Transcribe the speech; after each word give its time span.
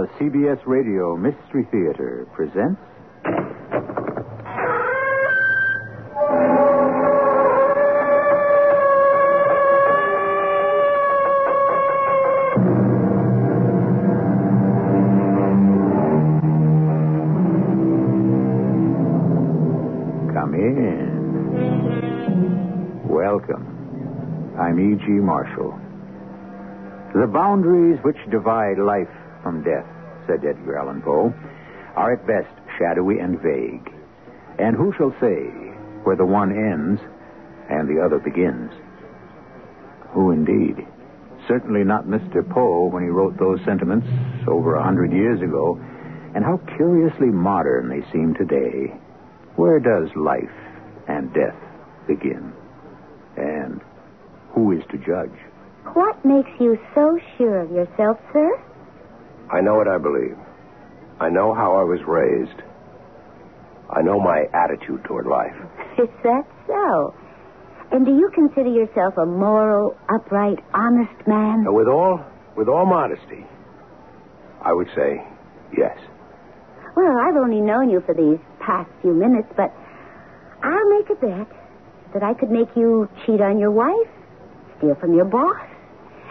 The 0.00 0.06
CBS 0.18 0.64
Radio 0.64 1.14
Mystery 1.14 1.64
Theater 1.70 2.26
presents. 2.32 2.80
Come 20.32 20.54
in. 20.54 21.10
Welcome. 23.06 24.54
I'm 24.58 24.80
E.G. 24.80 25.06
Marshall. 25.10 25.78
The 27.14 27.26
boundaries 27.26 27.98
which 28.02 28.16
divide 28.30 28.78
life 28.78 29.10
from 29.42 29.62
death, 29.62 29.86
said 30.26 30.44
Edgar 30.44 30.78
Allan 30.78 31.02
Poe, 31.02 31.34
are 31.96 32.14
at 32.14 32.26
best 32.26 32.52
shadowy 32.78 33.18
and 33.18 33.40
vague. 33.40 33.92
And 34.58 34.76
who 34.76 34.92
shall 34.96 35.14
say 35.20 35.48
where 36.04 36.16
the 36.16 36.26
one 36.26 36.52
ends 36.52 37.00
and 37.68 37.88
the 37.88 38.02
other 38.02 38.18
begins? 38.18 38.72
Who 40.12 40.30
indeed? 40.32 40.86
Certainly 41.48 41.84
not 41.84 42.04
Mr. 42.04 42.48
Poe 42.48 42.88
when 42.90 43.02
he 43.02 43.08
wrote 43.08 43.38
those 43.38 43.60
sentiments 43.64 44.06
over 44.46 44.74
a 44.74 44.84
hundred 44.84 45.12
years 45.12 45.40
ago. 45.40 45.78
And 46.34 46.44
how 46.44 46.60
curiously 46.76 47.28
modern 47.28 47.88
they 47.88 48.02
seem 48.12 48.34
today. 48.34 48.94
Where 49.56 49.80
does 49.80 50.08
life 50.14 50.54
and 51.08 51.32
death 51.34 51.56
begin? 52.06 52.52
And 53.36 53.80
who 54.54 54.72
is 54.72 54.82
to 54.90 54.98
judge? 54.98 55.36
What 55.94 56.24
makes 56.24 56.50
you 56.60 56.78
so 56.94 57.18
sure 57.36 57.60
of 57.60 57.70
yourself, 57.70 58.18
sir? 58.32 58.62
I 59.52 59.60
know 59.60 59.74
what 59.74 59.88
I 59.88 59.98
believe. 59.98 60.36
I 61.18 61.28
know 61.28 61.52
how 61.54 61.76
I 61.76 61.82
was 61.82 62.00
raised. 62.06 62.62
I 63.90 64.02
know 64.02 64.20
my 64.20 64.44
attitude 64.54 65.04
toward 65.04 65.26
life. 65.26 65.54
Is 65.98 66.08
that 66.22 66.46
so? 66.66 67.14
And 67.92 68.06
do 68.06 68.12
you 68.12 68.30
consider 68.32 68.70
yourself 68.70 69.14
a 69.18 69.26
moral, 69.26 69.96
upright, 70.08 70.60
honest 70.72 71.26
man? 71.26 71.64
Now, 71.64 71.72
with 71.72 71.88
all 71.88 72.24
with 72.56 72.68
all 72.68 72.86
modesty, 72.86 73.44
I 74.62 74.72
would 74.72 74.86
say 74.94 75.26
yes. 75.76 75.98
Well, 76.94 77.18
I've 77.18 77.36
only 77.36 77.60
known 77.60 77.90
you 77.90 78.02
for 78.06 78.14
these 78.14 78.38
past 78.60 78.88
few 79.02 79.12
minutes, 79.12 79.48
but 79.56 79.74
I'll 80.62 80.90
make 80.90 81.10
a 81.10 81.14
bet 81.14 81.48
that 82.14 82.22
I 82.22 82.34
could 82.34 82.50
make 82.50 82.68
you 82.76 83.08
cheat 83.26 83.40
on 83.40 83.58
your 83.58 83.70
wife, 83.70 84.10
steal 84.78 84.94
from 85.00 85.14
your 85.14 85.24
boss, 85.24 85.60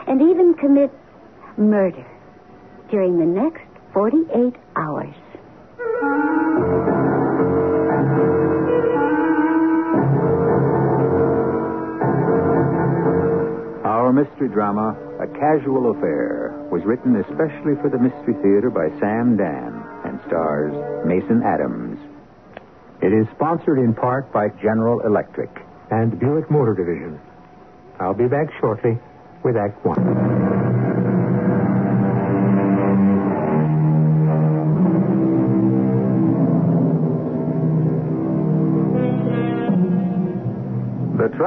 and 0.08 0.22
even 0.22 0.54
commit 0.54 0.92
murder 1.58 2.06
during 2.90 3.20
the 3.20 3.26
next 3.26 3.62
48 3.94 4.56
hours. 4.76 5.16
Our 13.86 14.12
mystery 14.14 14.50
drama, 14.50 14.95
A 15.22 15.28
Casual 15.28 15.92
Affair, 15.92 16.67
was 16.72 16.84
written 16.86 17.16
especially 17.17 17.76
for 17.82 17.90
the 17.90 17.98
Mystery 17.98 18.34
Theater 18.42 18.70
by 18.70 18.90
Sam 19.00 19.38
Dann 19.38 19.84
and 20.06 20.20
stars 20.28 20.73
Mason 21.06 21.42
Adams. 21.44 22.00
It 23.02 23.14
is 23.14 23.28
sponsored 23.36 23.80
in 23.80 23.94
part 23.94 24.32
by 24.34 24.50
General 24.62 25.02
Electric 25.02 25.50
and 25.92 26.20
Buick 26.20 26.50
Motor 26.52 26.73
Division. 26.73 27.20
I'll 28.00 28.14
be 28.14 28.28
back 28.28 28.48
shortly 28.60 28.98
with 29.44 29.56
Act 29.56 29.84
One. 29.86 30.48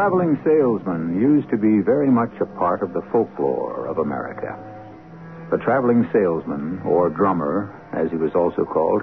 Traveling 0.03 0.37
salesman 0.43 1.15
used 1.15 1.49
to 1.49 1.57
be 1.57 1.79
very 1.79 2.11
much 2.11 2.35
a 2.41 2.47
part 2.59 2.83
of 2.83 2.93
the 2.93 3.03
folklore 3.13 3.87
of 3.87 3.99
America. 3.99 4.51
The 5.53 5.63
traveling 5.63 6.11
salesman, 6.13 6.83
or 6.85 7.09
drummer, 7.09 7.71
as 7.95 8.11
he 8.11 8.17
was 8.17 8.35
also 8.35 8.65
called, 8.65 9.03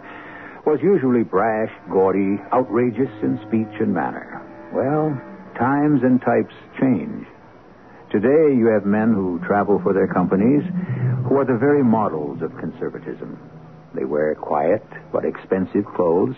was 0.65 0.83
usually 0.83 1.23
brash, 1.23 1.71
gaudy, 1.89 2.35
outrageous 2.51 3.07
in 3.23 3.39
speech 3.47 3.79
and 3.79 3.93
manner. 3.93 4.43
Well, 4.75 5.15
times 5.55 6.03
and 6.03 6.19
types 6.19 6.53
change. 6.81 7.23
Today, 8.11 8.51
you 8.51 8.67
have 8.67 8.83
men 8.83 9.13
who 9.15 9.39
travel 9.47 9.79
for 9.79 9.93
their 9.93 10.11
companies 10.11 10.67
who 11.29 11.39
are 11.39 11.47
the 11.47 11.55
very 11.55 11.81
models 11.81 12.41
of 12.41 12.51
conservatism. 12.59 13.39
They 13.95 14.03
wear 14.03 14.35
quiet 14.35 14.83
but 15.13 15.23
expensive 15.23 15.87
clothes. 15.95 16.35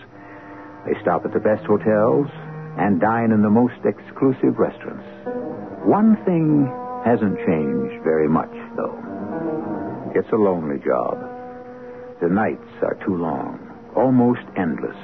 They 0.86 0.94
stop 1.02 1.26
at 1.26 1.34
the 1.34 1.42
best 1.42 1.66
hotels 1.66 2.30
and 2.78 3.00
dine 3.00 3.32
in 3.32 3.42
the 3.42 3.50
most 3.50 3.78
exclusive 3.84 4.58
restaurants. 4.58 5.04
One 5.84 6.16
thing 6.24 6.70
hasn't 7.04 7.38
changed 7.44 8.02
very 8.04 8.28
much, 8.28 8.52
though. 8.76 8.96
It's 10.14 10.30
a 10.32 10.36
lonely 10.36 10.78
job. 10.84 11.18
The 12.20 12.28
nights 12.28 12.70
are 12.82 12.98
too 13.04 13.16
long, 13.16 13.58
almost 13.96 14.46
endless. 14.56 14.96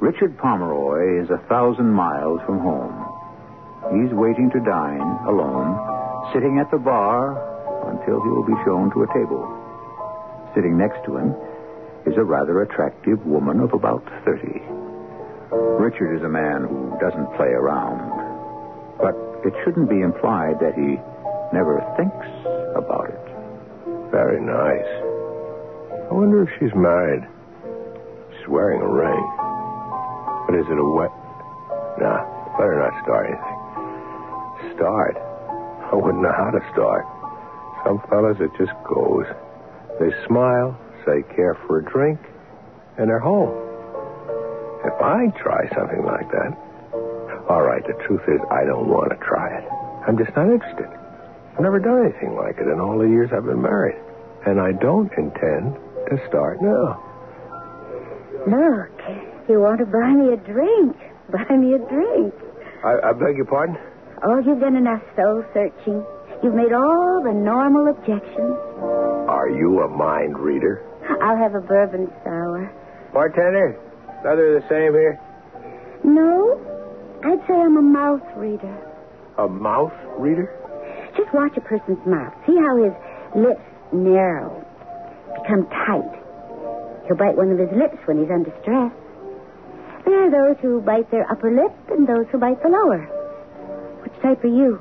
Richard 0.00 0.36
Pomeroy 0.36 1.22
is 1.22 1.30
a 1.30 1.42
thousand 1.48 1.90
miles 1.90 2.40
from 2.44 2.58
home. 2.58 2.92
He's 3.94 4.12
waiting 4.12 4.50
to 4.50 4.60
dine 4.60 5.00
alone, 5.26 5.78
sitting 6.34 6.58
at 6.58 6.70
the 6.70 6.78
bar 6.78 7.34
until 7.90 8.22
he 8.22 8.28
will 8.28 8.46
be 8.46 8.58
shown 8.64 8.90
to 8.92 9.02
a 9.02 9.12
table. 9.14 9.42
Sitting 10.54 10.76
next 10.76 11.04
to 11.06 11.16
him 11.16 11.34
is 12.06 12.14
a 12.16 12.24
rather 12.24 12.62
attractive 12.62 13.24
woman 13.24 13.60
of 13.60 13.72
about 13.72 14.04
30. 14.24 14.91
Richard 15.52 16.16
is 16.16 16.22
a 16.22 16.28
man 16.28 16.64
who 16.64 16.96
doesn't 17.00 17.26
play 17.36 17.52
around. 17.52 18.00
But 18.96 19.14
it 19.44 19.52
shouldn't 19.64 19.90
be 19.90 20.00
implied 20.00 20.60
that 20.60 20.74
he 20.74 20.96
never 21.52 21.84
thinks 21.96 22.26
about 22.74 23.10
it. 23.10 23.20
Very 24.10 24.40
nice. 24.40 24.88
I 26.08 26.14
wonder 26.14 26.42
if 26.42 26.50
she's 26.58 26.74
married. 26.74 27.24
She's 28.38 28.48
wearing 28.48 28.80
a 28.80 28.88
ring. 28.88 29.24
But 30.46 30.56
is 30.56 30.66
it 30.68 30.78
a 30.78 30.88
wet? 30.96 31.12
Nah, 32.00 32.24
better 32.56 32.78
not 32.80 32.96
start 33.04 33.26
anything. 33.28 34.76
Start? 34.76 35.16
I 35.92 35.94
wouldn't 35.94 36.22
know 36.22 36.32
how 36.32 36.50
to 36.50 36.60
start. 36.72 37.04
Some 37.84 38.00
fellas, 38.08 38.38
it 38.40 38.50
just 38.56 38.72
goes. 38.88 39.26
They 40.00 40.10
smile, 40.26 40.78
say 41.04 41.22
care 41.36 41.54
for 41.66 41.80
a 41.80 41.84
drink, 41.84 42.20
and 42.96 43.08
they're 43.10 43.18
home. 43.18 43.71
If 44.84 44.94
I 45.00 45.30
try 45.38 45.68
something 45.74 46.04
like 46.04 46.30
that, 46.30 46.50
all 47.48 47.62
right, 47.62 47.82
the 47.86 47.94
truth 48.06 48.22
is 48.28 48.40
I 48.50 48.64
don't 48.64 48.88
want 48.88 49.10
to 49.10 49.18
try 49.18 49.58
it. 49.58 49.64
I'm 50.06 50.18
just 50.18 50.34
not 50.36 50.50
interested. 50.50 50.88
I've 51.54 51.60
never 51.60 51.78
done 51.78 52.06
anything 52.06 52.34
like 52.34 52.58
it 52.58 52.66
in 52.66 52.80
all 52.80 52.98
the 52.98 53.06
years 53.08 53.30
I've 53.32 53.44
been 53.44 53.62
married. 53.62 53.98
And 54.46 54.60
I 54.60 54.72
don't 54.72 55.12
intend 55.14 55.76
to 56.10 56.18
start 56.28 56.60
now. 56.62 56.98
Look, 58.46 58.90
you 59.48 59.60
want 59.60 59.78
to 59.78 59.86
buy 59.86 60.10
me 60.10 60.32
a 60.34 60.36
drink? 60.36 60.96
Buy 61.30 61.46
me 61.54 61.74
a 61.74 61.78
drink. 61.78 62.34
I, 62.82 63.10
I 63.10 63.12
beg 63.12 63.36
your 63.36 63.46
pardon? 63.46 63.78
Oh, 64.24 64.38
you've 64.42 64.58
done 64.60 64.74
enough 64.76 65.02
soul 65.14 65.44
searching. 65.54 66.02
You've 66.42 66.54
made 66.54 66.72
all 66.72 67.22
the 67.22 67.32
normal 67.32 67.86
objections. 67.88 68.58
Are 69.30 69.48
you 69.48 69.82
a 69.82 69.88
mind 69.88 70.38
reader? 70.38 70.82
I'll 71.22 71.36
have 71.36 71.54
a 71.54 71.60
bourbon 71.60 72.10
sour. 72.24 72.66
Bartender, 73.12 73.78
of 74.30 74.62
the 74.62 74.64
same 74.68 74.92
here? 74.92 75.20
No, 76.04 76.58
I'd 77.24 77.40
say 77.46 77.54
I'm 77.54 77.76
a 77.76 77.82
mouth 77.82 78.22
reader. 78.36 78.76
A 79.38 79.48
mouth 79.48 79.92
reader? 80.18 80.50
Just 81.16 81.32
watch 81.34 81.56
a 81.56 81.60
person's 81.60 82.04
mouth. 82.06 82.32
See 82.46 82.56
how 82.56 82.76
his 82.82 82.92
lips 83.36 83.62
narrow, 83.92 84.64
become 85.40 85.66
tight. 85.68 86.18
He'll 87.06 87.16
bite 87.16 87.36
one 87.36 87.50
of 87.50 87.58
his 87.58 87.70
lips 87.76 87.98
when 88.06 88.20
he's 88.20 88.30
under 88.30 88.52
stress. 88.62 88.92
There 90.04 90.26
are 90.26 90.30
those 90.30 90.60
who 90.62 90.80
bite 90.80 91.10
their 91.10 91.30
upper 91.30 91.50
lip 91.50 91.72
and 91.90 92.06
those 92.06 92.26
who 92.32 92.38
bite 92.38 92.62
the 92.62 92.68
lower. 92.68 93.00
Which 94.02 94.14
type 94.22 94.42
are 94.44 94.48
you? 94.48 94.80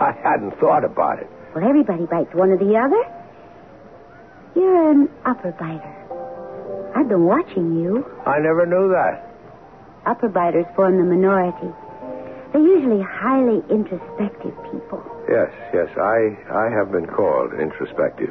I 0.00 0.12
hadn't 0.12 0.58
thought 0.60 0.84
about 0.84 1.20
it. 1.20 1.28
Well, 1.54 1.64
everybody 1.68 2.06
bites 2.06 2.34
one 2.34 2.50
or 2.50 2.58
the 2.58 2.76
other. 2.76 3.02
You're 4.54 4.90
an 4.90 5.08
upper 5.24 5.52
biter. 5.52 6.05
I've 6.96 7.08
been 7.08 7.24
watching 7.28 7.76
you. 7.76 8.08
I 8.24 8.38
never 8.40 8.64
knew 8.64 8.88
that. 8.88 9.28
Upper 10.08 10.28
biters 10.32 10.64
form 10.74 10.96
the 10.96 11.04
minority. 11.04 11.68
They're 12.52 12.64
usually 12.64 13.02
highly 13.04 13.60
introspective 13.68 14.56
people, 14.72 15.04
Yes, 15.28 15.50
yes, 15.74 15.90
I, 15.98 16.38
I 16.48 16.70
have 16.72 16.90
been 16.92 17.04
called 17.06 17.52
introspective. 17.60 18.30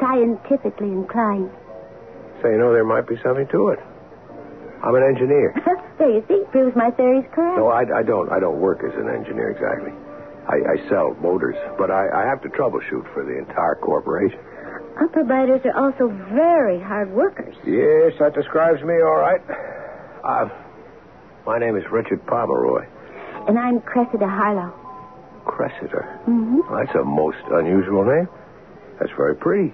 scientifically 0.00 0.88
inclined. 0.90 1.50
So 2.42 2.48
you 2.48 2.56
know 2.58 2.72
there 2.72 2.84
might 2.88 3.06
be 3.06 3.14
something 3.22 3.46
to 3.52 3.68
it. 3.68 3.78
I'm 4.82 4.94
an 4.96 5.04
engineer. 5.04 5.52
there 5.98 6.08
you 6.10 6.24
see, 6.26 6.42
proves 6.50 6.74
my 6.74 6.90
theory's 6.96 7.28
correct. 7.36 7.58
No, 7.60 7.68
I, 7.68 7.84
I 8.00 8.02
don't. 8.02 8.32
I 8.32 8.40
don't 8.40 8.58
work 8.58 8.80
as 8.82 8.96
an 8.96 9.12
engineer 9.12 9.50
exactly. 9.52 9.92
I, 10.48 10.80
I 10.80 10.88
sell 10.88 11.14
motors, 11.20 11.54
but 11.76 11.90
I, 11.92 12.08
I 12.08 12.24
have 12.26 12.40
to 12.42 12.48
troubleshoot 12.48 13.04
for 13.12 13.22
the 13.22 13.36
entire 13.38 13.76
corporation. 13.76 14.40
Biters 15.08 15.60
are 15.64 15.76
also 15.86 16.08
very 16.32 16.78
hard 16.80 17.10
workers. 17.10 17.54
Yes, 17.64 18.12
that 18.20 18.34
describes 18.34 18.82
me 18.82 18.94
all 18.94 19.16
right. 19.16 19.40
Uh, 20.22 20.48
my 21.46 21.58
name 21.58 21.76
is 21.76 21.84
Richard 21.90 22.24
Pomeroy. 22.26 22.86
And 23.48 23.58
I'm 23.58 23.80
Cressida 23.80 24.26
Harlow. 24.28 24.72
Cressida. 25.46 26.20
Mm-hmm. 26.28 26.60
That's 26.74 26.94
a 26.96 27.04
most 27.04 27.38
unusual 27.50 28.04
name. 28.04 28.28
That's 28.98 29.12
very 29.16 29.34
pretty. 29.36 29.72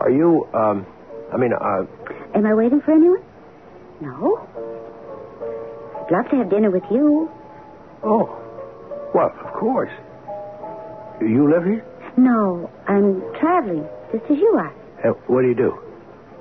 Are 0.00 0.10
you, 0.10 0.48
um, 0.54 0.86
I 1.32 1.36
mean, 1.36 1.52
uh, 1.52 1.84
Am 2.34 2.44
I 2.46 2.54
waiting 2.54 2.80
for 2.80 2.92
anyone? 2.92 3.22
No. 4.00 4.38
I'd 6.06 6.10
love 6.12 6.30
to 6.30 6.36
have 6.38 6.50
dinner 6.50 6.70
with 6.70 6.84
you. 6.90 7.30
oh. 8.02 8.38
Well, 9.14 9.30
of 9.44 9.52
course. 9.52 9.90
You 11.20 11.48
live 11.52 11.64
here? 11.64 11.84
No, 12.16 12.70
I'm 12.88 13.20
traveling, 13.38 13.86
just 14.12 14.24
as 14.30 14.38
you 14.38 14.54
are. 14.58 14.74
Uh, 15.04 15.14
what 15.26 15.42
do 15.42 15.48
you 15.48 15.54
do? 15.54 15.70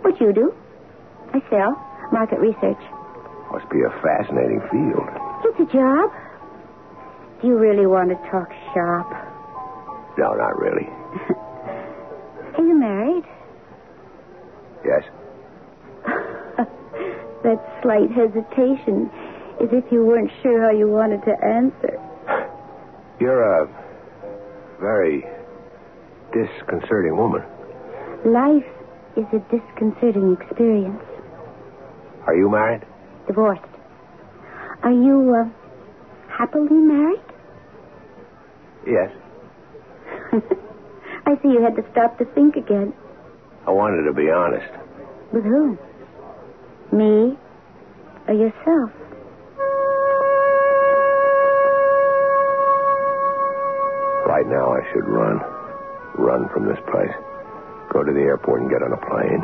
What 0.01 0.19
you 0.19 0.33
do? 0.33 0.53
I 1.33 1.39
sell. 1.49 1.73
Market 2.11 2.39
research. 2.39 2.81
Must 3.51 3.69
be 3.69 3.79
a 3.87 3.91
fascinating 4.01 4.61
field. 4.71 5.07
It's 5.45 5.59
a 5.59 5.73
job. 5.73 6.11
Do 7.41 7.47
you 7.47 7.57
really 7.57 7.85
want 7.85 8.09
to 8.09 8.15
talk 8.29 8.51
shop? 8.73 9.09
No, 10.17 10.33
not 10.33 10.59
really. 10.59 10.87
Are 12.57 12.63
you 12.63 12.77
married? 12.77 13.23
Yes. 14.85 15.03
that 17.43 17.79
slight 17.81 18.11
hesitation, 18.11 19.09
as 19.61 19.69
if 19.71 19.91
you 19.91 20.05
weren't 20.05 20.31
sure 20.43 20.61
how 20.61 20.71
you 20.71 20.87
wanted 20.87 21.23
to 21.25 21.33
answer. 21.43 21.99
You're 23.19 23.63
a 23.63 23.67
very 24.79 25.25
disconcerting 26.33 27.15
woman. 27.15 27.43
Life 28.25 28.69
is 29.17 29.25
a 29.33 29.39
disconcerting 29.49 30.37
experience. 30.39 31.01
Are 32.27 32.35
you 32.35 32.49
married? 32.49 32.83
Divorced. 33.27 33.61
Are 34.83 34.91
you, 34.91 35.33
uh, 35.35 35.49
happily 36.31 36.69
married? 36.71 37.21
Yes. 38.85 39.11
I 41.25 41.35
see 41.41 41.49
you 41.49 41.61
had 41.63 41.75
to 41.75 41.83
stop 41.91 42.17
to 42.19 42.25
think 42.33 42.55
again. 42.55 42.93
I 43.67 43.71
wanted 43.71 44.03
to 44.07 44.13
be 44.13 44.29
honest. 44.29 44.71
With 45.33 45.43
whom? 45.43 45.79
Me 46.91 47.37
or 48.27 48.33
yourself? 48.33 48.91
Right 54.27 54.47
now, 54.47 54.71
I 54.73 54.81
should 54.93 55.07
run. 55.07 55.39
Run 56.17 56.47
from 56.53 56.65
this 56.67 56.79
place. 56.91 57.11
Go 57.91 58.03
to 58.03 58.13
the 58.13 58.23
airport 58.23 58.61
and 58.61 58.69
get 58.71 58.81
on 58.81 58.93
a 58.93 59.01
plane. 59.03 59.43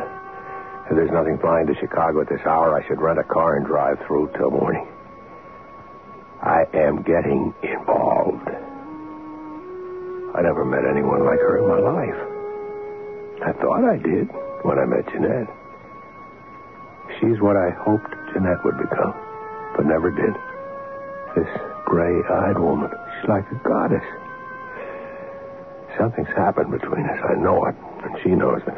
If 0.89 0.95
there's 0.95 1.11
nothing 1.11 1.37
flying 1.37 1.67
to 1.67 1.75
Chicago 1.75 2.21
at 2.21 2.29
this 2.29 2.39
hour, 2.47 2.79
I 2.79 2.87
should 2.87 3.01
rent 3.01 3.19
a 3.19 3.23
car 3.23 3.57
and 3.57 3.65
drive 3.65 3.99
through 4.07 4.31
till 4.37 4.51
morning. 4.51 4.87
I 6.41 6.63
am 6.73 7.03
getting 7.03 7.53
involved. 7.61 8.47
I 10.31 10.41
never 10.41 10.63
met 10.63 10.85
anyone 10.87 11.25
like 11.25 11.39
her 11.39 11.57
in 11.59 11.67
my 11.67 11.81
life. 11.83 12.19
I 13.43 13.51
thought 13.59 13.83
I 13.83 13.97
did 13.97 14.29
when 14.63 14.79
I 14.79 14.85
met 14.85 15.11
Jeanette. 15.11 15.49
She's 17.19 17.41
what 17.41 17.57
I 17.57 17.69
hoped 17.71 18.13
Jeanette 18.31 18.63
would 18.63 18.77
become, 18.77 19.13
but 19.75 19.85
never 19.85 20.09
did. 20.11 20.33
This 21.35 21.51
gray-eyed 21.85 22.57
woman. 22.57 22.91
She's 23.19 23.29
like 23.29 23.49
a 23.51 23.55
goddess. 23.67 24.03
Something's 25.97 26.31
happened 26.35 26.71
between 26.71 27.05
us. 27.09 27.19
I 27.27 27.35
know 27.35 27.65
it, 27.65 27.75
and 28.07 28.17
she 28.23 28.29
knows 28.29 28.61
it. 28.65 28.77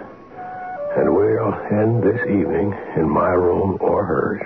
And 0.98 1.14
we'll 1.14 1.54
end 1.70 2.02
this 2.02 2.22
evening 2.26 2.74
in 2.98 3.08
my 3.08 3.30
room 3.30 3.78
or 3.80 4.04
hers. 4.06 4.42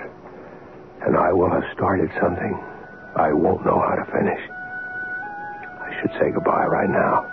And 1.06 1.16
I 1.16 1.32
will 1.32 1.50
have 1.50 1.64
started 1.74 2.10
something 2.20 2.60
I 3.16 3.32
won't 3.32 3.64
know 3.64 3.80
how 3.80 3.94
to 3.94 4.04
finish. 4.12 4.40
I 5.80 5.90
should 6.00 6.10
say 6.20 6.30
goodbye 6.34 6.66
right 6.66 6.90
now. 6.90 7.30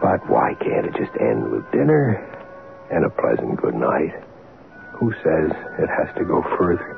But 0.00 0.28
why 0.30 0.54
can't 0.60 0.86
it 0.86 0.94
just 0.96 1.12
end 1.20 1.50
with 1.50 1.70
dinner 1.72 2.22
and 2.90 3.04
a 3.04 3.10
pleasant 3.10 3.60
good 3.60 3.74
night? 3.74 4.14
Who 5.00 5.12
says 5.24 5.50
it 5.78 5.88
has 5.90 6.14
to 6.16 6.24
go 6.24 6.42
further? 6.56 6.96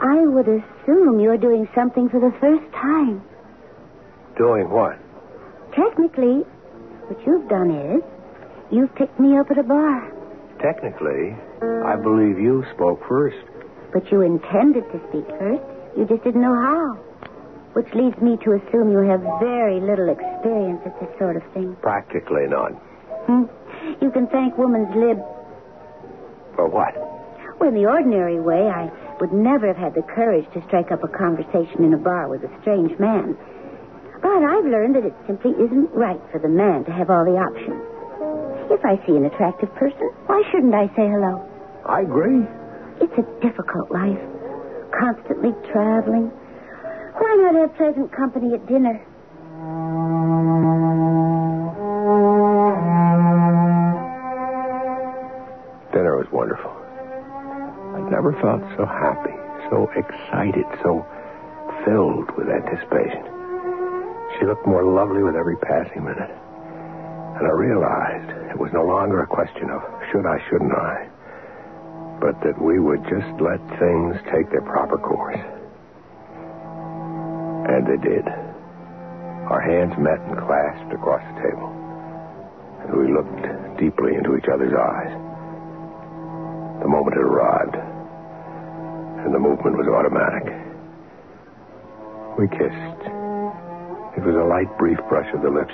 I 0.00 0.26
would 0.26 0.48
assume 0.48 1.20
you're 1.20 1.38
doing 1.38 1.68
something 1.74 2.08
for 2.08 2.20
the 2.20 2.32
first 2.40 2.64
time. 2.72 3.22
Doing 4.36 4.70
what? 4.70 4.98
Technically, 5.74 6.44
what 7.08 7.26
you've 7.26 7.48
done 7.48 7.70
is 7.70 8.02
you've 8.70 8.94
picked 8.94 9.18
me 9.18 9.36
up 9.36 9.50
at 9.50 9.58
a 9.58 9.62
bar. 9.62 10.10
Technically, 10.60 11.34
I 11.84 11.96
believe 11.96 12.38
you 12.38 12.64
spoke 12.74 13.00
first. 13.08 13.36
But 13.92 14.10
you 14.10 14.22
intended 14.22 14.84
to 14.92 14.98
speak 15.08 15.26
first. 15.38 15.62
You 15.96 16.06
just 16.06 16.24
didn't 16.24 16.40
know 16.40 16.54
how. 16.54 16.94
Which 17.74 17.88
leads 17.94 18.20
me 18.20 18.36
to 18.44 18.52
assume 18.52 18.92
you 18.92 19.00
have 19.08 19.20
very 19.40 19.80
little 19.80 20.08
experience 20.08 20.80
at 20.86 20.98
this 21.00 21.08
sort 21.18 21.36
of 21.36 21.42
thing. 21.52 21.76
Practically 21.82 22.46
none. 22.46 22.74
Hmm? 23.26 23.44
You 24.00 24.10
can 24.10 24.26
thank 24.28 24.56
woman's 24.56 24.94
lib. 24.94 25.18
For 26.54 26.68
what? 26.68 26.94
Well, 27.58 27.68
in 27.68 27.74
the 27.74 27.86
ordinary 27.86 28.40
way, 28.40 28.68
I 28.68 28.90
would 29.20 29.32
never 29.32 29.66
have 29.66 29.76
had 29.76 29.94
the 29.94 30.02
courage 30.02 30.46
to 30.52 30.62
strike 30.66 30.92
up 30.92 31.02
a 31.02 31.08
conversation 31.08 31.84
in 31.84 31.94
a 31.94 31.98
bar 31.98 32.28
with 32.28 32.42
a 32.44 32.50
strange 32.60 32.98
man. 32.98 33.36
But 34.22 34.42
I've 34.46 34.64
learned 34.64 34.94
that 34.96 35.04
it 35.04 35.14
simply 35.26 35.50
isn't 35.58 35.90
right 35.92 36.20
for 36.30 36.38
the 36.38 36.48
man 36.48 36.84
to 36.84 36.92
have 36.92 37.10
all 37.10 37.24
the 37.24 37.36
options. 37.36 37.82
If 38.70 38.84
I 38.84 38.96
see 39.04 39.16
an 39.16 39.26
attractive 39.26 39.74
person, 39.74 40.08
why 40.26 40.42
shouldn't 40.50 40.74
I 40.74 40.86
say 40.94 41.10
hello? 41.10 41.42
I 41.84 42.00
agree. 42.02 42.46
It's 43.00 43.18
a 43.18 43.26
difficult 43.42 43.90
life. 43.90 44.18
Constantly 44.94 45.50
traveling. 45.72 46.30
Why 47.18 47.34
not 47.42 47.54
have 47.56 47.76
pleasant 47.76 48.12
company 48.14 48.54
at 48.54 48.64
dinner? 48.66 49.02
Dinner 55.92 56.16
was 56.16 56.26
wonderful. 56.32 56.70
I'd 56.70 58.10
never 58.10 58.32
felt 58.40 58.62
so 58.78 58.86
happy, 58.86 59.34
so 59.68 59.90
excited, 59.94 60.64
so 60.82 61.04
filled 61.84 62.30
with 62.38 62.48
anticipation. 62.48 63.41
She 64.42 64.48
looked 64.48 64.66
more 64.66 64.82
lovely 64.82 65.22
with 65.22 65.36
every 65.36 65.54
passing 65.54 66.02
minute. 66.02 66.34
And 67.38 67.46
I 67.46 67.54
realized 67.54 68.50
it 68.50 68.58
was 68.58 68.74
no 68.74 68.82
longer 68.82 69.22
a 69.22 69.26
question 69.26 69.70
of 69.70 69.78
should 70.10 70.26
I, 70.26 70.42
shouldn't 70.50 70.74
I, 70.74 71.06
but 72.18 72.34
that 72.42 72.58
we 72.58 72.82
would 72.82 73.06
just 73.06 73.38
let 73.38 73.62
things 73.78 74.18
take 74.34 74.50
their 74.50 74.66
proper 74.66 74.98
course. 74.98 75.38
And 77.70 77.86
they 77.86 78.02
did. 78.02 78.26
Our 79.46 79.62
hands 79.62 79.94
met 80.02 80.18
and 80.26 80.34
clasped 80.34 80.90
across 80.90 81.22
the 81.22 81.46
table. 81.46 81.70
And 82.82 82.98
we 82.98 83.14
looked 83.14 83.46
deeply 83.78 84.18
into 84.18 84.34
each 84.34 84.50
other's 84.50 84.74
eyes. 84.74 85.14
The 86.82 86.90
moment 86.90 87.14
had 87.14 87.22
arrived, 87.22 87.78
and 89.22 89.30
the 89.32 89.38
movement 89.38 89.78
was 89.78 89.86
automatic. 89.86 90.50
We 92.34 92.50
kissed. 92.50 92.91
It 94.16 94.22
was 94.22 94.36
a 94.36 94.44
light, 94.44 94.68
brief 94.78 94.98
brush 95.08 95.28
of 95.34 95.42
the 95.42 95.48
lips, 95.50 95.72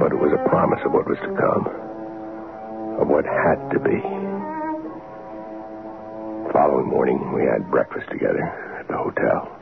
but 0.00 0.10
it 0.12 0.18
was 0.18 0.32
a 0.34 0.48
promise 0.48 0.80
of 0.84 0.92
what 0.92 1.06
was 1.06 1.18
to 1.22 1.30
come, 1.38 1.66
of 3.00 3.06
what 3.08 3.24
had 3.24 3.70
to 3.70 3.78
be. 3.78 3.98
The 6.46 6.52
following 6.52 6.88
morning, 6.88 7.32
we 7.32 7.42
had 7.46 7.70
breakfast 7.70 8.10
together 8.10 8.42
at 8.80 8.88
the 8.88 8.96
hotel. 8.96 9.54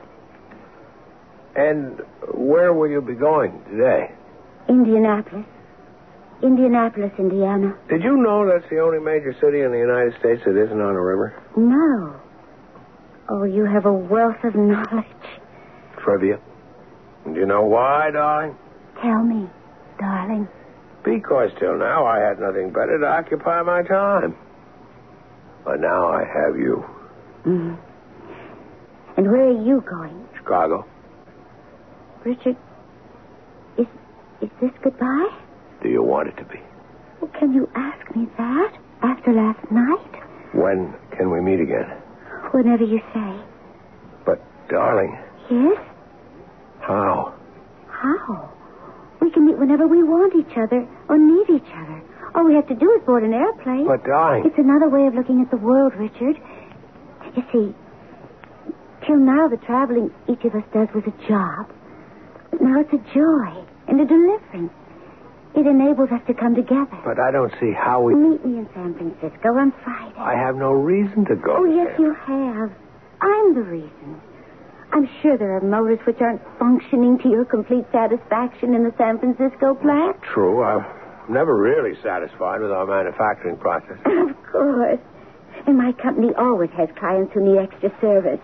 And 1.56 2.00
where 2.34 2.72
will 2.72 2.88
you 2.88 3.00
be 3.00 3.14
going 3.14 3.62
today? 3.70 4.12
Indianapolis. 4.68 5.46
Indianapolis, 6.42 7.12
Indiana. 7.18 7.76
Did 7.88 8.02
you 8.02 8.16
know 8.16 8.46
that's 8.46 8.68
the 8.70 8.78
only 8.80 8.98
major 8.98 9.34
city 9.40 9.60
in 9.60 9.72
the 9.72 9.78
United 9.78 10.14
States 10.20 10.42
that 10.44 10.56
isn't 10.56 10.80
on 10.80 10.94
a 10.94 11.00
river? 11.00 11.34
No. 11.56 12.16
Oh, 13.28 13.44
you 13.44 13.64
have 13.64 13.86
a 13.86 13.92
wealth 13.92 14.42
of 14.44 14.54
knowledge. 14.54 15.06
Trivia. 15.98 16.38
Do 17.32 17.40
you 17.40 17.46
know 17.46 17.64
why, 17.64 18.10
darling? 18.12 18.56
Tell 19.02 19.22
me, 19.22 19.48
darling. 19.98 20.48
Because 21.04 21.50
till 21.58 21.76
now 21.78 22.04
I 22.06 22.18
had 22.20 22.38
nothing 22.40 22.70
better 22.70 22.98
to 22.98 23.06
occupy 23.06 23.62
my 23.62 23.82
time. 23.82 24.36
But 25.64 25.80
now 25.80 26.08
I 26.08 26.24
have 26.24 26.56
you. 26.56 26.84
Mm. 27.44 27.76
And 29.16 29.30
where 29.30 29.48
are 29.48 29.62
you 29.64 29.82
going? 29.88 30.26
Chicago. 30.36 30.84
Richard, 32.24 32.56
is 33.78 33.86
is 34.40 34.50
this 34.60 34.70
goodbye? 34.82 35.28
Do 35.82 35.88
you 35.88 36.02
want 36.02 36.28
it 36.28 36.36
to 36.38 36.44
be? 36.44 36.60
Well, 37.20 37.30
can 37.38 37.52
you 37.52 37.68
ask 37.74 38.16
me 38.16 38.26
that 38.36 38.72
after 39.02 39.32
last 39.32 39.70
night? 39.70 40.22
When 40.54 40.94
can 41.16 41.30
we 41.30 41.40
meet 41.40 41.60
again? 41.60 41.86
Whenever 42.52 42.84
you 42.84 43.00
say. 43.14 43.40
But, 44.24 44.42
darling, 44.68 45.16
Yes? 45.50 45.78
How? 46.86 47.34
How? 47.90 48.52
We 49.20 49.30
can 49.30 49.46
meet 49.46 49.58
whenever 49.58 49.88
we 49.88 50.02
want 50.02 50.34
each 50.36 50.56
other 50.56 50.86
or 51.08 51.18
need 51.18 51.50
each 51.50 51.72
other. 51.74 52.02
All 52.34 52.44
we 52.44 52.54
have 52.54 52.68
to 52.68 52.74
do 52.74 52.92
is 52.92 53.02
board 53.04 53.24
an 53.24 53.32
airplane. 53.32 53.86
But, 53.86 54.04
darling. 54.04 54.44
It's 54.46 54.58
another 54.58 54.88
way 54.88 55.06
of 55.06 55.14
looking 55.14 55.40
at 55.40 55.50
the 55.50 55.56
world, 55.56 55.94
Richard. 55.96 56.36
You 57.34 57.42
see, 57.52 57.74
till 59.04 59.16
now 59.16 59.48
the 59.48 59.56
traveling 59.56 60.10
each 60.28 60.44
of 60.44 60.54
us 60.54 60.62
does 60.72 60.88
was 60.94 61.02
a 61.06 61.28
job. 61.28 61.66
But 62.50 62.60
now 62.62 62.80
it's 62.80 62.92
a 62.92 63.02
joy 63.12 63.66
and 63.88 64.00
a 64.00 64.04
deliverance. 64.06 64.72
It 65.56 65.66
enables 65.66 66.10
us 66.10 66.20
to 66.28 66.34
come 66.34 66.54
together. 66.54 66.98
But 67.04 67.18
I 67.18 67.32
don't 67.32 67.52
see 67.58 67.72
how 67.72 68.02
we. 68.02 68.14
Meet 68.14 68.44
me 68.44 68.58
in 68.58 68.68
San 68.74 68.94
Francisco 68.94 69.48
on 69.56 69.72
Friday. 69.82 70.18
I 70.18 70.34
have 70.34 70.54
no 70.54 70.70
reason 70.70 71.24
to 71.24 71.34
go. 71.34 71.56
Oh, 71.58 71.64
yes, 71.64 71.98
you 71.98 72.14
have. 72.14 72.70
I'm 73.22 73.54
the 73.54 73.62
reason. 73.62 74.20
I'm 74.96 75.06
sure 75.20 75.36
there 75.36 75.54
are 75.54 75.60
motors 75.60 75.98
which 76.06 76.16
aren't 76.22 76.40
functioning 76.58 77.18
to 77.18 77.28
your 77.28 77.44
complete 77.44 77.84
satisfaction 77.92 78.72
in 78.72 78.82
the 78.82 78.94
San 78.96 79.18
Francisco 79.18 79.74
plant. 79.74 80.16
True. 80.32 80.64
I'm 80.64 80.86
never 81.28 81.54
really 81.54 81.92
satisfied 82.02 82.62
with 82.62 82.70
our 82.70 82.86
manufacturing 82.86 83.58
process. 83.58 83.98
Of 84.06 84.52
course. 84.52 85.00
And 85.66 85.76
my 85.76 85.92
company 86.02 86.28
always 86.38 86.70
has 86.78 86.88
clients 86.98 87.34
who 87.34 87.44
need 87.44 87.58
extra 87.58 87.90
service. 88.00 88.40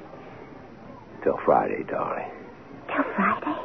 Till 1.25 1.39
Friday, 1.47 1.85
darling. 1.89 2.29
Till 2.89 3.05
Friday. 3.17 3.57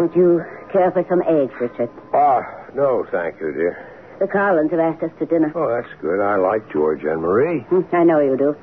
Would 0.00 0.14
you 0.14 0.44
care 0.74 0.90
for 0.90 1.06
some 1.08 1.22
eggs, 1.22 1.54
Richard? 1.62 1.88
Ah, 2.12 2.42
no, 2.74 3.06
thank 3.10 3.38
you, 3.40 3.52
dear. 3.54 3.78
The 4.18 4.26
Carlins 4.26 4.70
have 4.72 4.80
asked 4.80 5.02
us 5.02 5.10
to 5.20 5.26
dinner. 5.26 5.52
Oh, 5.54 5.70
that's 5.70 5.92
good. 6.02 6.20
I 6.20 6.36
like 6.36 6.70
George 6.72 7.02
and 7.04 7.22
Marie. 7.22 7.60
Hmm, 7.70 7.82
I 7.94 8.02
know 8.04 8.18
you 8.20 8.36
do. 8.36 8.54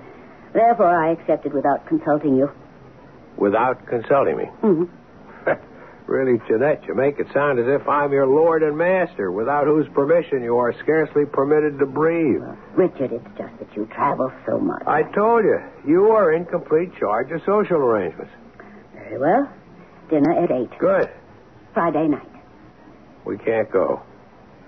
Therefore, 0.54 0.92
I 0.92 1.12
accepted 1.12 1.54
without 1.54 1.88
consulting 1.88 2.36
you. 2.36 2.52
Without 3.38 3.86
consulting 3.88 4.38
me. 4.38 4.46
hmm 4.60 4.84
Really, 6.08 6.40
Jeanette, 6.48 6.84
you 6.88 6.94
make 6.96 7.20
it 7.20 7.28
sound 7.34 7.58
as 7.60 7.68
if 7.68 7.88
I'm 7.88 8.12
your 8.12 8.28
lord 8.28 8.64
and 8.64 8.78
master, 8.78 9.32
without 9.32 9.66
whose 9.66 9.88
permission 9.94 10.44
you 10.44 10.58
are 10.58 10.74
scarcely 10.84 11.24
permitted 11.26 11.80
to 11.80 11.86
breathe. 11.86 12.42
Richard, 12.76 13.14
it's 13.14 13.24
just 13.38 13.54
that 13.60 13.74
you 13.78 13.86
travel 13.96 14.30
so 14.46 14.60
much. 14.60 14.84
I 14.88 15.04
told 15.16 15.46
you, 15.46 15.60
you 15.88 16.08
are 16.12 16.34
in 16.34 16.44
complete 16.46 16.92
charge 17.00 17.32
of 17.32 17.40
social 17.46 17.78
arrangements. 17.78 18.32
Very 18.94 19.20
well. 19.20 19.48
Dinner 20.10 20.34
at 20.44 20.52
8. 20.52 20.80
Good. 20.80 21.10
Friday 21.74 22.08
night. 22.08 22.28
We 23.26 23.38
can't 23.38 23.72
go. 23.72 24.02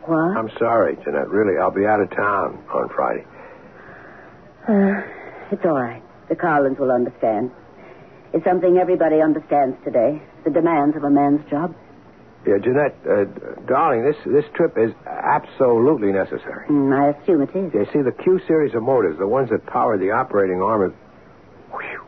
What? 0.05 0.37
I'm 0.37 0.49
sorry, 0.59 0.97
Jeanette. 1.03 1.29
Really, 1.29 1.57
I'll 1.59 1.71
be 1.71 1.85
out 1.85 2.01
of 2.01 2.09
town 2.11 2.63
on 2.73 2.89
Friday. 2.89 3.25
Uh, 4.67 5.01
it's 5.51 5.63
all 5.65 5.79
right. 5.79 6.03
The 6.29 6.35
Carlins 6.35 6.77
will 6.79 6.91
understand. 6.91 7.51
It's 8.33 8.43
something 8.43 8.77
everybody 8.77 9.21
understands 9.21 9.77
today. 9.83 10.21
The 10.43 10.49
demands 10.51 10.95
of 10.97 11.03
a 11.03 11.09
man's 11.09 11.47
job. 11.49 11.75
Yeah, 12.45 12.57
Jeanette, 12.61 12.95
uh, 13.09 13.23
darling, 13.67 14.03
this 14.03 14.17
this 14.25 14.43
trip 14.53 14.77
is 14.77 14.91
absolutely 15.07 16.11
necessary. 16.11 16.67
Mm, 16.67 16.91
I 16.91 17.17
assume 17.17 17.41
it 17.41 17.55
is. 17.55 17.73
You 17.73 17.85
see, 17.93 18.01
the 18.01 18.11
Q 18.11 18.39
series 18.45 18.75
of 18.75 18.83
motors, 18.83 19.17
the 19.17 19.27
ones 19.27 19.49
that 19.51 19.65
power 19.65 19.97
the 19.97 20.11
operating 20.11 20.61
arm 20.61 20.81
of. 20.81 20.93
Whew. 21.71 22.01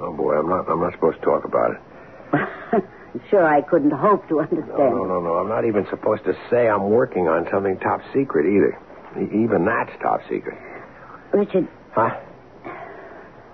Oh 0.00 0.12
boy, 0.12 0.34
I'm 0.36 0.48
not 0.48 0.68
I'm 0.68 0.80
not 0.80 0.92
supposed 0.92 1.20
to 1.20 1.24
talk 1.24 1.44
about 1.46 1.70
it. 1.72 2.84
I'm 3.14 3.20
sure 3.30 3.46
I 3.46 3.60
couldn't 3.60 3.90
hope 3.92 4.26
to 4.28 4.40
understand. 4.40 4.68
No, 4.78 4.90
no, 4.90 5.04
no, 5.04 5.20
no. 5.20 5.34
I'm 5.36 5.48
not 5.48 5.64
even 5.66 5.86
supposed 5.90 6.24
to 6.24 6.34
say 6.50 6.68
I'm 6.68 6.88
working 6.90 7.28
on 7.28 7.46
something 7.50 7.78
top 7.78 8.00
secret 8.14 8.46
either. 8.46 8.78
E- 9.20 9.42
even 9.44 9.64
that's 9.66 9.90
top 10.00 10.20
secret. 10.30 10.56
Richard, 11.32 11.68
Huh? 11.92 12.18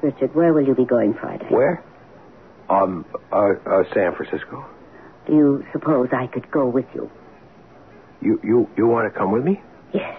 Richard, 0.03 0.33
where 0.35 0.53
will 0.53 0.65
you 0.67 0.75
be 0.77 0.85
going 0.85 1.13
Friday? 1.15 1.47
Where? 1.49 1.83
Um, 2.71 3.05
uh, 3.33 3.55
uh, 3.67 3.83
San 3.95 4.15
Francisco. 4.15 4.65
Do 5.27 5.35
you 5.35 5.65
suppose 5.73 6.09
I 6.13 6.29
could 6.29 6.49
go 6.53 6.69
with 6.69 6.87
you? 6.95 7.11
You 8.21 8.41
you 8.45 8.69
you 8.77 8.87
want 8.87 9.13
to 9.13 9.17
come 9.19 9.33
with 9.33 9.43
me? 9.45 9.61
Yes. 9.93 10.17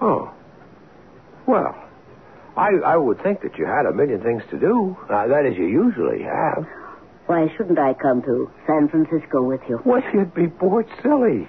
Oh. 0.00 0.32
Well, 1.46 1.74
I 2.56 2.70
I 2.84 2.96
would 2.96 3.22
think 3.22 3.40
that 3.42 3.56
you 3.56 3.64
had 3.66 3.86
a 3.86 3.92
million 3.92 4.22
things 4.22 4.42
to 4.50 4.58
do. 4.58 4.96
Uh, 5.08 5.26
that 5.28 5.46
is, 5.46 5.56
you 5.56 5.66
usually 5.66 6.22
have. 6.22 6.66
Why 7.30 7.46
shouldn't 7.56 7.78
I 7.78 7.94
come 7.94 8.22
to 8.22 8.50
San 8.66 8.88
Francisco 8.88 9.40
with 9.40 9.60
you? 9.68 9.76
What 9.84 10.02
you'd 10.12 10.34
be 10.34 10.46
bored 10.46 10.88
silly. 11.00 11.46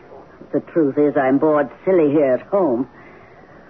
The 0.54 0.60
truth 0.60 0.96
is, 0.96 1.18
I'm 1.18 1.40
bored 1.40 1.72
silly 1.84 2.12
here 2.12 2.36
at 2.36 2.46
home. 2.50 2.88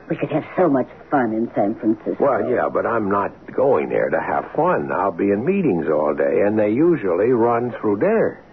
We 0.10 0.18
could 0.18 0.30
have 0.30 0.44
so 0.58 0.68
much 0.68 0.90
fun 1.10 1.32
in 1.32 1.50
San 1.56 1.74
Francisco. 1.80 2.18
Well, 2.20 2.52
yeah, 2.52 2.68
but 2.68 2.86
I'm 2.86 3.10
not 3.10 3.32
going 3.56 3.88
there 3.88 4.10
to 4.10 4.20
have 4.20 4.44
fun. 4.54 4.92
I'll 4.92 5.14
be 5.14 5.32
in 5.32 5.46
meetings 5.46 5.88
all 5.88 6.14
day, 6.14 6.44
and 6.46 6.60
they 6.60 6.72
usually 6.72 7.32
run 7.32 7.74
through 7.80 8.00
dinner. 8.00 8.44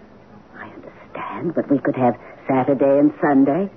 I 0.55 0.69
understand, 0.69 1.53
but 1.53 1.69
we 1.69 1.79
could 1.79 1.97
have 1.97 2.15
Saturday 2.47 2.97
and 2.97 3.11
Sunday. 3.19 3.69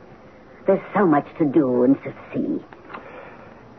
There's 0.64 0.86
so 0.94 1.04
much 1.04 1.26
to 1.38 1.44
do 1.44 1.82
and 1.82 1.96
to 2.04 2.14
see. 2.32 2.64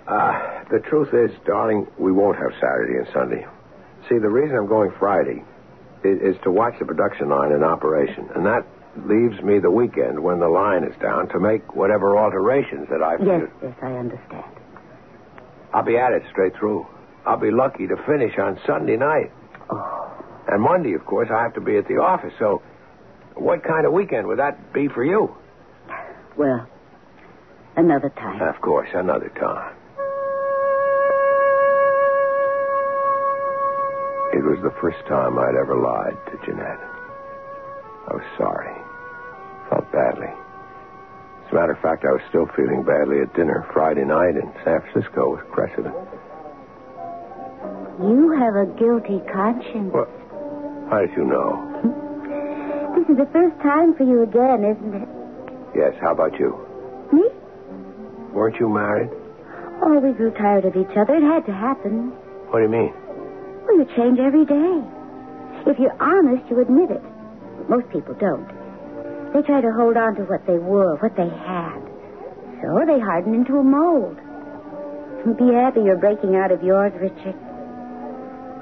Uh, 0.06 0.66
the 0.70 0.80
truth 0.80 1.14
is, 1.14 1.32
darling, 1.46 1.88
we 1.98 2.12
won't 2.12 2.36
have 2.36 2.52
Saturday 2.60 2.98
and 2.98 3.08
Sunday. 3.14 3.48
See, 4.10 4.20
the 4.20 4.28
reason 4.28 4.58
I'm 4.58 4.68
going 4.68 4.92
Friday 5.00 5.46
is, 6.04 6.36
is 6.36 6.42
to 6.44 6.52
watch 6.52 6.74
the 6.80 6.86
production 6.86 7.30
line 7.30 7.52
in 7.52 7.64
operation, 7.64 8.30
and 8.36 8.46
that 8.46 8.66
leaves 9.08 9.42
me 9.42 9.60
the 9.60 9.72
weekend 9.72 10.20
when 10.22 10.40
the 10.40 10.48
line 10.48 10.84
is 10.84 10.96
down 11.02 11.28
to 11.30 11.40
make 11.40 11.76
whatever 11.76 12.18
alterations 12.18 12.88
that 12.90 13.02
I 13.02 13.16
Yes, 13.24 13.50
yes, 13.62 13.74
I 13.82 13.94
understand. 13.94 14.46
I'll 15.74 15.84
be 15.84 15.98
at 15.98 16.12
it 16.14 16.24
straight 16.32 16.56
through. 16.58 16.86
I'll 17.26 17.40
be 17.40 17.50
lucky 17.52 17.88
to 17.88 17.96
finish 18.06 18.38
on 18.38 18.60
Sunday 18.68 18.98
night. 18.98 19.32
Oh, 19.72 20.24
And 20.48 20.62
Monday, 20.62 20.94
of 20.94 21.06
course, 21.06 21.30
I 21.34 21.42
have 21.42 21.54
to 21.56 21.62
be 21.62 21.78
at 21.78 21.88
the 21.88 21.96
office. 21.96 22.34
So, 22.38 22.62
what 23.36 23.64
kind 23.64 23.88
of 23.88 23.94
weekend 23.94 24.28
would 24.28 24.38
that 24.40 24.74
be 24.74 24.88
for 24.90 25.04
you? 25.04 25.36
well, 26.38 26.68
another 27.76 28.10
time. 28.10 28.42
Of 28.42 28.62
course, 28.62 28.90
another 28.94 29.30
time. 29.30 29.76
It 34.34 34.42
was 34.44 34.58
the 34.64 34.74
first 34.82 34.98
time 35.08 35.38
I'd 35.38 35.54
ever 35.56 35.78
lied 35.78 36.18
to 36.34 36.38
Jeanette. 36.46 36.82
I 38.10 38.18
was 38.18 38.26
sorry. 38.38 38.74
Felt 39.70 39.86
badly. 39.92 40.28
As 41.46 41.52
a 41.52 41.56
matter 41.56 41.74
of 41.74 41.80
fact, 41.80 42.04
I 42.04 42.12
was 42.12 42.22
still 42.30 42.48
feeling 42.56 42.82
badly 42.84 43.22
at 43.22 43.34
dinner 43.36 43.66
Friday 43.72 44.04
night 44.04 44.36
in 44.36 44.50
San 44.66 44.82
Francisco 44.90 45.38
with 45.38 45.46
Cressida. 45.54 45.94
You 48.02 48.34
have 48.42 48.56
a 48.58 48.66
guilty 48.74 49.22
conscience. 49.32 49.94
What? 49.94 50.10
How 50.90 51.06
did 51.06 51.14
you 51.16 51.26
know? 51.30 51.62
This 52.98 53.06
is 53.10 53.18
the 53.18 53.30
first 53.32 53.56
time 53.62 53.94
for 53.96 54.04
you 54.04 54.24
again, 54.24 54.66
isn't 54.66 54.94
it? 54.98 55.10
Yes, 55.78 55.94
how 56.02 56.12
about 56.12 56.34
you? 56.40 56.58
Me? 57.14 57.30
Weren't 58.34 58.58
you 58.60 58.68
married? 58.68 59.10
Oh, 59.82 60.00
we 60.00 60.12
grew 60.14 60.32
tired 60.32 60.66
of 60.66 60.76
each 60.76 60.96
other. 60.98 61.16
It 61.16 61.24
had 61.24 61.46
to 61.46 61.54
happen. 61.54 62.10
What 62.50 62.60
do 62.60 62.64
you 62.66 62.70
mean? 62.70 62.94
Well, 63.66 63.78
you 63.78 63.86
change 63.96 64.20
every 64.20 64.46
day. 64.46 64.84
If 65.66 65.80
you're 65.80 65.96
honest, 66.02 66.44
you 66.50 66.60
admit 66.60 66.92
it. 66.92 67.02
Most 67.70 67.90
people 67.90 68.14
don't. 68.16 68.48
They 69.34 69.42
try 69.42 69.62
to 69.62 69.72
hold 69.72 69.98
on 69.98 70.16
to 70.16 70.24
what 70.24 70.46
they 70.46 70.58
were, 70.58 70.98
what 70.98 71.16
they 71.16 71.30
had. 71.30 71.80
So 72.62 72.84
they 72.86 73.00
harden 73.00 73.34
into 73.34 73.58
a 73.58 73.64
mold. 73.64 74.18
Be 75.38 75.54
happy 75.54 75.82
you're 75.82 75.98
breaking 75.98 76.36
out 76.36 76.52
of 76.52 76.62
yours, 76.64 76.92
Richard. 77.00 77.36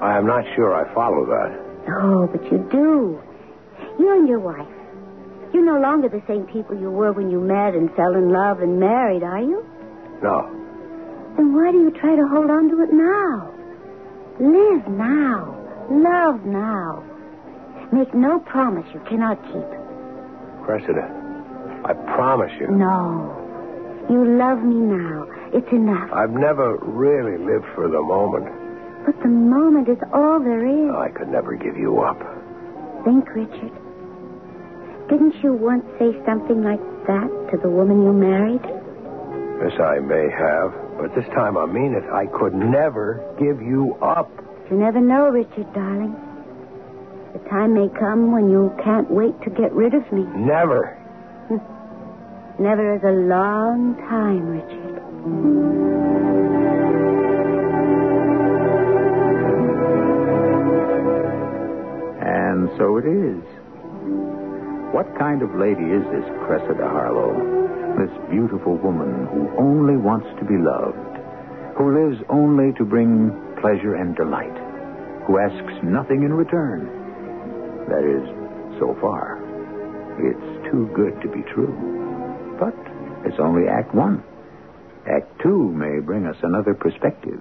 I 0.00 0.16
am 0.16 0.26
not 0.26 0.44
sure 0.54 0.74
I 0.74 0.92
follow 0.94 1.26
that. 1.26 1.50
Oh, 1.90 2.28
but 2.30 2.42
you 2.50 2.58
do. 2.70 3.20
You 3.98 4.12
and 4.14 4.28
your 4.28 4.38
wife. 4.38 4.66
You're 5.52 5.64
no 5.66 5.80
longer 5.80 6.08
the 6.08 6.22
same 6.26 6.46
people 6.46 6.78
you 6.78 6.90
were 6.90 7.12
when 7.12 7.30
you 7.30 7.40
met 7.40 7.74
and 7.74 7.92
fell 7.94 8.14
in 8.14 8.32
love 8.32 8.60
and 8.60 8.80
married, 8.80 9.22
are 9.22 9.42
you? 9.42 9.66
No. 10.22 10.46
Then 11.36 11.52
why 11.54 11.72
do 11.72 11.78
you 11.78 11.90
try 11.90 12.16
to 12.16 12.26
hold 12.28 12.48
on 12.50 12.70
to 12.70 12.82
it 12.82 12.92
now? 12.92 13.52
Live 14.40 14.88
now. 14.88 15.58
Love 15.90 16.44
now. 16.46 17.04
Make 17.92 18.14
no 18.14 18.38
promise 18.40 18.86
you 18.94 19.00
cannot 19.08 19.42
keep. 19.52 19.68
Cressida, 20.64 21.04
I 21.84 21.92
promise 22.16 22.52
you. 22.58 22.68
No. 22.68 23.38
You 24.08 24.24
love 24.38 24.62
me 24.62 24.74
now. 24.76 25.26
It's 25.52 25.70
enough. 25.70 26.10
I've 26.12 26.30
never 26.30 26.76
really 26.78 27.36
lived 27.38 27.66
for 27.74 27.88
the 27.88 28.00
moment. 28.00 28.46
But 29.04 29.20
the 29.22 29.28
moment 29.28 29.88
is 29.88 29.98
all 30.12 30.40
there 30.40 30.64
is. 30.64 30.90
I 30.94 31.10
could 31.10 31.28
never 31.28 31.54
give 31.56 31.76
you 31.76 32.00
up. 32.00 32.18
Think, 33.04 33.28
Richard. 33.34 33.72
Didn't 35.10 35.34
you 35.42 35.52
once 35.52 35.84
say 35.98 36.14
something 36.24 36.62
like 36.62 36.80
that 37.06 37.28
to 37.50 37.58
the 37.60 37.68
woman 37.68 38.02
you 38.02 38.12
married? 38.12 38.62
Yes, 39.60 39.78
I 39.78 39.98
may 39.98 40.30
have, 40.30 40.72
but 41.02 41.12
this 41.16 41.26
time 41.34 41.58
I 41.58 41.66
mean 41.66 41.94
it. 41.94 42.04
I 42.14 42.26
could 42.26 42.54
never 42.54 43.18
give 43.36 43.60
you 43.60 43.96
up. 44.00 44.30
You 44.70 44.76
never 44.76 45.00
know, 45.00 45.30
Richard, 45.30 45.66
darling. 45.74 46.14
The 47.32 47.40
time 47.50 47.74
may 47.74 47.88
come 47.98 48.30
when 48.30 48.48
you 48.48 48.72
can't 48.84 49.10
wait 49.10 49.34
to 49.42 49.50
get 49.50 49.72
rid 49.72 49.94
of 49.94 50.10
me. 50.12 50.22
Never. 50.36 50.96
Never 52.60 52.94
is 52.94 53.02
a 53.02 53.10
long 53.10 53.96
time, 54.08 54.46
Richard. 54.46 55.02
And 62.22 62.70
so 62.78 62.98
it 62.98 63.06
is. 63.06 63.42
What 64.94 65.18
kind 65.18 65.42
of 65.42 65.54
lady 65.56 65.82
is 65.82 66.04
this 66.12 66.24
Cressida 66.46 66.86
Harlow? 66.86 67.61
This 67.98 68.10
beautiful 68.30 68.76
woman 68.76 69.26
who 69.28 69.52
only 69.58 69.96
wants 69.96 70.26
to 70.40 70.44
be 70.44 70.56
loved, 70.56 70.96
who 71.76 71.92
lives 71.92 72.22
only 72.28 72.72
to 72.78 72.84
bring 72.84 73.30
pleasure 73.60 73.94
and 73.94 74.16
delight, 74.16 74.56
who 75.26 75.38
asks 75.38 75.74
nothing 75.84 76.22
in 76.24 76.32
return. 76.32 76.88
That 77.88 78.02
is, 78.02 78.24
so 78.80 78.96
far. 79.00 79.38
It's 80.18 80.70
too 80.70 80.90
good 80.94 81.20
to 81.22 81.28
be 81.28 81.42
true. 81.54 81.72
But 82.58 82.74
it's 83.26 83.38
only 83.38 83.68
Act 83.68 83.94
One. 83.94 84.22
Act 85.06 85.30
Two 85.42 85.70
may 85.70 86.00
bring 86.00 86.26
us 86.26 86.36
another 86.42 86.74
perspective. 86.74 87.40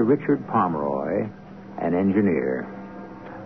Mr. 0.00 0.08
Richard 0.08 0.46
Pomeroy, 0.48 1.28
an 1.78 1.94
engineer. 1.94 2.66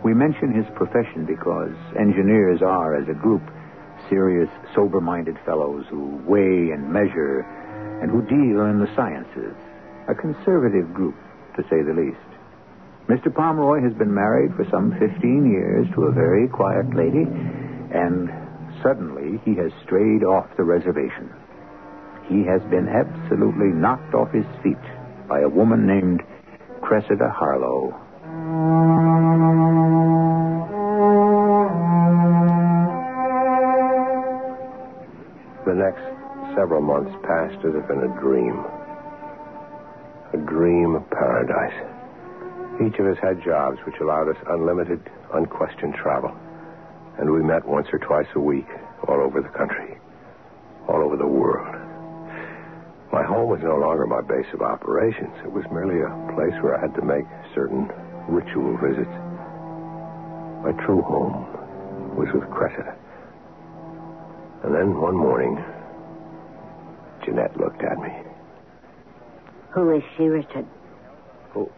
We 0.05 0.15
mention 0.15 0.55
his 0.55 0.67
profession 0.77 1.27
because 1.27 1.75
engineers 1.99 2.63
are, 2.63 2.95
as 2.95 3.09
a 3.09 3.15
group, 3.15 3.43
serious, 4.09 4.49
sober 4.73 5.01
minded 5.01 5.37
fellows 5.45 5.85
who 5.91 6.23
weigh 6.29 6.71
and 6.71 6.93
measure 6.93 7.41
and 8.01 8.11
who 8.11 8.23
deal 8.23 8.67
in 8.67 8.79
the 8.79 8.95
sciences. 8.95 9.57
A 10.09 10.15
conservative 10.15 10.95
group, 10.95 11.17
to 11.57 11.63
say 11.65 11.83
the 11.83 11.93
least. 11.93 12.23
Mr. 13.09 13.35
Pomeroy 13.35 13.83
has 13.83 13.95
been 13.95 14.15
married 14.15 14.55
for 14.55 14.65
some 14.71 14.93
15 15.01 15.51
years 15.51 15.89
to 15.95 16.05
a 16.05 16.13
very 16.13 16.47
quiet 16.47 16.87
lady, 16.95 17.27
and 17.91 18.31
suddenly 18.81 19.41
he 19.45 19.57
has 19.57 19.73
strayed 19.83 20.23
off 20.23 20.47
the 20.57 20.63
reservation. 20.63 21.29
He 22.29 22.45
has 22.47 22.63
been 22.71 22.87
absolutely 22.87 23.75
knocked 23.75 24.15
off 24.15 24.31
his 24.31 24.47
feet 24.63 24.79
by 25.29 25.41
a 25.41 25.49
woman 25.49 25.87
named 25.87 26.23
Cressida 26.85 27.31
Harlow. 27.31 27.99
The 35.65 35.73
next 35.73 36.05
several 36.55 36.83
months 36.83 37.11
passed 37.25 37.65
as 37.65 37.75
if 37.75 37.89
in 37.89 38.01
a 38.05 38.21
dream. 38.21 38.63
A 40.35 40.37
dream 40.37 40.95
of 40.97 41.09
paradise. 41.09 41.73
Each 42.85 42.99
of 43.01 43.07
us 43.07 43.17
had 43.23 43.43
jobs 43.43 43.79
which 43.87 43.97
allowed 44.03 44.29
us 44.29 44.37
unlimited, 44.51 45.01
unquestioned 45.33 45.95
travel. 45.95 46.37
And 47.19 47.31
we 47.31 47.43
met 47.43 47.65
once 47.67 47.89
or 47.95 47.99
twice 47.99 48.29
a 48.35 48.41
week 48.41 48.69
all 49.09 49.23
over 49.23 49.41
the 49.41 49.49
country, 49.49 49.97
all 50.87 51.03
over 51.03 51.17
the 51.17 51.27
world. 51.27 51.74
My 53.15 53.23
home 53.23 53.49
was 53.49 53.61
no 53.63 53.77
longer 53.77 54.09
my 54.09 54.23
base 54.23 54.53
of 54.53 54.61
operations. 54.61 55.31
It 55.45 55.53
was 55.53 55.63
merely 55.71 56.03
a 56.03 56.11
place 56.35 56.51
where 56.61 56.75
I 56.77 56.81
had 56.81 56.97
to 56.97 57.03
make 57.03 57.23
certain 57.55 57.87
ritual 58.29 58.77
visits. 58.83 59.15
My 60.67 60.73
true 60.85 61.01
home 61.01 61.47
was 62.19 62.27
with 62.35 62.43
Cressida. 62.51 62.99
And 64.65 64.75
then 64.75 65.01
one 65.01 65.15
morning, 65.15 65.63
Jeanette 67.25 67.57
looked 67.57 67.85
at 67.85 67.99
me. 67.99 68.11
Who 69.71 69.95
is 69.95 70.03
she, 70.17 70.25
Richard? 70.25 70.67
Who, 71.53 71.71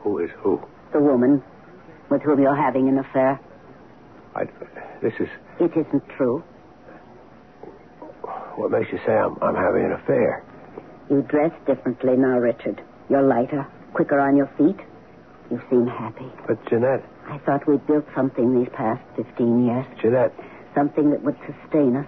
who 0.00 0.18
is 0.18 0.30
who? 0.42 0.60
The 0.92 0.98
woman 0.98 1.40
with 2.10 2.22
whom 2.22 2.42
you're 2.42 2.56
having 2.56 2.88
an 2.88 2.98
affair. 2.98 3.38
I, 4.34 4.46
this 5.00 5.14
is 5.20 5.28
It 5.60 5.70
isn't 5.76 6.02
true. 6.16 6.42
what 8.56 8.72
makes 8.72 8.90
you 8.90 8.98
say 9.06 9.12
I'm, 9.12 9.38
I'm 9.40 9.54
having 9.54 9.84
an 9.84 9.92
affair. 9.92 10.42
You 11.10 11.22
dress 11.22 11.52
differently 11.66 12.16
now, 12.16 12.38
Richard. 12.38 12.82
You're 13.10 13.22
lighter, 13.22 13.66
quicker 13.92 14.18
on 14.18 14.36
your 14.36 14.46
feet. 14.56 14.78
You 15.50 15.60
seem 15.70 15.86
happy. 15.86 16.30
But 16.46 16.64
Jeanette, 16.68 17.04
I 17.28 17.38
thought 17.38 17.66
we'd 17.68 17.86
built 17.86 18.06
something 18.14 18.58
these 18.58 18.72
past 18.74 19.02
15 19.16 19.66
years. 19.66 19.86
Jeanette, 20.00 20.32
Something 20.74 21.10
that 21.10 21.22
would 21.22 21.36
sustain 21.46 21.94
us. 21.96 22.06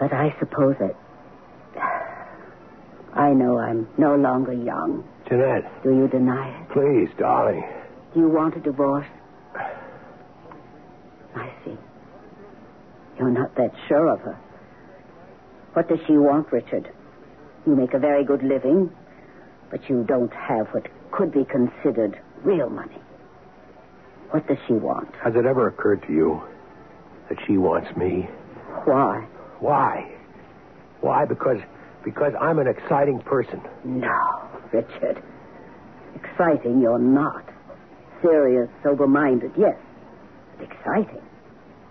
But 0.00 0.12
I 0.14 0.34
suppose 0.38 0.76
it. 0.80 0.96
I 3.14 3.30
know 3.34 3.58
I'm 3.58 3.86
no 3.98 4.14
longer 4.16 4.52
young. 4.54 5.04
Jeanette, 5.28 5.70
Do 5.82 5.90
you 5.90 6.08
deny 6.08 6.48
it? 6.62 6.68
please, 6.70 7.10
darling. 7.18 7.62
Do 8.14 8.20
you 8.20 8.28
want 8.28 8.56
a 8.56 8.60
divorce? 8.60 9.06
I 11.34 11.50
see. 11.64 11.76
You're 13.18 13.30
not 13.30 13.54
that 13.56 13.72
sure 13.88 14.08
of 14.08 14.20
her. 14.20 14.38
What 15.74 15.88
does 15.88 15.98
she 16.06 16.16
want, 16.16 16.50
Richard? 16.52 16.90
You 17.66 17.76
make 17.76 17.94
a 17.94 17.98
very 17.98 18.24
good 18.24 18.42
living, 18.42 18.90
but 19.70 19.88
you 19.88 20.04
don't 20.04 20.32
have 20.32 20.66
what 20.68 20.86
could 21.12 21.32
be 21.32 21.44
considered 21.44 22.18
real 22.42 22.68
money. 22.68 22.98
What 24.30 24.46
does 24.48 24.58
she 24.66 24.72
want? 24.74 25.14
Has 25.22 25.34
it 25.36 25.44
ever 25.46 25.68
occurred 25.68 26.02
to 26.06 26.12
you 26.12 26.42
that 27.28 27.38
she 27.46 27.56
wants 27.58 27.94
me? 27.96 28.28
Why? 28.84 29.26
Why? 29.60 30.10
Why? 31.00 31.24
Because 31.24 31.58
because 32.04 32.32
I'm 32.40 32.58
an 32.58 32.66
exciting 32.66 33.20
person. 33.20 33.60
No, 33.84 34.48
Richard. 34.72 35.22
Exciting, 36.16 36.80
you're 36.80 36.98
not. 36.98 37.44
Serious, 38.20 38.68
sober 38.82 39.06
minded, 39.06 39.52
yes. 39.56 39.76
But 40.58 40.70
exciting? 40.70 41.22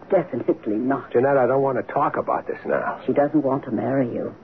Definitely 0.10 0.76
not. 0.76 1.12
Jeanette, 1.14 1.38
I 1.38 1.48
don't 1.48 1.62
want 1.62 1.78
to 1.86 1.94
talk 1.94 2.18
about 2.18 2.46
this 2.48 2.58
now. 2.66 3.02
She 3.06 3.14
doesn't 3.14 3.44
want 3.44 3.64
to 3.66 3.72
marry 3.72 4.08
you. 4.14 4.36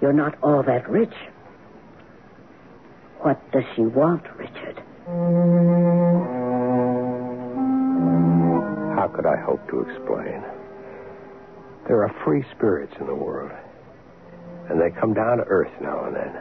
You're 0.00 0.12
not 0.12 0.36
all 0.42 0.62
that 0.62 0.88
rich. 0.88 1.14
What 3.20 3.40
does 3.52 3.64
she 3.74 3.82
want, 3.82 4.24
Richard? 4.36 4.82
How 8.96 9.08
could 9.08 9.26
I 9.26 9.36
hope 9.36 9.66
to 9.70 9.80
explain? 9.80 10.42
There 11.86 12.02
are 12.02 12.14
free 12.24 12.44
spirits 12.56 12.94
in 13.00 13.06
the 13.06 13.14
world, 13.14 13.52
and 14.68 14.80
they 14.80 14.90
come 14.98 15.14
down 15.14 15.38
to 15.38 15.44
earth 15.44 15.72
now 15.80 16.04
and 16.04 16.16
then. 16.16 16.36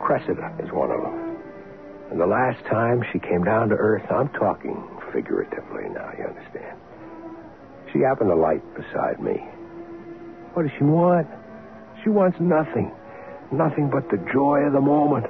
Cressida 0.00 0.54
is 0.62 0.70
one 0.72 0.90
of 0.90 1.00
them. 1.00 1.36
And 2.10 2.20
the 2.20 2.26
last 2.26 2.64
time 2.66 3.02
she 3.12 3.18
came 3.18 3.44
down 3.44 3.68
to 3.70 3.74
earth, 3.74 4.04
I'm 4.10 4.28
talking 4.30 4.76
figuratively 5.12 5.88
now, 5.90 6.10
you 6.18 6.24
understand. 6.24 6.78
She 7.92 8.00
happened 8.00 8.30
to 8.30 8.36
light 8.36 8.62
beside 8.74 9.20
me. 9.20 9.38
What 10.54 10.62
does 10.64 10.72
she 10.78 10.84
want? 10.84 11.28
She 12.02 12.10
wants 12.10 12.38
nothing. 12.40 12.90
Nothing 13.52 13.90
but 13.90 14.08
the 14.10 14.18
joy 14.32 14.60
of 14.66 14.72
the 14.72 14.80
moment. 14.80 15.26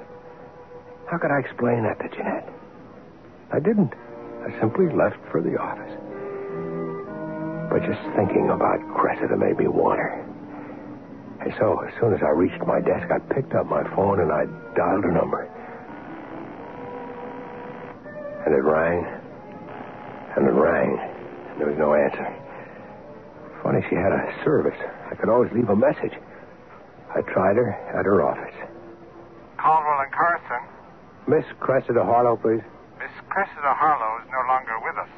How 1.10 1.18
could 1.18 1.30
I 1.30 1.40
explain 1.40 1.82
that 1.82 1.98
to 2.00 2.08
Jeanette? 2.16 2.48
I 3.52 3.60
didn't. 3.60 3.92
I 4.46 4.58
simply 4.60 4.86
left 4.86 5.18
for 5.30 5.42
the 5.42 5.58
office. 5.60 5.92
But 7.68 7.84
just 7.84 8.00
thinking 8.16 8.48
about 8.50 8.80
Cressida 8.96 9.36
made 9.36 9.58
me 9.58 9.68
want 9.68 9.98
her. 9.98 10.24
And 11.40 11.52
so, 11.58 11.80
as 11.80 11.92
soon 12.00 12.14
as 12.14 12.20
I 12.22 12.30
reached 12.30 12.64
my 12.66 12.80
desk, 12.80 13.10
I 13.10 13.18
picked 13.34 13.52
up 13.54 13.66
my 13.66 13.82
phone 13.94 14.20
and 14.20 14.32
I 14.32 14.46
dialed 14.74 15.04
her 15.04 15.12
number. 15.12 15.44
And 18.46 18.54
it 18.54 18.62
rang. 18.62 19.04
And 20.36 20.46
it 20.46 20.52
rang. 20.52 20.98
And 21.50 21.60
there 21.60 21.68
was 21.68 21.78
no 21.78 21.94
answer. 21.94 22.24
Funny, 23.62 23.84
she 23.90 23.96
had 23.96 24.12
a 24.12 24.32
service. 24.44 24.78
I 25.10 25.14
could 25.14 25.28
always 25.28 25.52
leave 25.52 25.68
a 25.68 25.76
message. 25.76 26.14
I 27.14 27.20
tried 27.22 27.56
her 27.56 27.72
at 27.92 28.04
her 28.04 28.22
office. 28.22 28.54
Caldwell 29.58 30.00
and 30.00 30.12
Carson, 30.12 30.62
Miss 31.28 31.44
Cressida 31.60 32.02
Harlow, 32.02 32.36
please. 32.36 32.64
Miss 32.98 33.14
Cressida 33.28 33.74
Harlow 33.74 34.22
is 34.24 34.28
no 34.32 34.42
longer 34.48 34.74
with 34.82 34.96
us. 34.98 35.12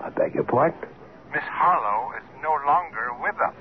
I 0.00 0.10
beg 0.10 0.34
your 0.34 0.44
pardon? 0.44 0.78
Miss 1.32 1.44
Harlow 1.44 2.16
is 2.16 2.24
no 2.42 2.56
longer 2.66 3.12
with 3.20 3.36
us. 3.38 3.54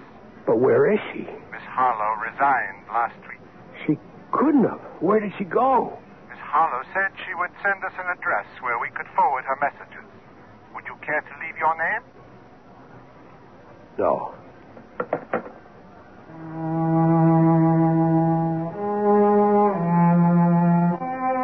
But 0.46 0.60
where 0.60 0.92
is 0.92 1.00
she? 1.12 1.28
Miss 1.52 1.66
Harlow 1.68 2.18
resigned 2.24 2.88
last 2.88 3.20
week. 3.28 3.42
She 3.86 4.00
couldn't 4.32 4.64
have. 4.64 4.80
Where 5.02 5.20
did 5.20 5.34
she 5.38 5.44
go? 5.44 5.98
Miss 6.30 6.40
Harlow 6.40 6.84
said 6.94 7.12
she 7.28 7.34
would 7.36 7.52
send 7.62 7.84
us 7.84 7.94
an 8.00 8.08
address 8.18 8.48
where 8.62 8.80
we 8.80 8.90
could 8.96 9.08
forward 9.16 9.44
her 9.46 9.58
messages. 9.62 10.06
Would 10.74 10.86
you 10.86 10.96
care 11.06 11.22
to 11.22 11.34
leave 11.44 11.58
your 11.58 11.76
name? 11.78 12.02
No. 14.00 14.34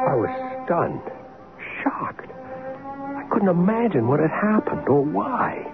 I 0.06 0.16
was 0.16 0.30
stunned, 0.66 1.02
shocked. 1.84 2.30
I 2.30 3.24
couldn't 3.32 3.50
imagine 3.50 4.08
what 4.08 4.20
had 4.20 4.32
happened 4.32 4.88
or 4.88 5.02
why. 5.02 5.70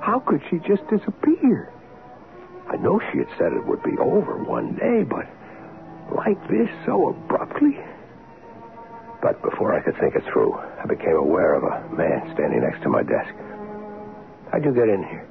How 0.00 0.18
could 0.20 0.42
she 0.50 0.58
just 0.58 0.86
disappear? 0.88 1.72
I 2.68 2.76
know 2.76 3.00
she 3.12 3.18
had 3.18 3.28
said 3.38 3.52
it 3.52 3.66
would 3.66 3.82
be 3.82 3.96
over 3.98 4.42
one 4.44 4.74
day, 4.76 5.04
but 5.04 5.26
like 6.16 6.40
this 6.48 6.68
so 6.86 7.08
abruptly? 7.10 7.78
But 9.20 9.40
before 9.42 9.72
I 9.74 9.80
could 9.82 9.96
think 10.00 10.16
it 10.16 10.24
through, 10.32 10.54
I 10.54 10.86
became 10.86 11.16
aware 11.16 11.54
of 11.54 11.62
a 11.62 11.94
man 11.94 12.30
standing 12.34 12.60
next 12.62 12.82
to 12.82 12.88
my 12.88 13.02
desk. 13.02 13.32
How'd 14.50 14.64
you 14.64 14.74
get 14.74 14.88
in 14.88 15.04
here? 15.04 15.26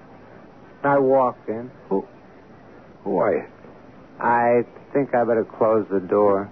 I 0.84 0.98
walked 0.98 1.50
in. 1.50 1.70
Who? 1.89 2.06
Who 3.04 3.17
are 3.17 3.36
you? 3.36 3.46
I 4.22 4.62
think 4.94 5.16
I 5.16 5.24
better 5.24 5.46
close 5.58 5.88
the 5.90 6.00
door. 6.00 6.46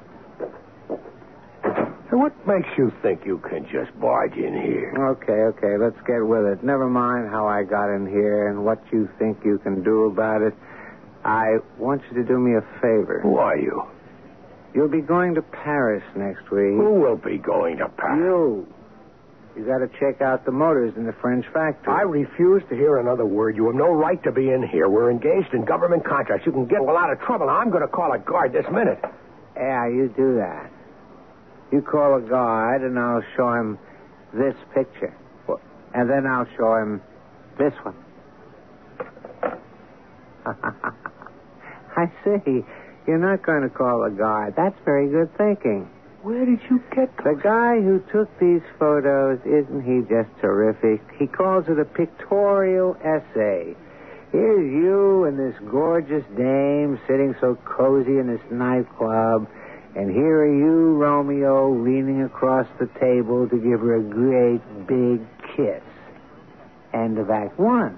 What 2.11 2.33
makes 2.47 2.67
you 2.75 2.91
think 3.03 3.21
you 3.23 3.37
can 3.37 3.65
just 3.71 3.97
barge 3.99 4.33
in 4.33 4.53
here? 4.53 4.93
Okay, 4.97 5.31
okay, 5.53 5.77
let's 5.77 5.99
get 6.07 6.25
with 6.25 6.45
it. 6.45 6.63
Never 6.63 6.89
mind 6.89 7.29
how 7.29 7.47
I 7.47 7.63
got 7.63 7.93
in 7.93 8.07
here 8.07 8.49
and 8.49 8.65
what 8.65 8.81
you 8.91 9.07
think 9.19 9.37
you 9.45 9.59
can 9.59 9.83
do 9.83 10.05
about 10.05 10.41
it. 10.41 10.55
I 11.23 11.57
want 11.77 12.01
you 12.09 12.17
to 12.17 12.27
do 12.27 12.39
me 12.39 12.55
a 12.57 12.61
favor. 12.81 13.19
Who 13.21 13.37
are 13.37 13.57
you? 13.57 13.83
You'll 14.73 14.89
be 14.89 15.01
going 15.01 15.35
to 15.35 15.43
Paris 15.43 16.03
next 16.15 16.49
week. 16.49 16.73
Who 16.73 16.99
will 16.99 17.17
be 17.17 17.37
going 17.37 17.77
to 17.77 17.89
Paris? 17.89 18.19
You. 18.19 18.67
You 19.59 19.65
got 19.65 19.79
to 19.79 19.89
check 19.99 20.21
out 20.21 20.45
the 20.45 20.53
motors 20.53 20.93
in 20.95 21.05
the 21.05 21.11
French 21.11 21.45
factory. 21.51 21.91
I 21.93 22.03
refuse 22.03 22.63
to 22.69 22.75
hear 22.75 22.95
another 22.95 23.25
word. 23.25 23.57
You 23.57 23.65
have 23.65 23.75
no 23.75 23.91
right 23.91 24.23
to 24.23 24.31
be 24.31 24.51
in 24.51 24.65
here. 24.65 24.87
We're 24.87 25.11
engaged 25.11 25.53
in 25.53 25.65
government 25.65 26.05
contracts. 26.05 26.45
You 26.45 26.53
can 26.53 26.65
get 26.65 26.79
a 26.79 26.83
lot 26.83 27.11
of 27.11 27.19
trouble. 27.19 27.49
I'm 27.49 27.69
going 27.69 27.81
to 27.81 27.89
call 27.89 28.13
a 28.13 28.19
guard 28.19 28.53
this 28.53 28.63
minute. 28.71 29.03
Yeah, 29.57 29.85
you 29.89 30.13
do 30.15 30.35
that. 30.37 30.71
You 31.73 31.81
call 31.81 32.15
a 32.15 32.21
guard, 32.21 32.83
and 32.83 32.97
I'll 32.97 33.21
show 33.35 33.51
him 33.51 33.77
this 34.33 34.55
picture. 34.73 35.13
What? 35.45 35.59
And 35.93 36.09
then 36.09 36.25
I'll 36.25 36.47
show 36.55 36.75
him 36.75 37.01
this 37.57 37.73
one. 37.83 37.95
I 41.97 42.05
see. 42.23 42.63
You're 43.05 43.17
not 43.17 43.45
going 43.45 43.63
to 43.63 43.69
call 43.69 44.05
a 44.05 44.09
guard. 44.09 44.53
That's 44.55 44.79
very 44.85 45.09
good 45.09 45.37
thinking. 45.37 45.89
Where 46.29 46.45
did 46.45 46.59
you 46.69 46.79
get 46.95 47.09
The 47.17 47.33
guy 47.41 47.81
who 47.81 48.03
took 48.13 48.29
these 48.37 48.61
photos, 48.77 49.39
isn't 49.47 49.81
he 49.81 50.01
just 50.01 50.29
terrific? 50.39 51.01
He 51.17 51.25
calls 51.25 51.65
it 51.67 51.79
a 51.79 51.85
pictorial 51.85 52.95
essay. 53.01 53.75
Here's 54.31 54.71
you 54.71 55.23
and 55.25 55.39
this 55.39 55.59
gorgeous 55.71 56.23
dame 56.37 56.99
sitting 57.07 57.33
so 57.41 57.55
cozy 57.65 58.19
in 58.19 58.27
this 58.27 58.45
nightclub, 58.51 59.49
and 59.95 60.11
here 60.11 60.41
are 60.41 60.53
you, 60.53 60.97
Romeo, 61.01 61.73
leaning 61.73 62.21
across 62.21 62.67
the 62.79 62.85
table 62.99 63.49
to 63.49 63.57
give 63.57 63.79
her 63.79 63.95
a 63.95 64.03
great 64.03 64.61
big 64.85 65.25
kiss. 65.57 65.81
End 66.93 67.17
of 67.17 67.31
Act 67.31 67.57
One. 67.57 67.97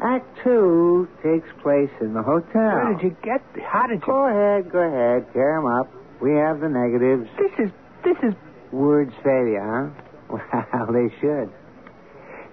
Act 0.00 0.24
Two 0.42 1.06
takes 1.22 1.48
place 1.62 1.92
in 2.00 2.14
the 2.14 2.22
hotel. 2.22 2.88
Where 2.88 2.94
did 2.94 3.02
you 3.02 3.16
get? 3.22 3.42
How 3.62 3.86
did 3.86 4.00
you? 4.00 4.06
Go 4.06 4.28
ahead, 4.28 4.72
go 4.72 4.78
ahead. 4.78 5.30
Tear 5.34 5.58
'em 5.58 5.66
up. 5.66 5.92
We 6.20 6.32
have 6.32 6.60
the 6.60 6.68
negatives. 6.68 7.28
This 7.38 7.66
is 7.66 7.72
this 8.04 8.16
is. 8.22 8.34
Words 8.72 9.12
failure, 9.22 9.92
huh? 10.28 10.64
Well, 10.72 10.92
they 10.92 11.14
should. 11.20 11.48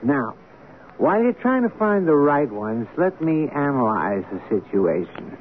Now, 0.04 0.36
while 0.98 1.22
you're 1.24 1.34
trying 1.34 1.64
to 1.64 1.76
find 1.78 2.08
the 2.08 2.16
right 2.16 2.52
ones, 2.52 2.88
let 2.96 3.20
me 3.22 3.48
analyze 3.50 4.24
the 4.32 4.40
situation. 4.50 5.36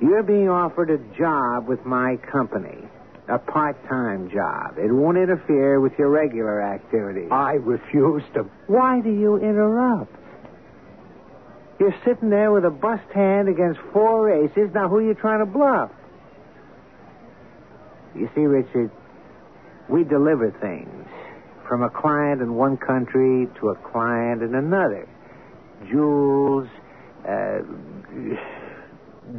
You're 0.00 0.22
being 0.22 0.50
offered 0.50 0.90
a 0.90 0.98
job 1.16 1.68
with 1.68 1.86
my 1.86 2.16
company, 2.30 2.86
a 3.28 3.38
part 3.38 3.82
time 3.88 4.28
job. 4.30 4.76
It 4.76 4.92
won't 4.92 5.16
interfere 5.16 5.80
with 5.80 5.92
your 5.98 6.10
regular 6.10 6.60
activities. 6.60 7.28
I 7.30 7.52
refuse 7.52 8.24
to. 8.34 8.42
Why 8.66 9.00
do 9.00 9.10
you 9.10 9.36
interrupt? 9.36 10.14
You're 11.80 11.94
sitting 12.04 12.28
there 12.28 12.52
with 12.52 12.66
a 12.66 12.70
bust 12.70 13.08
hand 13.14 13.48
against 13.48 13.80
four 13.92 14.30
aces. 14.30 14.70
Now, 14.74 14.88
who 14.88 14.96
are 14.96 15.02
you 15.02 15.14
trying 15.14 15.38
to 15.40 15.46
bluff? 15.46 15.90
You 18.16 18.30
see, 18.34 18.42
Richard, 18.42 18.90
we 19.88 20.04
deliver 20.04 20.50
things 20.60 21.06
from 21.68 21.82
a 21.82 21.90
client 21.90 22.40
in 22.40 22.54
one 22.54 22.76
country 22.76 23.48
to 23.60 23.68
a 23.68 23.76
client 23.76 24.42
in 24.42 24.54
another. 24.54 25.08
Jewels, 25.90 26.68
uh, 27.28 27.58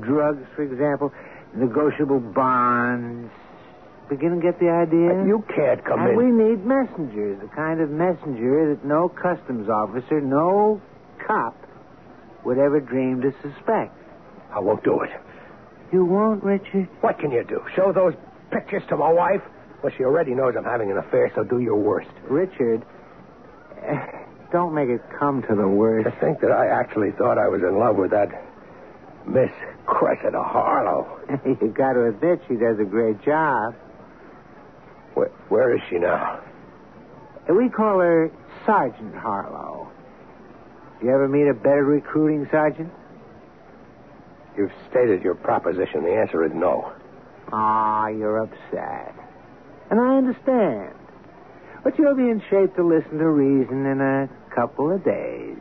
drugs, 0.01 0.45
for 0.55 0.63
example, 0.63 1.11
negotiable 1.55 2.19
bonds. 2.19 3.31
Begin 4.09 4.35
to 4.35 4.41
get 4.41 4.59
the 4.59 4.69
idea? 4.69 5.25
You 5.25 5.43
can't 5.53 5.83
come 5.83 5.99
and 5.99 6.11
in. 6.11 6.15
we 6.15 6.31
need 6.31 6.65
messengers, 6.65 7.41
the 7.41 7.49
kind 7.55 7.81
of 7.81 7.89
messenger 7.89 8.75
that 8.75 8.85
no 8.85 9.09
customs 9.09 9.67
officer, 9.69 10.21
no 10.21 10.81
cop 11.25 11.55
would 12.45 12.57
ever 12.57 12.79
dream 12.79 13.21
to 13.21 13.33
suspect. 13.41 13.97
I 14.53 14.59
won't 14.59 14.83
do 14.83 15.01
it. 15.01 15.09
You 15.91 16.05
won't, 16.05 16.43
Richard? 16.43 16.87
What 17.01 17.19
can 17.19 17.31
you 17.31 17.43
do? 17.43 17.63
Show 17.75 17.91
those 17.91 18.13
pictures 18.51 18.83
to 18.89 18.97
my 18.97 19.11
wife? 19.11 19.41
Well, 19.83 19.93
she 19.95 20.03
already 20.03 20.33
knows 20.33 20.55
I'm 20.57 20.63
having 20.63 20.91
an 20.91 20.97
affair, 20.97 21.31
so 21.35 21.43
do 21.43 21.59
your 21.59 21.75
worst. 21.75 22.09
Richard, 22.27 22.83
eh, 23.83 24.05
don't 24.51 24.73
make 24.73 24.89
it 24.89 25.01
come 25.19 25.43
to 25.43 25.55
the 25.55 25.67
worst. 25.67 26.05
To 26.05 26.19
think 26.19 26.41
that 26.41 26.51
I 26.51 26.67
actually 26.67 27.11
thought 27.11 27.37
I 27.37 27.47
was 27.47 27.61
in 27.61 27.77
love 27.77 27.95
with 27.95 28.11
that 28.11 28.29
Miss 29.27 29.51
Cressida 29.85 30.41
Harlow. 30.41 31.19
you 31.45 31.73
got 31.75 31.93
to 31.93 32.07
admit 32.07 32.41
she 32.47 32.55
does 32.55 32.79
a 32.79 32.85
great 32.85 33.21
job. 33.23 33.75
Where, 35.13 35.31
where 35.49 35.75
is 35.75 35.81
she 35.89 35.97
now? 35.97 36.41
We 37.49 37.69
call 37.69 37.99
her 37.99 38.31
Sergeant 38.65 39.15
Harlow. 39.15 39.91
You 41.01 41.11
ever 41.11 41.27
meet 41.27 41.47
a 41.47 41.53
better 41.53 41.83
recruiting 41.83 42.47
sergeant? 42.51 42.91
You've 44.57 44.71
stated 44.89 45.21
your 45.21 45.35
proposition. 45.35 46.03
The 46.03 46.15
answer 46.15 46.43
is 46.43 46.51
no. 46.53 46.91
Ah, 47.51 48.07
you're 48.07 48.39
upset. 48.39 49.15
And 49.89 49.99
I 49.99 50.17
understand. 50.17 50.93
But 51.83 51.97
you'll 51.97 52.15
be 52.15 52.29
in 52.29 52.41
shape 52.49 52.75
to 52.75 52.83
listen 52.85 53.17
to 53.19 53.29
reason 53.29 53.85
in 53.85 54.01
a 54.01 54.29
couple 54.53 54.93
of 54.93 55.03
days. 55.05 55.57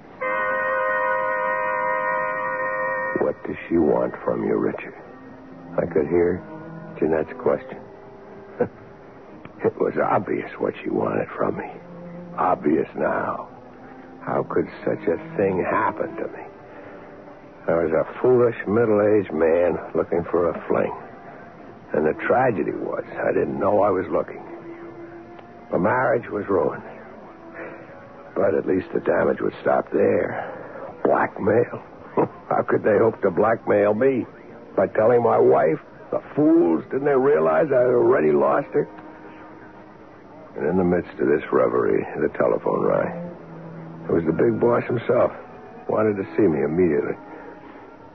What 3.20 3.36
does 3.46 3.56
she 3.68 3.78
want 3.78 4.14
from 4.24 4.44
you, 4.44 4.56
Richard? 4.56 4.94
I 5.78 5.86
could 5.86 6.08
hear 6.08 6.42
Jeanette's 6.98 7.32
question. 7.40 7.78
it 8.60 9.74
was 9.78 9.94
obvious 10.02 10.50
what 10.58 10.74
she 10.82 10.90
wanted 10.90 11.28
from 11.36 11.56
me. 11.56 11.70
Obvious 12.36 12.88
now. 12.96 13.48
How 14.22 14.42
could 14.42 14.66
such 14.84 15.06
a 15.06 15.16
thing 15.36 15.62
happen 15.62 16.16
to 16.16 16.26
me? 16.26 16.42
I 17.68 17.74
was 17.74 17.92
a 17.92 18.20
foolish, 18.20 18.56
middle 18.66 19.00
aged 19.02 19.32
man 19.32 19.78
looking 19.94 20.24
for 20.30 20.50
a 20.50 20.66
fling. 20.66 20.92
And 21.96 22.04
the 22.04 22.12
tragedy 22.28 22.72
was, 22.72 23.04
I 23.08 23.32
didn't 23.32 23.58
know 23.58 23.80
I 23.80 23.88
was 23.88 24.04
looking. 24.12 24.44
The 25.72 25.78
marriage 25.78 26.28
was 26.28 26.44
ruined. 26.46 26.84
But 28.34 28.54
at 28.54 28.66
least 28.66 28.92
the 28.92 29.00
damage 29.00 29.40
would 29.40 29.54
stop 29.62 29.90
there. 29.90 30.52
Blackmail. 31.04 31.82
How 32.50 32.62
could 32.68 32.82
they 32.82 32.98
hope 32.98 33.22
to 33.22 33.30
blackmail 33.30 33.94
me? 33.94 34.26
By 34.76 34.88
telling 34.88 35.22
my 35.22 35.38
wife? 35.38 35.80
The 36.10 36.20
fools, 36.36 36.84
didn't 36.92 37.06
they 37.06 37.16
realize 37.16 37.72
I 37.72 37.80
had 37.80 37.96
already 37.96 38.30
lost 38.30 38.68
her? 38.74 38.86
And 40.56 40.68
in 40.68 40.76
the 40.76 40.84
midst 40.84 41.18
of 41.18 41.28
this 41.28 41.42
reverie, 41.50 42.04
the 42.20 42.28
telephone 42.36 42.84
rang. 42.84 43.32
It 44.04 44.12
was 44.12 44.24
the 44.24 44.36
big 44.36 44.60
boss 44.60 44.84
himself. 44.84 45.32
Wanted 45.88 46.16
to 46.16 46.28
see 46.36 46.44
me 46.44 46.62
immediately. 46.62 47.16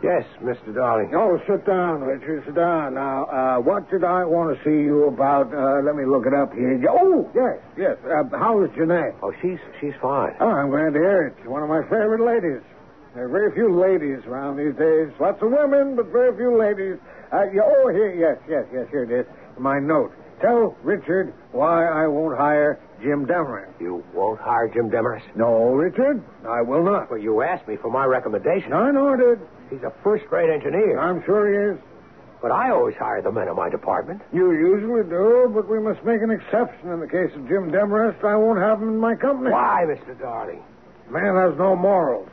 Yes, 0.02 0.26
Mr. 0.42 0.74
Darling. 0.74 1.14
Oh, 1.14 1.40
sit 1.48 1.66
down, 1.66 2.02
Richard. 2.02 2.44
Sit 2.46 2.56
down. 2.56 2.96
Now, 2.96 3.26
uh, 3.26 3.62
what 3.62 3.90
did 3.92 4.04
I 4.04 4.26
want 4.26 4.58
to 4.58 4.64
see 4.66 4.82
you 4.82 5.06
about? 5.06 5.54
Uh, 5.54 5.86
let 5.86 5.96
me 5.96 6.06
look 6.06 6.26
it 6.26 6.34
up 6.34 6.54
here. 6.54 6.82
Oh, 6.90 7.30
yes, 7.36 7.62
yes. 7.78 7.98
Uh, 8.10 8.26
how 8.36 8.64
is 8.64 8.72
Jeanette? 8.76 9.14
Oh, 9.22 9.32
she's 9.42 9.60
she's 9.80 9.94
fine. 10.02 10.34
Oh, 10.40 10.50
I'm 10.50 10.70
glad 10.72 10.94
to 10.94 11.00
hear 11.00 11.28
it. 11.30 11.48
One 11.48 11.62
of 11.62 11.70
my 11.70 11.84
favorite 11.84 12.26
ladies. 12.26 12.66
There 13.14 13.26
are 13.26 13.30
very 13.30 13.52
few 13.54 13.78
ladies 13.78 14.26
around 14.26 14.58
these 14.58 14.74
days. 14.74 15.14
Lots 15.20 15.42
of 15.44 15.52
women, 15.52 15.96
but 15.96 16.08
very 16.08 16.36
few 16.36 16.58
ladies. 16.58 16.98
Uh, 17.32 17.46
yeah, 17.54 17.62
oh, 17.64 17.90
here, 17.94 18.10
yes, 18.10 18.42
yes, 18.50 18.66
yes, 18.74 18.88
here 18.90 19.04
it 19.04 19.12
is. 19.12 19.26
My 19.60 19.80
note. 19.80 20.14
Tell 20.41 20.75
Richard 20.84 21.34
why 21.51 21.86
I 21.86 22.08
won't 22.08 22.36
hire 22.36 22.80
Jim 23.01 23.25
Demarest. 23.25 23.80
You 23.80 24.04
won't 24.13 24.39
hire 24.39 24.67
Jim 24.67 24.89
Demarest? 24.89 25.25
No, 25.36 25.73
Richard, 25.73 26.23
I 26.47 26.62
will 26.62 26.84
not. 26.84 27.12
Well, 27.12 27.19
you 27.19 27.43
asked 27.43 27.67
me 27.67 27.77
for 27.77 27.91
my 27.91 28.06
recommendation. 28.06 28.73
I 28.73 28.89
know 28.89 29.13
I 29.13 29.17
did. 29.17 29.39
He's 29.69 29.84
a 29.84 29.93
first-rate 30.04 30.49
engineer. 30.49 30.99
I'm 30.99 31.23
sure 31.25 31.47
he 31.47 31.75
is. 31.75 31.84
But 32.41 32.51
I 32.51 32.71
always 32.71 32.95
hire 32.95 33.21
the 33.21 33.32
men 33.32 33.47
of 33.47 33.56
my 33.56 33.69
department. 33.69 34.21
You 34.34 34.51
usually 34.51 35.04
do, 35.04 35.51
but 35.54 35.69
we 35.69 35.80
must 35.80 36.04
make 36.04 36.23
an 36.23 36.32
exception 36.32 36.89
in 36.91 36.99
the 36.99 37.08
case 37.08 37.30
of 37.36 37.47
Jim 37.47 37.71
Demarest. 37.71 38.23
I 38.23 38.36
won't 38.36 38.58
have 38.58 38.82
him 38.82 38.89
in 38.89 38.97
my 38.97 39.13
company. 39.13 39.51
Why, 39.51 39.86
Mr. 39.86 40.19
Darling? 40.19 40.63
Man 41.12 41.36
has 41.36 41.56
no 41.60 41.75
morals. 41.75 42.30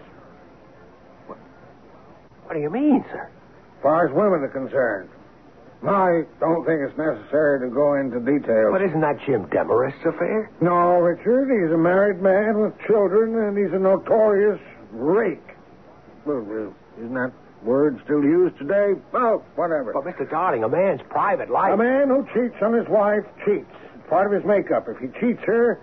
What 1.27 2.55
do 2.55 2.61
you 2.61 2.71
mean, 2.71 3.05
sir? 3.13 3.29
As 3.77 3.83
far 3.83 4.09
as 4.09 4.15
women 4.15 4.41
are 4.41 4.49
concerned. 4.49 5.11
I 5.87 6.23
don't 6.41 6.67
think 6.67 6.81
it's 6.83 6.99
necessary 6.99 7.61
to 7.61 7.73
go 7.73 7.95
into 7.95 8.19
details. 8.19 8.73
But 8.73 8.83
isn't 8.83 9.01
that 9.01 9.21
Jim 9.25 9.47
Demarest's 9.47 10.05
affair? 10.05 10.51
No, 10.61 10.99
Richard. 10.99 11.47
He's 11.47 11.73
a 11.73 11.79
married 11.79 12.21
man 12.21 12.59
with 12.59 12.75
children, 12.87 13.39
and 13.39 13.57
he's 13.57 13.73
a 13.73 13.79
notorious 13.79 14.59
rake. 14.91 15.55
Well, 16.27 16.43
uh, 16.43 17.01
isn't 17.01 17.15
that 17.15 17.33
Word 17.63 18.01
still 18.05 18.23
used 18.23 18.59
today? 18.59 18.95
Well, 19.13 19.45
whatever. 19.55 19.93
But, 19.93 20.05
Mr. 20.05 20.29
Darling, 20.29 20.65
a 20.65 20.69
man's 20.69 21.01
private 21.11 21.51
life. 21.51 21.75
A 21.75 21.77
man 21.77 22.09
who 22.09 22.27
cheats 22.35 22.61
on 22.63 22.73
his 22.75 22.89
wife 22.89 23.25
cheats. 23.45 23.71
It's 23.95 24.09
part 24.09 24.27
of 24.27 24.33
his 24.33 24.45
makeup. 24.45 24.87
If 24.89 24.99
he 24.99 25.09
cheats 25.21 25.43
her, 25.47 25.81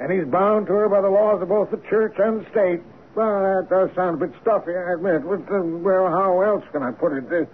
and 0.00 0.12
he's 0.12 0.26
bound 0.26 0.66
to 0.66 0.72
her 0.74 0.88
by 0.88 1.00
the 1.00 1.10
laws 1.10 1.42
of 1.42 1.48
both 1.48 1.70
the 1.70 1.82
church 1.88 2.14
and 2.18 2.44
the 2.44 2.50
state, 2.50 2.80
well, 3.14 3.42
that 3.42 3.70
does 3.70 3.90
sound 3.96 4.22
a 4.22 4.26
bit 4.26 4.34
stuffy, 4.42 4.74
I 4.74 4.94
admit. 4.94 5.22
But, 5.26 5.42
uh, 5.50 5.62
well, 5.62 6.06
how 6.06 6.40
else 6.42 6.64
can 6.70 6.82
I 6.82 6.92
put 6.92 7.12
it? 7.12 7.48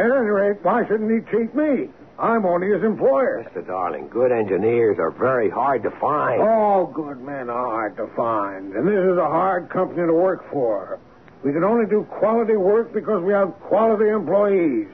At 0.00 0.06
any 0.06 0.30
rate, 0.32 0.56
why 0.62 0.86
shouldn't 0.88 1.10
he 1.12 1.20
cheat 1.30 1.54
me? 1.54 1.90
I'm 2.18 2.46
only 2.46 2.68
his 2.68 2.82
employer. 2.82 3.44
Mr. 3.52 3.66
Darling, 3.66 4.08
good 4.08 4.32
engineers 4.32 4.98
are 4.98 5.10
very 5.10 5.50
hard 5.50 5.82
to 5.82 5.90
find. 6.00 6.40
All 6.40 6.86
good 6.86 7.20
men 7.20 7.50
are 7.50 7.66
hard 7.66 7.98
to 7.98 8.06
find, 8.16 8.72
and 8.72 8.88
this 8.88 8.94
is 8.94 9.18
a 9.18 9.28
hard 9.28 9.68
company 9.68 10.06
to 10.06 10.12
work 10.14 10.50
for. 10.50 10.98
We 11.44 11.52
can 11.52 11.64
only 11.64 11.84
do 11.84 12.04
quality 12.18 12.56
work 12.56 12.94
because 12.94 13.22
we 13.22 13.34
have 13.34 13.52
quality 13.60 14.08
employees. 14.08 14.88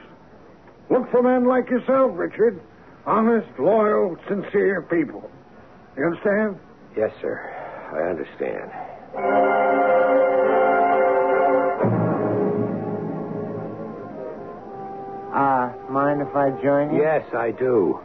Look 0.91 1.09
for 1.13 1.23
men 1.23 1.47
like 1.47 1.71
yourself, 1.71 2.11
Richard. 2.17 2.61
Honest, 3.07 3.47
loyal, 3.61 4.17
sincere 4.29 4.83
people. 4.83 5.31
You 5.97 6.05
understand? 6.07 6.59
Yes, 6.97 7.13
sir. 7.21 7.39
I 7.95 8.11
understand. 8.11 8.71
Uh, 15.37 15.69
mind 15.93 16.23
if 16.23 16.35
I 16.35 16.49
join 16.65 16.95
you? 16.95 17.03
Yes, 17.03 17.23
I 17.35 17.51
do. 17.53 18.01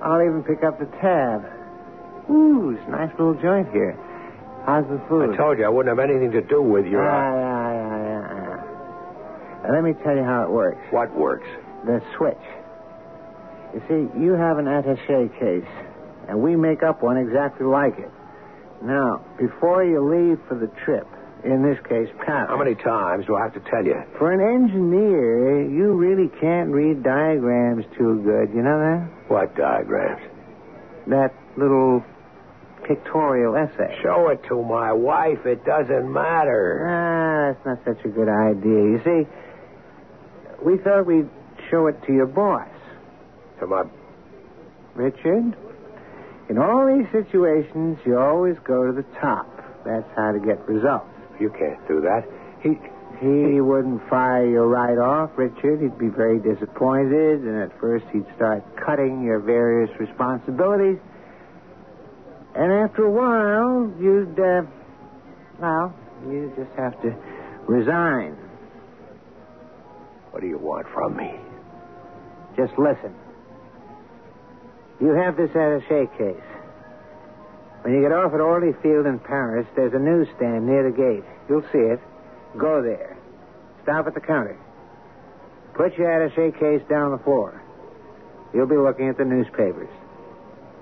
I'll 0.00 0.22
even 0.22 0.44
pick 0.46 0.62
up 0.62 0.78
the 0.78 0.86
tab. 1.02 1.42
Ooh, 2.30 2.70
it's 2.70 2.86
a 2.86 2.90
nice 2.90 3.10
little 3.18 3.34
joint 3.34 3.66
here. 3.72 3.98
How's 4.64 4.86
the 4.86 5.02
food? 5.08 5.34
I 5.34 5.36
told 5.36 5.58
you 5.58 5.64
I 5.64 5.68
wouldn't 5.68 5.90
have 5.90 5.98
anything 6.08 6.30
to 6.30 6.40
do 6.40 6.62
with 6.62 6.86
you. 6.86 6.98
Ah, 7.00 7.02
yeah, 7.02 7.72
yeah, 7.72 7.98
yeah, 8.06 8.62
yeah. 9.66 9.72
Let 9.74 9.82
me 9.82 9.92
tell 10.04 10.14
you 10.14 10.22
how 10.22 10.44
it 10.44 10.50
works. 10.50 10.78
What 10.90 11.10
works? 11.16 11.48
The 11.84 12.00
switch. 12.16 12.38
You 13.74 13.82
see, 13.88 14.20
you 14.20 14.34
have 14.34 14.58
an 14.58 14.68
attache 14.68 15.30
case, 15.40 15.70
and 16.28 16.40
we 16.40 16.54
make 16.54 16.84
up 16.84 17.02
one 17.02 17.16
exactly 17.16 17.66
like 17.66 17.98
it. 17.98 18.10
Now, 18.84 19.24
before 19.38 19.82
you 19.82 19.98
leave 19.98 20.38
for 20.46 20.54
the 20.54 20.70
trip, 20.84 21.08
in 21.44 21.62
this 21.62 21.78
case, 21.88 22.08
Paris. 22.24 22.48
How 22.48 22.56
many 22.56 22.74
times 22.74 23.26
do 23.26 23.34
I 23.36 23.42
have 23.42 23.54
to 23.54 23.60
tell 23.70 23.84
you? 23.84 24.00
For 24.18 24.30
an 24.32 24.40
engineer, 24.40 25.62
you 25.68 25.92
really 25.94 26.28
can't 26.40 26.70
read 26.70 27.02
diagrams 27.02 27.84
too 27.98 28.22
good. 28.22 28.54
You 28.54 28.62
know 28.62 28.78
that? 28.78 29.08
What 29.30 29.56
diagrams? 29.56 30.22
That 31.08 31.34
little 31.56 32.04
pictorial 32.86 33.56
essay. 33.56 33.98
Show 34.02 34.28
it 34.28 34.40
to 34.48 34.62
my 34.62 34.92
wife. 34.92 35.44
It 35.46 35.64
doesn't 35.64 36.12
matter. 36.12 36.86
Ah, 36.86 37.54
that's 37.54 37.66
not 37.66 37.96
such 37.96 38.04
a 38.04 38.08
good 38.08 38.28
idea. 38.28 38.96
You 38.96 39.00
see, 39.04 39.28
we 40.64 40.78
thought 40.78 41.06
we'd 41.06 41.28
show 41.70 41.86
it 41.88 41.96
to 42.06 42.12
your 42.12 42.26
boss, 42.26 42.68
To 43.60 43.66
my. 43.66 43.84
Richard. 44.94 45.56
In 46.50 46.58
all 46.58 46.86
these 46.86 47.06
situations, 47.12 47.98
you 48.04 48.18
always 48.18 48.56
go 48.64 48.86
to 48.86 48.92
the 48.92 49.04
top. 49.20 49.48
That's 49.84 50.08
how 50.16 50.32
to 50.32 50.38
get 50.38 50.60
results. 50.68 51.08
You 51.42 51.50
can't 51.50 51.86
do 51.88 52.00
that. 52.02 52.22
He. 52.62 52.78
He 53.20 53.60
wouldn't 53.60 54.08
fire 54.10 54.44
you 54.44 54.62
right 54.62 54.98
off, 54.98 55.30
Richard. 55.36 55.80
He'd 55.80 55.96
be 55.96 56.08
very 56.08 56.40
disappointed, 56.40 57.42
and 57.42 57.56
at 57.62 57.70
first 57.78 58.04
he'd 58.12 58.26
start 58.34 58.64
cutting 58.84 59.22
your 59.22 59.38
various 59.38 59.90
responsibilities. 60.00 60.98
And 62.56 62.72
after 62.72 63.04
a 63.04 63.10
while, 63.10 63.94
you'd, 64.02 64.34
uh, 64.40 64.62
well, 65.60 65.94
you 66.26 66.52
just 66.56 66.76
have 66.76 67.00
to 67.02 67.14
resign. 67.68 68.36
What 70.32 70.40
do 70.40 70.48
you 70.48 70.58
want 70.58 70.88
from 70.92 71.16
me? 71.16 71.30
Just 72.56 72.76
listen. 72.76 73.14
You 75.00 75.14
have 75.14 75.36
this 75.36 75.50
attache 75.50 76.10
case. 76.18 76.48
When 77.82 77.94
you 77.94 78.02
get 78.02 78.10
off 78.10 78.34
at 78.34 78.40
Orly 78.40 78.72
Field 78.82 79.06
in 79.06 79.20
Paris, 79.20 79.66
there's 79.76 79.94
a 79.94 80.00
newsstand 80.00 80.66
near 80.66 80.90
the 80.90 80.96
gate. 80.96 81.24
You'll 81.52 81.68
see 81.70 81.84
it. 81.84 82.00
Go 82.56 82.80
there. 82.80 83.14
Stop 83.82 84.06
at 84.06 84.14
the 84.14 84.20
counter. 84.20 84.56
Put 85.74 85.98
your 85.98 86.08
attache 86.08 86.58
case 86.58 86.80
down 86.88 87.12
on 87.12 87.18
the 87.18 87.22
floor. 87.22 87.60
You'll 88.54 88.66
be 88.66 88.78
looking 88.78 89.10
at 89.10 89.18
the 89.18 89.26
newspapers. 89.26 89.90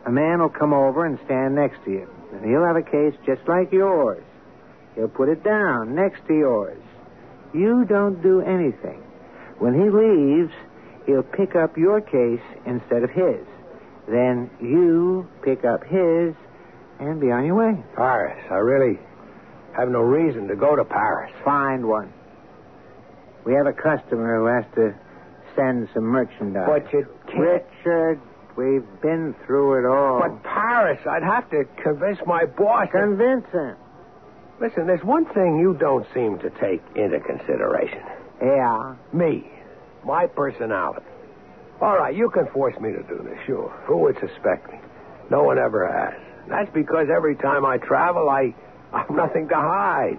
A 0.06 0.12
man 0.12 0.38
will 0.38 0.48
come 0.48 0.72
over 0.72 1.04
and 1.04 1.18
stand 1.24 1.56
next 1.56 1.83
to 1.87 1.90
you, 1.90 2.09
and 2.33 2.44
he'll 2.44 2.64
have 2.64 2.76
a 2.76 2.83
case 2.83 3.14
just 3.26 3.48
like 3.48 3.72
yours. 3.72 4.22
He'll 4.94 5.09
put 5.09 5.28
it 5.28 5.42
down 5.42 5.96
next 5.96 6.24
to 6.28 6.35
yours. 6.35 6.80
You 7.52 7.85
don't 7.85 8.22
do 8.22 8.40
anything. 8.40 9.02
When 9.59 9.74
he 9.74 9.90
leaves, 9.90 10.52
he'll 11.04 11.24
pick 11.24 11.56
up 11.56 11.76
your 11.76 12.00
case 12.00 12.46
instead 12.64 13.02
of 13.02 13.11
his. 13.11 13.44
Then 14.06 14.48
you 14.62 15.28
pick 15.42 15.64
up 15.64 15.83
his 15.83 16.33
and 17.00 17.20
be 17.20 17.33
on 17.33 17.44
your 17.44 17.56
way. 17.56 17.83
Paris. 17.96 18.38
I 18.48 18.59
really 18.59 19.00
have 19.76 19.88
no 19.88 20.00
reason 20.00 20.48
to 20.48 20.56
go 20.56 20.76
to 20.76 20.85
Paris. 20.85 21.33
Find 21.44 21.87
one. 21.87 22.12
We 23.44 23.54
have 23.54 23.66
a 23.66 23.72
customer 23.72 24.38
who 24.38 24.46
has 24.46 24.64
to 24.74 24.94
send 25.56 25.88
some 25.94 26.04
merchandise. 26.04 26.66
But 26.66 26.92
you 26.92 27.06
can't. 27.26 27.64
Richard, 27.85 28.20
we've 28.56 28.87
been 29.00 29.35
through 29.46 29.80
it 29.80 29.88
all. 29.88 30.20
But 30.20 30.42
Paris, 30.44 31.00
I'd 31.09 31.22
have 31.22 31.48
to 31.50 31.64
convince 31.83 32.18
my 32.26 32.44
boss. 32.44 32.88
Convince 32.92 33.46
him. 33.50 33.76
Listen, 34.61 34.87
there's 34.87 35.02
one 35.02 35.24
thing 35.33 35.59
you 35.59 35.74
don't 35.80 36.06
seem 36.12 36.38
to 36.40 36.50
take 36.61 36.83
into 36.94 37.18
consideration. 37.20 38.02
Yeah. 38.42 38.96
Me. 39.12 39.50
My 40.04 40.26
personality. 40.26 41.06
All 41.80 41.96
right, 41.96 42.14
you 42.14 42.28
can 42.28 42.46
force 42.52 42.78
me 42.78 42.92
to 42.92 43.02
do 43.04 43.22
this, 43.24 43.38
sure. 43.46 43.70
Who 43.87 43.98
would 43.98 44.16
suspect 44.20 44.70
me? 44.70 44.78
No 45.30 45.44
one 45.44 45.59
ever 45.59 45.88
has. 45.90 46.20
That's 46.48 46.70
because 46.74 47.06
every 47.14 47.37
time 47.37 47.64
I 47.64 47.78
travel, 47.78 48.28
I, 48.28 48.54
I've 48.92 49.11
nothing 49.11 49.48
to 49.48 49.55
hide. 49.55 50.18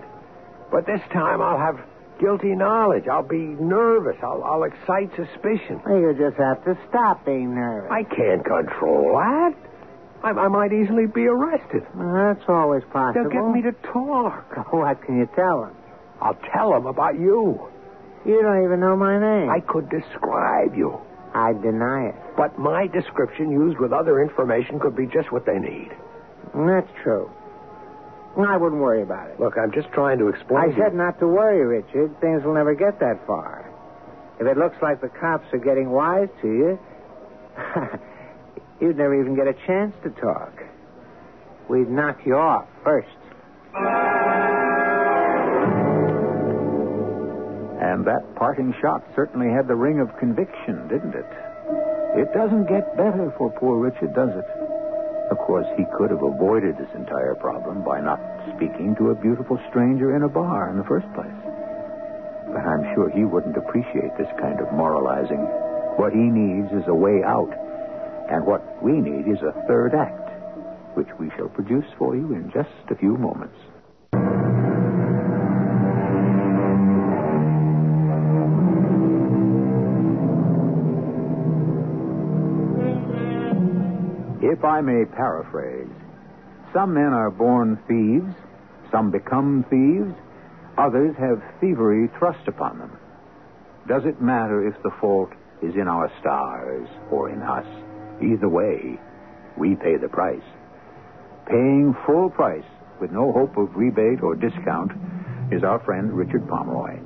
But 0.72 0.86
this 0.86 1.02
time 1.12 1.42
I'll 1.42 1.58
have 1.60 1.80
guilty 2.20 2.56
knowledge. 2.56 3.08
I'll 3.08 3.28
be 3.28 3.56
nervous. 3.60 4.16
I'll, 4.24 4.44
I'll 4.44 4.64
excite 4.64 5.10
suspicion. 5.16 5.82
Well, 5.86 6.00
you 6.00 6.14
just 6.18 6.38
have 6.38 6.64
to 6.66 6.78
stop 6.90 7.26
being 7.26 7.56
nervous. 7.56 7.92
I 7.92 8.04
can't 8.04 8.46
control 8.46 9.18
that. 9.18 9.54
I, 10.24 10.30
I 10.30 10.48
might 10.48 10.72
easily 10.72 11.08
be 11.08 11.26
arrested. 11.28 11.84
Well, 11.96 12.14
that's 12.14 12.48
always 12.48 12.84
possible. 12.94 13.24
They'll 13.24 13.32
get 13.32 13.52
me 13.54 13.62
to 13.64 13.72
talk. 13.92 14.46
What 14.72 15.02
can 15.04 15.18
you 15.18 15.28
tell 15.36 15.62
them? 15.62 15.76
I'll 16.22 16.38
tell 16.54 16.72
them 16.72 16.86
about 16.86 17.20
you. 17.20 17.68
You 18.26 18.42
don't 18.42 18.64
even 18.64 18.80
know 18.80 18.96
my 18.96 19.20
name. 19.20 19.50
I 19.50 19.60
could 19.60 19.90
describe 19.90 20.76
you. 20.76 21.02
I 21.34 21.54
deny 21.54 22.10
it. 22.10 22.16
But 22.38 22.60
my 22.60 22.88
description 22.88 23.50
used 23.52 23.80
with 23.80 23.92
other 23.92 24.22
information 24.22 24.80
could 24.80 24.96
be 24.96 25.08
just 25.08 25.32
what 25.32 25.46
they 25.46 25.58
need. 25.58 25.90
That's 26.54 26.90
true. 27.04 27.32
I 28.38 28.58
wouldn't 28.58 28.82
worry 28.82 29.02
about 29.02 29.30
it. 29.30 29.39
Look, 29.39 29.58
I'm 29.58 29.72
just 29.72 29.89
trying 29.91 30.17
to 30.20 30.28
explain. 30.30 30.60
I 30.63 30.67
to 30.67 30.76
said 30.76 30.91
you. 30.94 30.98
not 30.98 31.20
to 31.20 31.28
worry, 31.28 31.65
Richard. 31.65 32.20
Things 32.22 32.44
will 32.44 32.54
never 32.54 32.74
get 32.74 33.00
that 33.00 33.26
far. 33.28 33.70
If 34.39 34.48
it 34.48 34.58
looks 34.58 34.78
like 34.82 35.02
the 35.02 35.10
cops 35.10 35.46
are 35.54 35.60
getting 35.60 35.91
wise 35.91 36.30
to 36.41 36.48
you, 36.48 36.80
you'd 38.82 38.98
never 38.98 39.20
even 39.20 39.36
get 39.36 39.48
a 39.48 39.54
chance 39.67 39.94
to 40.04 40.10
talk. 40.10 40.63
We'd 41.70 41.89
knock 41.89 42.20
you 42.26 42.36
off 42.36 42.67
first. 42.84 43.08
And 47.82 48.06
that 48.06 48.24
parting 48.36 48.74
shot 48.82 49.04
certainly 49.15 49.50
had 49.50 49.67
the 49.67 49.76
ring 49.76 50.00
of 50.00 50.15
conviction, 50.17 50.88
didn't 50.88 51.15
it? 51.15 51.28
It 52.15 52.34
doesn't 52.34 52.67
get 52.67 52.96
better 52.96 53.34
for 53.38 53.52
poor 53.52 53.78
Richard, 53.78 54.13
does 54.13 54.30
it? 54.30 54.71
Of 55.32 55.38
course, 55.48 55.65
he 55.78 55.86
could 55.96 56.12
have 56.12 56.24
avoided 56.24 56.78
this 56.78 56.91
entire 56.94 57.36
problem 57.36 57.84
by 57.88 58.02
not 58.02 58.20
speaking 58.54 58.96
to 59.00 59.12
a 59.12 59.15
beautiful 59.15 59.58
stranger 59.70 60.13
in 60.15 60.24
a 60.24 60.30
bar 60.30 60.70
in 60.70 60.78
the 60.78 60.84
first 60.84 61.08
place. 61.15 61.41
But 62.52 62.67
I'm 62.67 62.84
sure 62.94 63.10
he 63.10 63.24
wouldn't 63.24 63.56
appreciate 63.56 64.12
this 64.20 64.28
kind 64.39 64.60
of 64.60 64.74
moralizing. 64.74 65.39
What 65.96 66.12
he 66.12 66.20
needs 66.20 66.67
is 66.76 66.84
a 66.88 66.94
way 66.94 67.24
out. 67.24 67.48
And 68.30 68.46
what 68.46 68.84
we 68.84 68.91
need 68.91 69.32
is 69.32 69.39
a 69.39 69.56
third 69.67 69.96
act, 69.96 70.28
which 70.98 71.10
we 71.17 71.32
shall 71.38 71.48
produce 71.48 71.88
for 71.98 72.13
you 72.13 72.34
in 72.34 72.52
just 72.54 72.91
a 72.91 72.96
few 72.96 73.15
moments. 73.15 73.56
If 84.52 84.66
I 84.66 84.82
may 84.82 85.06
paraphrase, 85.06 85.88
some 86.74 86.94
men 86.94 87.14
are 87.14 87.32
born 87.32 87.80
thieves, 87.88 88.36
some 88.92 89.10
become 89.10 89.64
thieves, 89.70 90.14
others 90.78 91.16
have 91.18 91.42
thievery 91.62 92.10
thrust 92.20 92.46
upon 92.50 92.78
them. 92.78 92.92
Does 93.88 94.04
it 94.04 94.22
matter 94.22 94.68
if 94.68 94.76
the 94.84 94.92
fault 95.00 95.32
is 95.64 95.74
in 95.76 95.88
our 95.88 96.12
stars 96.20 96.90
or 97.10 97.30
in 97.30 97.42
us? 97.42 97.66
Either 98.22 98.50
way, 98.50 99.00
we 99.58 99.76
pay 99.76 99.96
the 99.96 100.10
price. 100.10 100.44
Paying 101.48 101.96
full 102.06 102.30
price 102.30 102.68
with 103.00 103.12
no 103.12 103.32
hope 103.32 103.56
of 103.56 103.74
rebate 103.74 104.22
or 104.22 104.36
discount 104.36 104.92
is 105.50 105.64
our 105.64 105.80
friend 105.86 106.12
Richard 106.12 106.46
Pomeroy. 106.50 107.00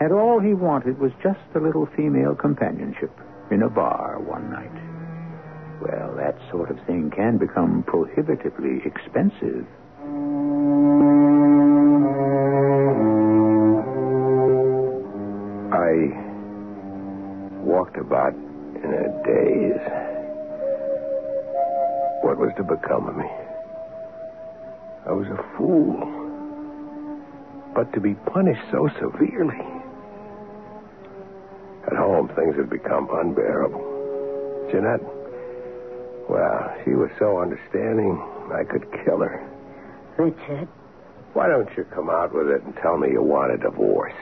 and 0.00 0.12
all 0.12 0.38
he 0.38 0.52
wanted 0.52 0.98
was 0.98 1.12
just 1.22 1.40
a 1.54 1.60
little 1.60 1.86
female 1.96 2.34
companionship 2.34 3.12
in 3.50 3.62
a 3.62 3.70
bar 3.70 4.18
one 4.20 4.50
night. 4.50 4.83
Well, 5.80 6.14
that 6.16 6.36
sort 6.50 6.70
of 6.70 6.78
thing 6.86 7.10
can 7.10 7.38
become 7.38 7.82
prohibitively 7.86 8.80
expensive. 8.84 9.66
I 15.72 15.92
walked 17.60 17.96
about 17.96 18.34
in 18.34 18.90
a 18.94 19.08
daze. 19.24 19.84
What 22.22 22.38
was 22.38 22.52
to 22.56 22.62
become 22.62 23.08
of 23.08 23.16
me? 23.16 23.28
I 25.06 25.12
was 25.12 25.26
a 25.28 25.56
fool. 25.56 26.22
But 27.74 27.92
to 27.92 28.00
be 28.00 28.14
punished 28.14 28.62
so 28.70 28.88
severely. 29.00 29.60
At 31.86 31.96
home, 31.96 32.28
things 32.36 32.56
had 32.56 32.70
become 32.70 33.08
unbearable. 33.12 34.68
Jeanette, 34.70 35.02
well, 36.34 36.74
she 36.84 36.90
was 36.94 37.10
so 37.18 37.38
understanding, 37.38 38.18
I 38.52 38.64
could 38.64 38.84
kill 39.04 39.18
her. 39.18 39.38
Richard, 40.18 40.68
Why 41.32 41.48
don't 41.48 41.68
you 41.76 41.84
come 41.94 42.10
out 42.10 42.34
with 42.34 42.48
it 42.48 42.62
and 42.62 42.74
tell 42.82 42.96
me 42.98 43.10
you 43.10 43.22
want 43.22 43.52
a 43.54 43.56
divorce? 43.58 44.14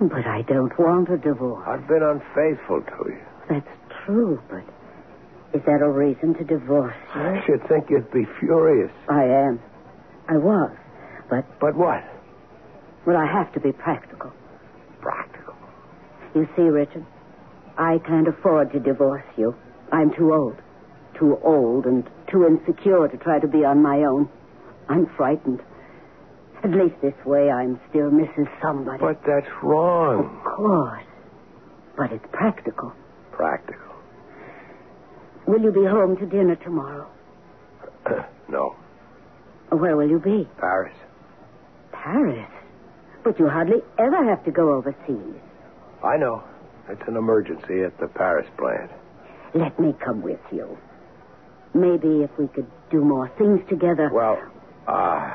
but 0.00 0.26
I 0.26 0.42
don't 0.42 0.76
want 0.78 1.08
a 1.08 1.16
divorce. 1.16 1.64
I've 1.66 1.88
been 1.88 2.02
unfaithful 2.02 2.82
to 2.82 3.10
you. 3.10 3.18
That's 3.48 3.68
true, 4.04 4.42
but 4.50 4.62
is 5.58 5.64
that 5.64 5.80
a 5.80 5.88
reason 5.88 6.34
to 6.34 6.44
divorce 6.44 6.94
you? 7.14 7.20
I 7.22 7.42
should 7.46 7.66
think 7.68 7.88
you'd 7.88 8.10
be 8.12 8.26
furious. 8.38 8.90
I 9.08 9.24
am. 9.24 9.58
I 10.28 10.36
was. 10.36 10.70
But, 11.30 11.44
But 11.60 11.74
what? 11.76 12.04
well, 13.06 13.16
I 13.16 13.26
have 13.26 13.52
to 13.54 13.60
be 13.60 13.72
practical. 13.72 14.32
Practical. 15.00 15.54
You 16.34 16.46
see, 16.56 16.62
Richard, 16.62 17.06
I 17.78 17.98
can't 18.06 18.28
afford 18.28 18.72
to 18.72 18.80
divorce 18.80 19.24
you. 19.38 19.54
I'm 19.92 20.12
too 20.14 20.34
old. 20.34 20.56
Too 21.18 21.38
old 21.42 21.86
and 21.86 22.08
too 22.30 22.46
insecure 22.46 23.08
to 23.08 23.16
try 23.16 23.38
to 23.38 23.48
be 23.48 23.64
on 23.64 23.82
my 23.82 24.04
own. 24.04 24.28
I'm 24.88 25.06
frightened. 25.16 25.60
At 26.62 26.70
least 26.70 26.96
this 27.00 27.14
way 27.24 27.50
I'm 27.50 27.80
still 27.90 28.10
Mrs. 28.10 28.48
Somebody. 28.60 28.98
But 28.98 29.22
that's 29.26 29.46
wrong. 29.62 30.24
Of 30.24 30.44
course. 30.44 31.04
But 31.96 32.12
it's 32.12 32.24
practical. 32.32 32.92
Practical. 33.32 33.94
Will 35.46 35.60
you 35.62 35.72
be 35.72 35.84
home 35.84 36.16
to 36.16 36.26
dinner 36.26 36.56
tomorrow? 36.56 37.08
no. 38.48 38.74
Where 39.70 39.96
will 39.96 40.08
you 40.08 40.18
be? 40.18 40.48
Paris. 40.58 40.96
Paris. 41.92 42.50
But 43.24 43.38
you 43.38 43.48
hardly 43.48 43.80
ever 43.98 44.24
have 44.24 44.44
to 44.44 44.50
go 44.50 44.74
overseas. 44.74 45.40
I 46.04 46.16
know. 46.16 46.42
It's 46.88 47.02
an 47.08 47.16
emergency 47.16 47.82
at 47.82 47.98
the 47.98 48.06
Paris 48.06 48.46
plant. 48.58 48.90
Let 49.54 49.78
me 49.80 49.94
come 50.04 50.22
with 50.22 50.40
you. 50.52 50.76
Maybe 51.76 52.22
if 52.24 52.30
we 52.38 52.48
could 52.48 52.66
do 52.90 53.04
more 53.04 53.28
things 53.36 53.60
together. 53.68 54.10
Well, 54.12 54.38
uh, 54.88 55.30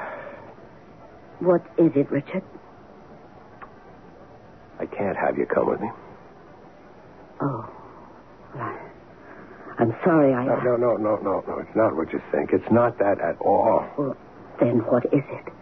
What 1.40 1.62
is 1.78 1.92
it, 1.96 2.10
Richard? 2.12 2.44
I 4.80 4.86
can't 4.88 5.16
have 5.18 5.38
you 5.38 5.46
come 5.46 5.70
with 5.70 5.80
me. 5.80 5.90
Oh. 7.42 7.70
Well, 8.56 8.64
I, 8.64 8.80
I'm 9.80 9.94
sorry 10.04 10.34
I. 10.34 10.46
No, 10.46 10.56
no, 10.62 10.76
no, 10.78 10.96
no, 10.98 11.16
no, 11.22 11.44
no. 11.48 11.60
It's 11.60 11.76
not 11.76 11.96
what 11.96 12.12
you 12.12 12.20
think. 12.32 12.50
It's 12.54 12.72
not 12.72 12.98
that 12.98 13.20
at 13.22 13.38
all. 13.40 13.86
Well, 13.98 14.18
then 14.60 14.80
what 14.90 15.06
is 15.06 15.22
it? 15.30 15.54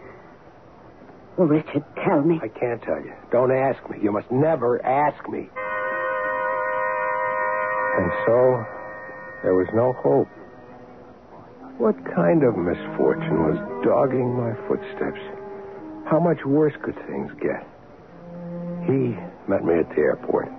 Well, 1.36 1.48
Richard, 1.48 1.84
tell 2.04 2.22
me. 2.22 2.40
I 2.42 2.48
can't 2.48 2.82
tell 2.82 3.00
you. 3.02 3.12
Don't 3.30 3.52
ask 3.52 3.78
me. 3.90 3.98
You 4.02 4.12
must 4.12 4.30
never 4.30 4.84
ask 4.84 5.28
me. 5.28 5.48
And 7.98 8.10
so, 8.26 8.64
there 9.42 9.54
was 9.54 9.68
no 9.74 9.92
hope. 9.92 10.28
What 11.80 11.96
kind 12.14 12.44
of 12.44 12.60
misfortune 12.60 13.40
was 13.48 13.56
dogging 13.80 14.36
my 14.36 14.52
footsteps? 14.68 15.16
How 16.12 16.20
much 16.20 16.44
worse 16.44 16.76
could 16.84 16.94
things 17.08 17.32
get? 17.40 17.64
He 18.84 19.16
met 19.48 19.64
me 19.64 19.80
at 19.80 19.88
the 19.96 20.04
airport, 20.04 20.52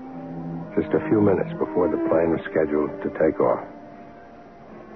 just 0.74 0.90
a 0.98 1.02
few 1.14 1.22
minutes 1.22 1.54
before 1.62 1.94
the 1.94 2.02
plane 2.10 2.34
was 2.34 2.42
scheduled 2.50 2.90
to 3.06 3.10
take 3.22 3.38
off. 3.38 3.62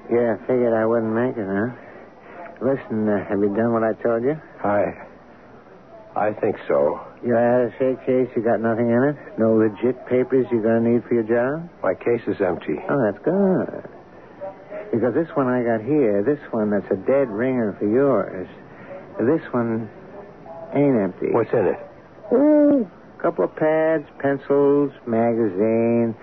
Yeah, 0.09 0.33
I 0.33 0.37
figured 0.49 0.73
I 0.73 0.85
wouldn't 0.89 1.13
make 1.13 1.37
it, 1.37 1.45
huh? 1.45 1.69
Listen, 2.57 3.05
uh, 3.05 3.21
have 3.29 3.37
you 3.37 3.53
done 3.53 3.73
what 3.73 3.85
I 3.85 3.93
told 4.01 4.23
you? 4.25 4.33
I. 4.65 4.97
I 6.17 6.33
think 6.41 6.55
so. 6.67 7.05
Your 7.21 7.37
attache 7.37 8.01
case, 8.01 8.33
you 8.35 8.41
got 8.41 8.61
nothing 8.61 8.89
in 8.89 9.13
it? 9.13 9.17
No 9.37 9.53
legit 9.61 10.07
papers 10.07 10.47
you're 10.49 10.63
going 10.63 10.83
to 10.83 10.89
need 10.89 11.03
for 11.05 11.13
your 11.13 11.27
job? 11.29 11.69
My 11.83 11.93
case 11.93 12.25
is 12.25 12.41
empty. 12.41 12.81
Oh, 12.89 12.97
that's 13.05 13.21
good. 13.21 13.94
Because 14.91 15.13
this 15.13 15.27
one 15.35 15.47
I 15.47 15.63
got 15.63 15.81
here, 15.81 16.23
this 16.23 16.39
one 16.51 16.69
that's 16.69 16.89
a 16.91 16.95
dead 16.95 17.29
ringer 17.29 17.75
for 17.79 17.87
yours, 17.87 18.47
this 19.19 19.41
one 19.53 19.89
ain't 20.73 20.97
empty. 20.97 21.31
What's 21.31 21.51
in 21.53 21.65
it? 21.65 21.79
Oh, 22.31 22.89
a 23.17 23.21
couple 23.21 23.45
of 23.45 23.55
pads, 23.55 24.05
pencils, 24.19 24.91
magazine. 25.05 26.15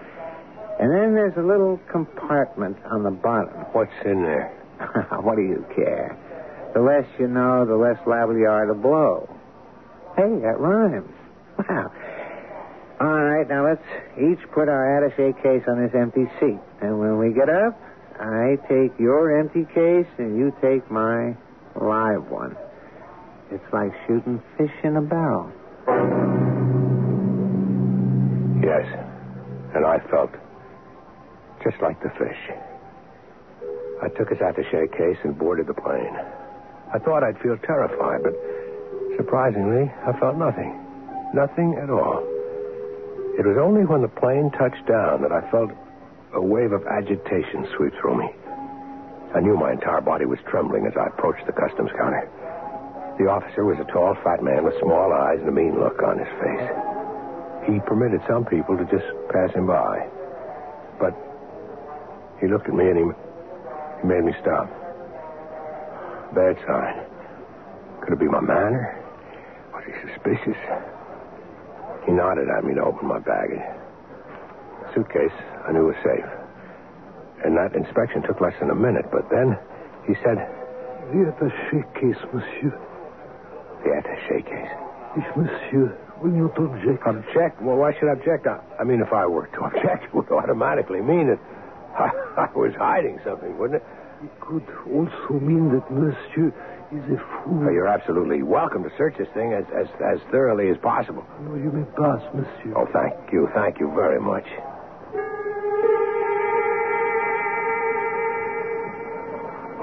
And 0.81 0.91
then 0.91 1.15
there's 1.15 1.37
a 1.37 1.43
little 1.43 1.79
compartment 1.91 2.77
on 2.91 3.03
the 3.03 3.11
bottom. 3.11 3.55
What's 3.73 3.93
in 4.05 4.23
there? 4.23 4.59
what 5.23 5.37
do 5.37 5.43
you 5.43 5.65
care? 5.75 6.17
The 6.75 6.81
less 6.81 7.07
you 7.19 7.29
know, 7.29 7.67
the 7.67 7.77
less 7.77 7.99
liable 8.07 8.37
you 8.37 8.49
are 8.49 8.67
to 8.67 8.75
blow. 8.75 9.29
Hey, 10.17 10.41
that 10.43 10.59
rhymes. 10.59 11.13
Wow. 11.69 11.93
All 12.99 13.23
right, 13.25 13.47
now 13.49 13.67
let's 13.67 13.85
each 14.17 14.41
put 14.53 14.69
our 14.69 15.05
attache 15.05 15.35
case 15.43 15.63
on 15.69 15.83
this 15.83 15.93
empty 15.95 16.25
seat. 16.41 16.59
And 16.81 16.99
when 16.99 17.19
we 17.19 17.33
get 17.35 17.49
up, 17.49 17.79
I 18.23 18.57
take 18.69 18.93
your 19.01 19.37
empty 19.37 19.65
case 19.75 20.07
and 20.19 20.39
you 20.39 20.55
take 20.63 20.89
my 20.89 21.35
live 21.75 22.31
one. 22.31 22.57
It's 23.51 23.65
like 23.73 23.91
shooting 24.07 24.41
fish 24.57 24.71
in 24.85 24.97
a 24.97 25.03
barrel. 25.03 25.51
Yes. 28.63 28.87
And 29.75 29.85
I 29.85 29.99
felt 30.09 30.31
just 31.65 31.83
like 31.83 32.01
the 32.01 32.11
fish. 32.11 32.39
I 34.01 34.09
took 34.09 34.29
his 34.31 34.39
attache 34.39 34.87
case 34.97 35.19
and 35.25 35.37
boarded 35.37 35.67
the 35.67 35.75
plane. 35.75 36.15
I 36.95 36.99
thought 37.01 37.25
I'd 37.25 37.41
feel 37.41 37.57
terrified, 37.59 38.23
but 38.23 38.35
surprisingly, 39.17 39.91
I 40.07 40.13
felt 40.21 40.37
nothing. 40.37 40.79
Nothing 41.35 41.75
at 41.83 41.91
all. 41.91 42.23
It 43.37 43.47
was 43.47 43.59
only 43.59 43.85
when 43.85 44.03
the 44.03 44.09
plane 44.09 44.53
touched 44.53 44.87
down 44.87 45.23
that 45.23 45.33
I 45.33 45.51
felt 45.51 45.73
a 46.35 46.41
wave 46.41 46.73
of 46.73 46.87
agitation 46.87 47.69
sweep 47.77 47.93
through 48.01 48.19
me. 48.19 48.29
I 49.35 49.41
knew 49.41 49.57
my 49.57 49.73
entire 49.73 50.01
body 50.01 50.25
was 50.25 50.39
trembling 50.49 50.87
as 50.87 50.93
I 50.97 51.07
approached 51.09 51.45
the 51.47 51.53
customs 51.53 51.91
counter. 51.97 52.29
The 53.19 53.29
officer 53.29 53.65
was 53.65 53.77
a 53.81 53.85
tall, 53.93 54.17
fat 54.25 54.43
man 54.43 54.65
with 54.65 54.75
small 54.81 55.13
eyes 55.13 55.41
and 55.41 55.49
a 55.49 55.53
mean 55.53 55.79
look 55.79 56.03
on 56.03 56.19
his 56.19 56.29
face. 56.41 56.69
He 57.69 57.81
permitted 57.87 58.21
some 58.29 58.45
people 58.45 58.77
to 58.77 58.85
just 58.89 59.05
pass 59.29 59.53
him 59.53 59.67
by. 59.67 60.09
But 60.99 61.13
he 62.41 62.49
looked 62.49 62.69
at 62.69 62.75
me 62.75 62.89
and 62.89 62.97
he, 62.97 63.05
he 64.01 64.05
made 64.09 64.25
me 64.25 64.33
stop. 64.41 64.69
Bad 66.35 66.57
sign. 66.67 67.05
Could 68.01 68.15
it 68.15 68.21
be 68.21 68.29
my 68.29 68.41
manner? 68.41 68.99
Was 69.73 69.85
he 69.85 69.93
suspicious? 70.09 70.61
He 72.05 72.13
nodded 72.13 72.49
at 72.49 72.65
me 72.65 72.75
to 72.75 72.83
open 72.83 73.07
my 73.07 73.21
baggage. 73.21 73.82
Suitcase 74.95 75.33
I 75.69 75.73
knew 75.73 75.89
it 75.91 75.97
was 75.97 76.03
safe. 76.05 76.31
And 77.45 77.57
that 77.57 77.75
inspection 77.75 78.23
took 78.23 78.41
less 78.41 78.55
than 78.61 78.71
a 78.71 78.75
minute, 78.75 79.07
but 79.11 79.29
then 79.31 79.59
he 80.07 80.15
said, 80.23 80.39
The 81.11 81.31
attaché 81.33 81.83
case, 81.99 82.21
monsieur. 82.33 82.71
the 83.85 83.91
attache 83.99 84.43
case. 84.47 84.73
If 85.17 85.37
monsieur 85.37 85.99
will 86.23 86.31
not 86.31 86.57
object. 86.59 87.03
Object? 87.07 87.61
Well, 87.63 87.77
why 87.77 87.93
should 87.99 88.09
I 88.09 88.13
object? 88.13 88.47
I, 88.47 88.61
I 88.81 88.85
mean, 88.85 89.01
if 89.01 89.13
I 89.13 89.27
were 89.27 89.47
to 89.49 89.61
object, 89.69 90.05
it 90.05 90.15
would 90.15 90.31
automatically 90.31 91.01
mean 91.01 91.29
that 91.29 91.41
I, 91.99 92.47
I 92.47 92.53
was 92.55 92.73
hiding 92.79 93.19
something, 93.25 93.59
wouldn't 93.59 93.83
it? 93.83 93.87
It 94.23 94.31
could 94.41 94.63
also 94.87 95.35
mean 95.43 95.75
that 95.75 95.91
monsieur 95.91 96.55
is 96.95 97.03
a 97.11 97.19
fool. 97.43 97.67
Oh, 97.67 97.71
you're 97.75 97.89
absolutely 97.89 98.43
welcome 98.45 98.85
to 98.85 98.91
search 98.97 99.19
this 99.19 99.27
thing 99.35 99.53
as, 99.53 99.65
as, 99.75 99.89
as 99.99 100.21
thoroughly 100.31 100.71
as 100.71 100.77
possible. 100.79 101.27
No, 101.43 101.57
you 101.57 101.73
may 101.75 101.83
pass, 101.99 102.23
monsieur. 102.33 102.73
Oh, 102.77 102.87
thank 102.95 103.33
you. 103.33 103.49
Thank 103.53 103.81
you 103.81 103.91
very 103.97 104.21
much. 104.21 104.47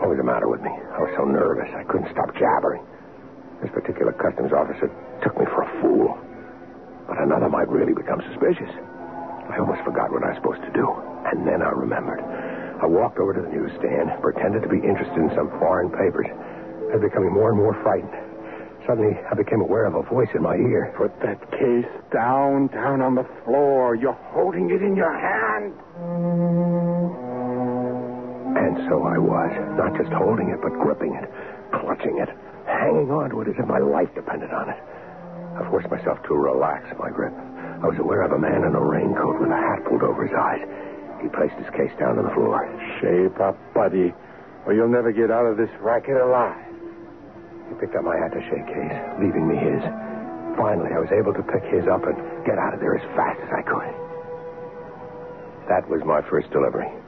Was 0.10 0.18
the 0.18 0.26
matter 0.26 0.50
with 0.50 0.62
me? 0.66 0.74
I 0.74 1.00
was 1.06 1.14
so 1.14 1.24
nervous 1.24 1.70
I 1.78 1.86
couldn't 1.86 2.10
stop 2.10 2.34
jabbering. 2.34 2.82
This 3.62 3.70
particular 3.70 4.12
customs 4.18 4.50
officer 4.50 4.90
took 5.22 5.38
me 5.38 5.46
for 5.46 5.62
a 5.62 5.72
fool. 5.82 6.18
But 7.06 7.22
another 7.22 7.50
might 7.50 7.70
really 7.70 7.94
become 7.94 8.18
suspicious. 8.34 8.74
I 9.50 9.62
almost 9.62 9.86
forgot 9.86 10.10
what 10.10 10.26
I 10.26 10.34
was 10.34 10.38
supposed 10.42 10.66
to 10.66 10.74
do. 10.74 10.86
And 11.30 11.46
then 11.46 11.62
I 11.62 11.70
remembered. 11.70 12.22
I 12.82 12.86
walked 12.90 13.20
over 13.20 13.34
to 13.38 13.42
the 13.42 13.54
newsstand, 13.54 14.10
pretended 14.22 14.64
to 14.64 14.70
be 14.70 14.82
interested 14.82 15.18
in 15.18 15.30
some 15.38 15.50
foreign 15.62 15.94
papers. 15.94 16.26
I 16.26 16.98
was 16.98 17.06
becoming 17.06 17.34
more 17.34 17.54
and 17.54 17.60
more 17.60 17.78
frightened. 17.86 18.16
suddenly 18.88 19.14
I 19.30 19.36
became 19.36 19.62
aware 19.62 19.86
of 19.86 19.94
a 19.94 20.02
voice 20.10 20.30
in 20.34 20.42
my 20.42 20.56
ear. 20.56 20.90
Put 20.98 21.14
that 21.22 21.38
case 21.54 21.90
down, 22.10 22.68
down 22.74 23.02
on 23.02 23.14
the 23.14 23.28
floor. 23.46 23.94
You're 23.94 24.18
holding 24.34 24.72
it 24.72 24.82
in 24.82 24.96
your 24.96 25.14
hand. 25.14 26.79
And 28.70 28.86
so 28.86 29.02
I 29.02 29.18
was, 29.18 29.50
not 29.82 29.98
just 29.98 30.14
holding 30.14 30.54
it, 30.54 30.62
but 30.62 30.70
gripping 30.78 31.18
it, 31.18 31.26
clutching 31.74 32.22
it, 32.22 32.30
hanging 32.70 33.10
on 33.10 33.34
to 33.34 33.42
it 33.42 33.50
as 33.50 33.58
if 33.58 33.66
my 33.66 33.82
life 33.82 34.14
depended 34.14 34.54
on 34.54 34.70
it. 34.70 34.78
I 35.58 35.66
forced 35.74 35.90
myself 35.90 36.22
to 36.30 36.38
relax 36.38 36.86
my 37.02 37.10
grip. 37.10 37.34
I 37.82 37.90
was 37.90 37.98
aware 37.98 38.22
of 38.22 38.30
a 38.30 38.38
man 38.38 38.62
in 38.62 38.78
a 38.78 38.84
raincoat 38.86 39.42
with 39.42 39.50
a 39.50 39.58
hat 39.58 39.90
pulled 39.90 40.06
over 40.06 40.22
his 40.22 40.38
eyes. 40.38 40.62
He 41.18 41.34
placed 41.34 41.58
his 41.58 41.66
case 41.74 41.90
down 41.98 42.22
on 42.22 42.30
the 42.30 42.36
floor. 42.38 42.62
Shape 43.02 43.42
up, 43.42 43.58
buddy, 43.74 44.14
or 44.70 44.78
you'll 44.78 44.94
never 44.94 45.10
get 45.10 45.34
out 45.34 45.50
of 45.50 45.58
this 45.58 45.74
racket 45.82 46.22
alive. 46.22 46.62
He 47.74 47.76
picked 47.82 47.98
up 47.98 48.06
my 48.06 48.22
attache 48.22 48.70
case, 48.70 48.98
leaving 49.18 49.50
me 49.50 49.58
his. 49.58 49.82
Finally, 50.62 50.94
I 50.94 51.02
was 51.02 51.10
able 51.10 51.34
to 51.34 51.42
pick 51.42 51.66
his 51.74 51.90
up 51.90 52.06
and 52.06 52.14
get 52.46 52.62
out 52.62 52.78
of 52.78 52.80
there 52.86 52.94
as 52.94 53.06
fast 53.18 53.42
as 53.42 53.50
I 53.50 53.66
could. 53.66 53.98
That 55.74 55.90
was 55.90 56.06
my 56.06 56.22
first 56.30 56.54
delivery. 56.54 56.99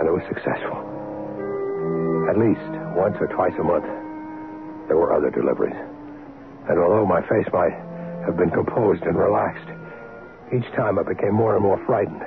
And 0.00 0.08
it 0.08 0.12
was 0.12 0.24
successful. 0.32 0.80
At 2.32 2.40
least 2.40 2.72
once 2.96 3.16
or 3.20 3.28
twice 3.28 3.52
a 3.60 3.62
month, 3.62 3.84
there 4.88 4.96
were 4.96 5.12
other 5.12 5.28
deliveries. 5.28 5.76
And 6.68 6.78
although 6.80 7.04
my 7.04 7.20
face 7.28 7.46
might 7.52 7.76
have 8.24 8.36
been 8.36 8.50
composed 8.50 9.02
and 9.02 9.16
relaxed, 9.16 9.68
each 10.56 10.64
time 10.72 10.98
I 10.98 11.02
became 11.02 11.34
more 11.34 11.54
and 11.54 11.62
more 11.62 11.76
frightened. 11.84 12.22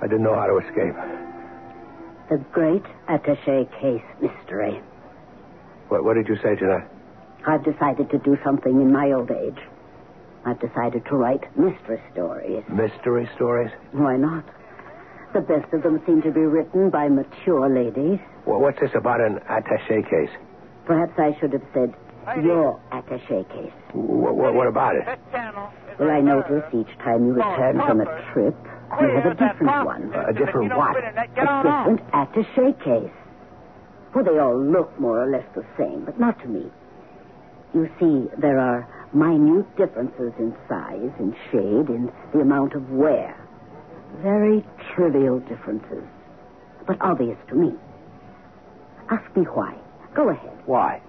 I 0.00 0.06
didn't 0.06 0.22
know 0.22 0.34
how 0.34 0.46
to 0.46 0.58
escape. 0.64 0.96
The 2.30 2.38
great 2.52 2.84
attache 3.08 3.68
case 3.80 4.02
mystery. 4.20 4.80
What, 5.88 6.04
what 6.04 6.14
did 6.14 6.26
you 6.28 6.36
say, 6.42 6.56
Jeanette? 6.56 6.88
I've 7.46 7.64
decided 7.64 8.10
to 8.10 8.18
do 8.18 8.36
something 8.44 8.80
in 8.80 8.92
my 8.92 9.12
old 9.12 9.30
age. 9.30 9.58
I've 10.44 10.60
decided 10.60 11.04
to 11.06 11.16
write 11.16 11.44
mystery 11.56 12.00
stories. 12.12 12.64
Mystery 12.68 13.28
stories? 13.34 13.70
Why 13.92 14.16
not? 14.16 14.44
The 15.34 15.40
best 15.40 15.72
of 15.72 15.82
them 15.82 16.00
seem 16.06 16.22
to 16.22 16.30
be 16.30 16.40
written 16.40 16.90
by 16.90 17.08
mature 17.08 17.68
ladies. 17.68 18.18
Well, 18.46 18.60
what's 18.60 18.80
this 18.80 18.90
about 18.94 19.20
an 19.20 19.38
attache 19.48 20.02
case? 20.02 20.30
Perhaps 20.86 21.18
I 21.18 21.36
should 21.38 21.52
have 21.52 21.62
said 21.74 21.94
your 22.42 22.80
attache 22.92 23.44
case. 23.52 23.72
What, 23.92 24.36
what, 24.36 24.54
what 24.54 24.66
about 24.66 24.96
it? 24.96 25.06
Well, 25.98 26.10
I 26.10 26.20
notice 26.20 26.64
each 26.72 26.96
time 26.98 27.26
you 27.26 27.32
return 27.34 27.80
from 27.80 28.00
a 28.00 28.32
trip, 28.32 28.56
you 29.00 29.08
have 29.08 29.26
a 29.26 29.34
different 29.34 29.84
one. 29.84 30.12
A 30.14 30.32
different 30.32 30.74
what? 30.74 30.96
A 30.96 31.28
different 31.34 32.00
attache 32.14 32.72
case. 32.84 33.12
Well, 34.14 34.24
they 34.24 34.38
all 34.38 34.58
look 34.58 34.98
more 34.98 35.22
or 35.22 35.30
less 35.30 35.44
the 35.54 35.64
same, 35.76 36.04
but 36.06 36.18
not 36.18 36.40
to 36.40 36.48
me. 36.48 36.64
You 37.74 37.90
see, 38.00 38.30
there 38.40 38.58
are 38.58 38.88
minute 39.12 39.76
differences 39.76 40.32
in 40.38 40.56
size, 40.68 41.12
in 41.20 41.36
shade, 41.52 41.90
in 41.94 42.10
the 42.32 42.40
amount 42.40 42.72
of 42.74 42.90
wear. 42.90 43.36
Very 44.16 44.64
trivial 44.94 45.38
differences, 45.40 46.04
but 46.86 46.96
obvious 47.00 47.38
to 47.48 47.54
me. 47.54 47.72
Ask 49.10 49.36
me 49.36 49.44
why. 49.44 49.74
Go 50.14 50.28
ahead. 50.30 50.58
Why? 50.66 51.00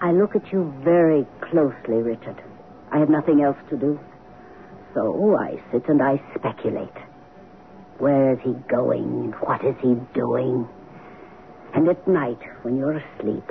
I 0.00 0.12
look 0.12 0.34
at 0.34 0.50
you 0.50 0.72
very 0.82 1.26
closely, 1.50 2.02
Richard. 2.02 2.42
I 2.90 2.98
have 2.98 3.10
nothing 3.10 3.42
else 3.42 3.58
to 3.68 3.76
do. 3.76 4.00
So 4.94 5.36
I 5.36 5.62
sit 5.70 5.88
and 5.88 6.02
I 6.02 6.20
speculate. 6.36 6.96
Where 7.98 8.32
is 8.32 8.38
he 8.42 8.54
going? 8.68 9.32
What 9.40 9.62
is 9.64 9.76
he 9.82 9.94
doing? 10.14 10.66
And 11.74 11.88
at 11.88 12.08
night, 12.08 12.40
when 12.62 12.76
you're 12.76 12.96
asleep, 12.96 13.44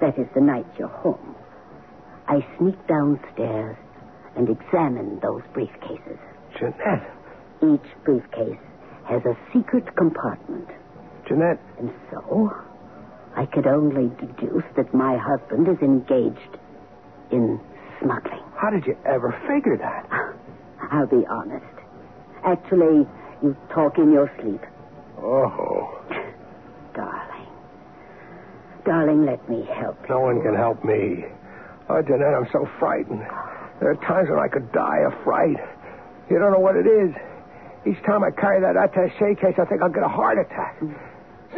that 0.00 0.18
is 0.18 0.26
the 0.34 0.40
night 0.40 0.66
you're 0.78 0.88
home, 0.88 1.34
I 2.28 2.46
sneak 2.58 2.76
downstairs 2.86 3.76
and 4.36 4.48
examine 4.48 5.18
those 5.20 5.42
briefcases. 5.54 6.18
Jeanette. 6.58 7.10
Each 7.62 8.04
briefcase 8.04 8.58
has 9.04 9.22
a 9.24 9.36
secret 9.52 9.94
compartment. 9.96 10.68
Jeanette. 11.28 11.60
And 11.78 11.92
so, 12.10 12.52
I 13.36 13.46
could 13.46 13.66
only 13.66 14.08
deduce 14.18 14.64
that 14.76 14.92
my 14.94 15.16
husband 15.16 15.68
is 15.68 15.78
engaged 15.80 16.58
in 17.30 17.60
smuggling. 18.00 18.42
How 18.56 18.70
did 18.70 18.86
you 18.86 18.96
ever 19.06 19.32
figure 19.46 19.76
that? 19.76 20.08
I'll 20.92 21.06
be 21.06 21.24
honest. 21.28 21.64
Actually, 22.44 23.06
you 23.42 23.56
talk 23.72 23.98
in 23.98 24.12
your 24.12 24.30
sleep. 24.40 24.60
Oh. 25.18 26.02
Darling. 26.94 27.46
Darling, 28.84 29.26
let 29.26 29.48
me 29.48 29.66
help 29.72 29.98
you. 30.02 30.08
No 30.14 30.20
one 30.20 30.42
can 30.42 30.54
help 30.54 30.84
me. 30.84 31.24
Oh, 31.88 32.02
Jeanette, 32.02 32.34
I'm 32.34 32.48
so 32.52 32.68
frightened. 32.78 33.20
There 33.80 33.90
are 33.90 33.96
times 34.06 34.28
when 34.30 34.38
I 34.38 34.48
could 34.48 34.72
die 34.72 35.00
of 35.06 35.12
fright. 35.24 35.56
You 36.30 36.38
don't 36.38 36.52
know 36.52 36.60
what 36.60 36.76
it 36.76 36.86
is. 36.86 37.14
Each 37.86 38.00
time 38.04 38.22
I 38.22 38.30
carry 38.30 38.60
that 38.60 38.76
attache 38.76 39.34
case, 39.40 39.54
I 39.58 39.64
think 39.64 39.80
I'll 39.82 39.92
get 39.92 40.02
a 40.02 40.08
heart 40.08 40.38
attack. 40.38 40.78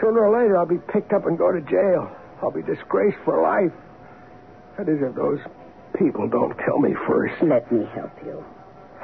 Sooner 0.01 0.25
or 0.25 0.31
later, 0.41 0.57
I'll 0.57 0.67
be 0.67 0.79
picked 0.93 1.13
up 1.13 1.27
and 1.27 1.37
go 1.37 1.51
to 1.51 1.61
jail. 1.61 2.11
I'll 2.43 2.51
be 2.53 2.63
disgraced 2.63 3.19
for 3.25 3.43
life. 3.43 3.73
That 4.79 4.89
is, 4.89 4.99
if 5.03 5.15
those 5.15 5.41
people 5.99 6.29
don't 6.29 6.55
kill 6.65 6.79
me 6.79 6.95
first. 7.07 7.35
Let 7.43 7.71
me 7.73 7.85
help 7.95 8.13
you. 8.25 8.45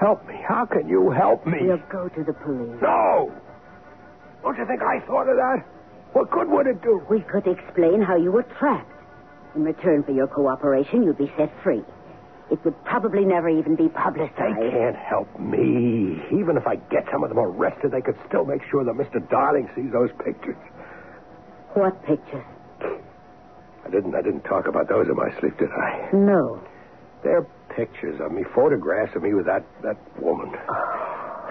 Help 0.00 0.26
me? 0.26 0.34
How 0.46 0.64
can 0.64 0.88
you 0.88 1.10
help 1.10 1.44
me? 1.44 1.58
We'll 1.62 1.82
go 1.90 2.08
to 2.08 2.24
the 2.24 2.32
police. 2.32 2.78
No! 2.80 3.32
Don't 4.42 4.56
you 4.56 4.66
think 4.66 4.80
I 4.82 5.00
thought 5.06 5.28
of 5.28 5.36
that? 5.36 5.64
What 6.12 6.30
good 6.30 6.48
would 6.48 6.66
it 6.66 6.80
do? 6.82 7.02
We 7.10 7.20
could 7.20 7.46
explain 7.46 8.00
how 8.00 8.16
you 8.16 8.30
were 8.32 8.44
trapped. 8.58 8.90
In 9.56 9.64
return 9.64 10.04
for 10.04 10.12
your 10.12 10.28
cooperation, 10.28 11.02
you'd 11.02 11.18
be 11.18 11.30
set 11.36 11.50
free. 11.62 11.82
It 12.50 12.64
would 12.64 12.82
probably 12.84 13.24
never 13.24 13.48
even 13.48 13.76
be 13.76 13.88
publicized. 13.88 14.56
They 14.58 14.70
can't 14.70 14.96
help 14.96 15.28
me. 15.38 16.22
Even 16.32 16.56
if 16.56 16.66
I 16.66 16.76
get 16.76 17.04
some 17.12 17.22
of 17.22 17.28
them 17.28 17.38
arrested, 17.38 17.90
they 17.90 18.00
could 18.00 18.16
still 18.26 18.44
make 18.46 18.62
sure 18.70 18.84
that 18.84 18.94
Mr. 18.94 19.20
Darling 19.28 19.68
sees 19.76 19.92
those 19.92 20.10
pictures. 20.24 20.56
What 21.74 22.02
pictures? 22.06 22.44
I 23.84 23.90
didn't 23.90 24.14
I 24.14 24.22
didn't 24.22 24.42
talk 24.42 24.66
about 24.66 24.88
those 24.88 25.08
in 25.08 25.16
my 25.16 25.28
sleep, 25.40 25.58
did 25.58 25.70
I? 25.70 26.08
No. 26.12 26.62
They're 27.22 27.46
pictures 27.76 28.18
of 28.20 28.32
me, 28.32 28.44
photographs 28.54 29.14
of 29.14 29.22
me 29.22 29.34
with 29.34 29.46
that, 29.46 29.64
that 29.82 29.96
woman. 30.20 30.54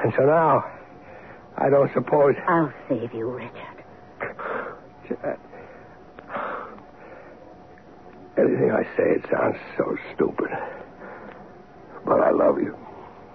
And 0.04 0.14
so 0.18 0.26
now, 0.26 0.64
I 1.58 1.70
don't 1.70 1.92
suppose. 1.94 2.36
I'll 2.48 2.74
save 2.90 3.14
you, 3.14 3.30
Richard. 3.30 3.78
Anything 8.38 8.72
I 8.72 8.84
say, 8.96 9.04
it 9.18 9.26
sounds 9.32 9.58
so 9.78 9.98
stupid. 10.14 10.50
But 12.08 12.22
I 12.22 12.32
love 12.32 12.58
you. 12.58 12.76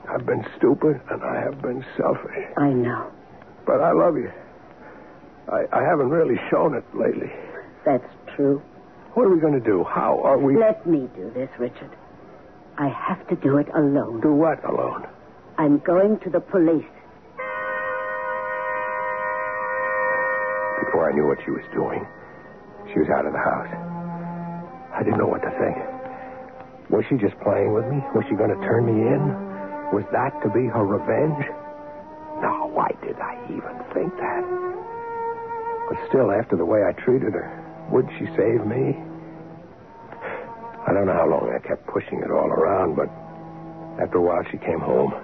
I've 0.08 0.24
been 0.24 0.44
stupid 0.56 1.00
and 1.10 1.22
I 1.22 1.40
have 1.40 1.60
been 1.60 1.84
selfish. 1.96 2.44
I 2.56 2.70
know. 2.70 3.10
But 3.66 3.80
I 3.80 3.92
love 3.92 4.16
you. 4.16 4.32
I, 5.48 5.64
I 5.72 5.82
haven't 5.82 6.08
really 6.08 6.40
shown 6.50 6.74
it 6.74 6.84
lately. 6.94 7.30
That's 7.84 8.08
true. 8.34 8.62
What 9.14 9.24
are 9.24 9.34
we 9.34 9.40
going 9.40 9.52
to 9.52 9.60
do? 9.60 9.84
How 9.84 10.20
are 10.24 10.38
we. 10.38 10.56
Let 10.58 10.86
me 10.86 11.08
do 11.14 11.30
this, 11.34 11.50
Richard. 11.58 11.90
I 12.78 12.88
have 12.88 13.28
to 13.28 13.36
do 13.36 13.58
it 13.58 13.68
alone. 13.76 14.22
Do 14.22 14.32
what 14.32 14.64
alone? 14.64 15.06
I'm 15.58 15.78
going 15.80 16.18
to 16.20 16.30
the 16.30 16.40
police. 16.40 16.88
Before 20.80 21.10
I 21.10 21.14
knew 21.14 21.26
what 21.26 21.38
she 21.44 21.50
was 21.50 21.64
doing, 21.74 22.06
she 22.92 22.98
was 22.98 23.08
out 23.12 23.26
of 23.26 23.32
the 23.32 23.38
house. 23.38 23.68
I 24.94 25.02
didn't 25.04 25.18
know 25.18 25.26
what 25.28 25.42
to 25.42 25.50
think. 25.60 25.91
Was 26.92 27.04
she 27.08 27.16
just 27.16 27.34
playing 27.40 27.72
with 27.72 27.88
me? 27.88 27.98
Was 28.14 28.24
she 28.28 28.36
going 28.36 28.52
to 28.52 28.60
turn 28.68 28.84
me 28.84 29.00
in? 29.00 29.22
Was 29.96 30.04
that 30.12 30.36
to 30.44 30.48
be 30.52 30.68
her 30.68 30.84
revenge? 30.84 31.48
No, 32.44 32.68
why 32.68 32.92
did 33.00 33.16
I 33.16 33.32
even 33.48 33.76
think 33.96 34.12
that? 34.20 34.44
But 35.88 35.96
still, 36.08 36.30
after 36.30 36.56
the 36.56 36.64
way 36.64 36.84
I 36.84 36.92
treated 36.92 37.32
her, 37.32 37.48
would 37.90 38.08
she 38.18 38.26
save 38.36 38.64
me? 38.68 38.92
I 40.86 40.92
don't 40.92 41.06
know 41.06 41.16
how 41.16 41.28
long 41.28 41.48
I 41.48 41.60
kept 41.66 41.86
pushing 41.86 42.20
it 42.20 42.30
all 42.30 42.48
around, 42.52 42.96
but 42.96 43.08
after 44.02 44.18
a 44.18 44.22
while 44.22 44.42
she 44.50 44.58
came 44.58 44.80
home. 44.80 45.14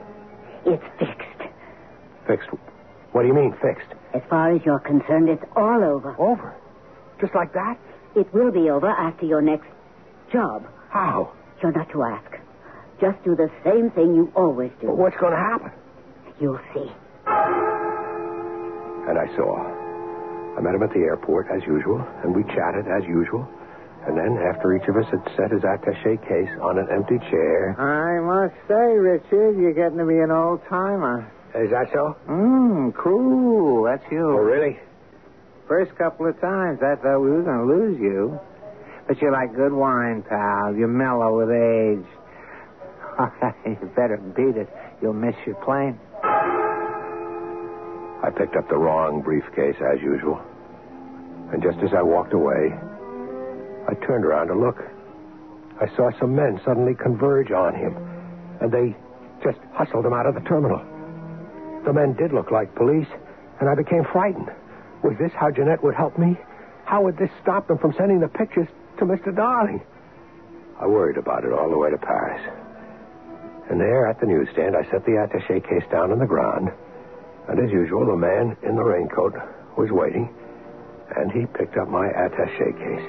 It's 0.64 0.84
fixed. 0.98 1.52
Fixed? 2.26 2.48
What 3.12 3.22
do 3.22 3.28
you 3.28 3.34
mean, 3.34 3.52
fixed? 3.60 3.88
As 4.14 4.22
far 4.28 4.52
as 4.54 4.60
you're 4.64 4.80
concerned, 4.80 5.28
it's 5.28 5.44
all 5.56 5.82
over. 5.84 6.16
Over? 6.18 6.54
Just 7.20 7.34
like 7.34 7.52
that? 7.52 7.76
It 8.16 8.32
will 8.32 8.52
be 8.52 8.70
over 8.70 8.88
after 8.88 9.26
your 9.26 9.42
next 9.42 9.68
job. 10.32 10.64
How? 10.90 11.32
You're 11.62 11.72
not 11.72 11.90
to 11.92 12.02
ask. 12.02 12.38
Just 13.00 13.22
do 13.24 13.34
the 13.36 13.50
same 13.64 13.90
thing 13.90 14.14
you 14.14 14.32
always 14.34 14.70
do. 14.80 14.88
Well, 14.88 14.96
what's 14.96 15.16
going 15.16 15.32
to 15.32 15.38
happen? 15.38 15.70
You'll 16.40 16.60
see. 16.74 16.90
And 19.08 19.18
I 19.18 19.26
saw. 19.36 19.54
I 20.56 20.60
met 20.60 20.74
him 20.74 20.82
at 20.82 20.90
the 20.90 21.00
airport, 21.00 21.46
as 21.54 21.62
usual, 21.66 22.04
and 22.24 22.34
we 22.34 22.42
chatted, 22.54 22.86
as 22.90 23.04
usual. 23.06 23.46
And 24.06 24.16
then, 24.16 24.38
after 24.50 24.74
each 24.76 24.88
of 24.88 24.96
us 24.96 25.06
had 25.10 25.22
set 25.36 25.50
his 25.50 25.62
attache 25.64 26.16
case 26.26 26.50
on 26.62 26.78
an 26.78 26.88
empty 26.90 27.18
chair. 27.30 27.74
I 27.78 28.20
must 28.22 28.54
say, 28.66 28.96
Richard, 28.96 29.58
you're 29.58 29.74
getting 29.74 29.98
to 29.98 30.06
be 30.06 30.18
an 30.18 30.30
old 30.30 30.60
timer. 30.68 31.30
Is 31.54 31.70
that 31.70 31.90
so? 31.92 32.16
Mmm, 32.28 32.94
cool. 32.94 33.84
That's 33.84 34.04
you. 34.10 34.20
Oh, 34.22 34.42
really? 34.42 34.78
First 35.66 35.94
couple 35.96 36.26
of 36.28 36.40
times, 36.40 36.78
I 36.82 36.94
thought 36.96 37.20
we 37.20 37.30
were 37.30 37.42
going 37.42 37.66
to 37.68 37.74
lose 37.74 37.98
you. 38.00 38.38
But 39.08 39.20
you're 39.22 39.32
like 39.32 39.56
good 39.56 39.72
wine, 39.72 40.22
pal. 40.22 40.74
You're 40.76 40.86
mellow 40.86 41.38
with 41.38 41.50
age. 41.50 42.04
You 43.66 43.90
better 43.96 44.16
beat 44.16 44.56
it. 44.56 44.68
You'll 45.02 45.12
miss 45.14 45.34
your 45.44 45.56
plane. 45.56 45.98
I 48.22 48.30
picked 48.36 48.54
up 48.54 48.68
the 48.68 48.76
wrong 48.76 49.22
briefcase 49.22 49.76
as 49.80 50.00
usual. 50.00 50.40
And 51.52 51.62
just 51.62 51.78
as 51.78 51.94
I 51.94 52.02
walked 52.02 52.32
away, 52.34 52.72
I 53.88 53.94
turned 54.06 54.24
around 54.24 54.48
to 54.48 54.54
look. 54.54 54.76
I 55.80 55.88
saw 55.96 56.10
some 56.20 56.36
men 56.36 56.60
suddenly 56.64 56.94
converge 56.94 57.50
on 57.50 57.74
him, 57.74 57.96
and 58.60 58.70
they 58.70 58.94
just 59.42 59.58
hustled 59.72 60.04
him 60.04 60.12
out 60.12 60.26
of 60.26 60.34
the 60.34 60.40
terminal. 60.42 60.82
The 61.84 61.92
men 61.92 62.14
did 62.14 62.32
look 62.32 62.50
like 62.50 62.74
police, 62.74 63.08
and 63.60 63.68
I 63.68 63.74
became 63.74 64.04
frightened. 64.12 64.50
Was 65.02 65.16
this 65.18 65.32
how 65.32 65.50
Jeanette 65.50 65.82
would 65.82 65.94
help 65.94 66.18
me? 66.18 66.36
How 66.84 67.02
would 67.02 67.16
this 67.16 67.30
stop 67.42 67.68
them 67.68 67.78
from 67.78 67.94
sending 67.96 68.20
the 68.20 68.28
pictures 68.28 68.68
to 68.98 69.04
Mr. 69.04 69.34
Darling? 69.34 69.80
I 70.80 70.86
worried 70.86 71.16
about 71.16 71.44
it 71.44 71.52
all 71.52 71.70
the 71.70 71.78
way 71.78 71.90
to 71.90 71.98
Paris. 71.98 72.40
And 73.70 73.80
there 73.80 74.06
at 74.06 74.20
the 74.20 74.26
newsstand, 74.26 74.74
I 74.76 74.88
set 74.90 75.04
the 75.04 75.16
attache 75.22 75.60
case 75.60 75.84
down 75.90 76.10
on 76.12 76.18
the 76.18 76.26
ground. 76.26 76.70
And 77.48 77.58
as 77.60 77.70
usual, 77.70 78.06
the 78.06 78.16
man 78.16 78.56
in 78.62 78.76
the 78.76 78.82
raincoat 78.82 79.34
was 79.76 79.90
waiting, 79.90 80.28
and 81.16 81.30
he 81.32 81.46
picked 81.46 81.76
up 81.76 81.88
my 81.88 82.08
attache 82.08 82.72
case. 82.78 83.06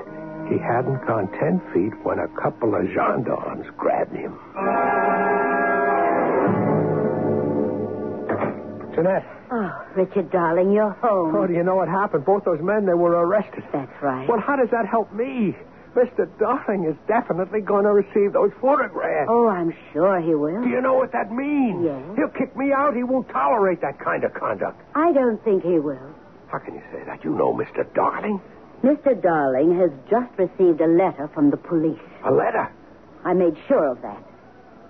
He 0.50 0.58
hadn't 0.58 1.06
gone 1.06 1.30
ten 1.40 1.62
feet 1.74 1.94
when 2.04 2.20
a 2.20 2.28
couple 2.42 2.74
of 2.76 2.86
gendarmes 2.94 3.68
grabbed 3.78 4.16
him. 4.16 4.38
Jeanette. 8.96 9.26
Oh, 9.52 9.86
Richard, 9.96 10.32
darling, 10.32 10.72
you're 10.72 10.92
home. 11.02 11.36
Oh, 11.36 11.48
do 11.48 11.54
you 11.54 11.64
know 11.64 11.76
what 11.76 11.88
happened? 11.88 12.26
Both 12.26 12.46
those 12.46 12.62
men, 12.62 12.86
they 12.86 12.94
were 12.94 13.12
arrested. 13.12 13.64
That's 13.74 13.92
right. 14.02 14.28
Well, 14.28 14.40
how 14.40 14.56
does 14.56 14.70
that 14.72 14.86
help 14.88 15.12
me? 15.14 15.56
Mr. 16.00 16.30
Darling 16.40 16.86
is 16.86 16.96
definitely 17.08 17.60
going 17.60 17.84
to 17.84 17.92
receive 17.92 18.32
those 18.32 18.52
photographs. 18.62 19.28
Oh, 19.30 19.48
I'm 19.48 19.74
sure 19.92 20.22
he 20.22 20.34
will. 20.34 20.64
Do 20.64 20.70
you 20.70 20.80
know 20.82 20.94
what 20.94 21.12
that 21.12 21.32
means? 21.32 21.84
Yes. 21.84 22.02
He'll 22.16 22.30
kick 22.30 22.56
me 22.56 22.72
out. 22.72 22.96
He 22.96 23.04
won't 23.04 23.28
tolerate 23.30 23.82
that 23.82 24.00
kind 24.00 24.24
of 24.24 24.34
conduct. 24.34 24.80
I 24.96 25.12
don't 25.12 25.44
think 25.44 25.64
he 25.64 25.78
will. 25.78 26.16
How 26.48 26.60
can 26.60 26.76
you 26.76 26.82
say 26.92 27.04
that? 27.06 27.24
You 27.26 27.36
know 27.36 27.54
Mr. 27.54 27.84
Darling. 27.94 28.40
Mr. 28.82 29.22
Darling 29.22 29.78
has 29.78 29.92
just 30.10 30.32
received 30.38 30.80
a 30.80 30.88
letter 30.88 31.30
from 31.34 31.52
the 31.52 31.58
police. 31.58 32.00
A 32.24 32.32
letter. 32.32 32.72
I 33.26 33.34
made 33.34 33.58
sure 33.68 33.92
of 33.92 34.02
that, 34.02 34.24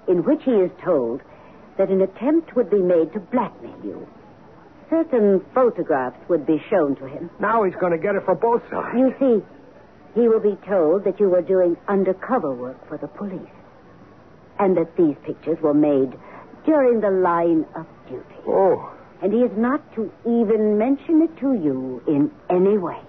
in 0.07 0.23
which 0.23 0.43
he 0.43 0.51
is 0.51 0.69
told 0.85 1.21
that 1.79 1.89
an 1.89 2.01
attempt 2.01 2.55
would 2.55 2.69
be 2.69 2.81
made 2.81 3.11
to 3.13 3.19
blackmail 3.19 3.79
you. 3.83 4.07
Certain 4.91 5.43
photographs 5.55 6.17
would 6.29 6.45
be 6.45 6.61
shown 6.69 6.95
to 6.97 7.07
him. 7.07 7.31
Now 7.39 7.63
he's 7.63 7.75
going 7.75 7.93
to 7.93 7.97
get 7.97 8.15
it 8.15 8.25
for 8.25 8.35
both 8.35 8.61
sides. 8.69 8.95
You 8.95 9.13
see, 9.19 9.43
he 10.15 10.27
will 10.27 10.39
be 10.39 10.57
told 10.67 11.03
that 11.03 11.19
you 11.19 11.29
were 11.29 11.41
doing 11.41 11.77
undercover 11.87 12.53
work 12.53 12.87
for 12.87 12.97
the 12.97 13.07
police, 13.07 13.55
and 14.59 14.75
that 14.77 14.95
these 14.97 15.15
pictures 15.25 15.57
were 15.61 15.73
made 15.73 16.13
during 16.65 17.01
the 17.01 17.11
line 17.11 17.65
of 17.75 17.85
duty. 18.07 18.23
Oh. 18.47 18.91
And 19.21 19.33
he 19.33 19.39
is 19.39 19.51
not 19.57 19.81
to 19.95 20.11
even 20.25 20.77
mention 20.77 21.21
it 21.21 21.37
to 21.39 21.53
you 21.53 22.01
in 22.07 22.31
any 22.49 22.77
way. 22.77 22.99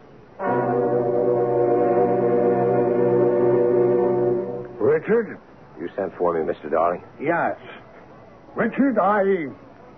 Richard? 4.79 5.39
You 5.79 5.89
sent 5.97 6.17
for 6.17 6.35
me, 6.35 6.41
Mr. 6.41 6.71
Darling? 6.71 7.03
Yes. 7.21 7.57
Richard, 8.55 8.99
I 8.99 9.49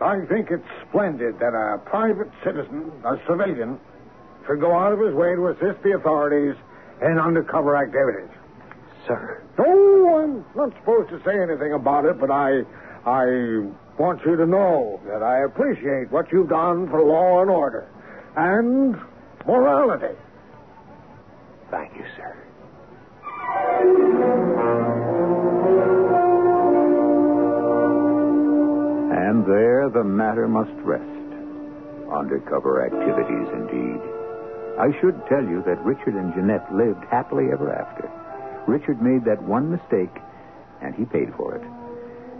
I 0.02 0.26
think 0.26 0.50
it's 0.50 0.66
splendid 0.88 1.38
that 1.38 1.54
a 1.54 1.78
private 1.78 2.28
citizen, 2.44 2.90
a 3.04 3.16
civilian, 3.26 3.78
should 4.46 4.60
go 4.60 4.76
out 4.76 4.92
of 4.92 5.00
his 5.00 5.14
way 5.14 5.34
to 5.34 5.48
assist 5.48 5.82
the 5.82 5.92
authorities 5.96 6.56
in 7.02 7.18
undercover 7.18 7.76
activities. 7.76 8.30
Sir. 9.06 9.42
Oh, 9.58 10.22
I'm 10.22 10.44
not 10.56 10.72
supposed 10.78 11.10
to 11.10 11.20
say 11.24 11.40
anything 11.40 11.72
about 11.72 12.04
it, 12.04 12.20
but 12.20 12.30
I 12.30 12.62
I 13.04 13.66
want 13.98 14.24
you 14.24 14.36
to 14.36 14.46
know 14.46 15.00
that 15.06 15.22
I 15.22 15.44
appreciate 15.44 16.10
what 16.10 16.30
you've 16.32 16.48
done 16.48 16.88
for 16.88 17.02
law 17.02 17.42
and 17.42 17.50
order 17.50 17.88
and 18.36 18.96
morality. 19.46 20.16
Thank 21.70 21.96
you, 21.96 22.04
sir. 22.16 22.36
And 29.12 29.44
there 29.46 29.90
the 29.90 30.04
matter 30.04 30.46
must 30.48 30.72
rest. 30.84 31.02
Undercover 32.12 32.84
activities, 32.86 33.48
indeed. 33.52 34.21
I 34.78 34.88
should 35.00 35.20
tell 35.28 35.44
you 35.44 35.62
that 35.66 35.84
Richard 35.84 36.14
and 36.14 36.32
Jeanette 36.34 36.72
lived 36.74 37.04
happily 37.10 37.52
ever 37.52 37.72
after. 37.72 38.08
Richard 38.66 39.02
made 39.02 39.24
that 39.24 39.42
one 39.42 39.70
mistake, 39.70 40.14
and 40.80 40.94
he 40.94 41.04
paid 41.04 41.34
for 41.36 41.54
it. 41.54 41.62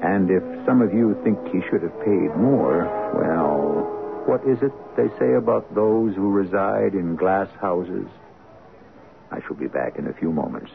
And 0.02 0.30
if 0.30 0.42
some 0.66 0.80
of 0.82 0.92
you 0.92 1.18
think 1.22 1.38
he 1.52 1.60
should 1.68 1.82
have 1.82 1.94
paid 2.04 2.34
more, 2.36 2.88
well, 3.14 4.24
what 4.26 4.42
is 4.46 4.58
it 4.62 4.72
they 4.96 5.08
say 5.18 5.34
about 5.34 5.74
those 5.74 6.14
who 6.16 6.30
reside 6.30 6.94
in 6.94 7.16
glass 7.16 7.48
houses? 7.60 8.06
I 9.30 9.40
shall 9.46 9.56
be 9.56 9.68
back 9.68 9.98
in 9.98 10.06
a 10.06 10.14
few 10.14 10.32
moments. 10.32 10.70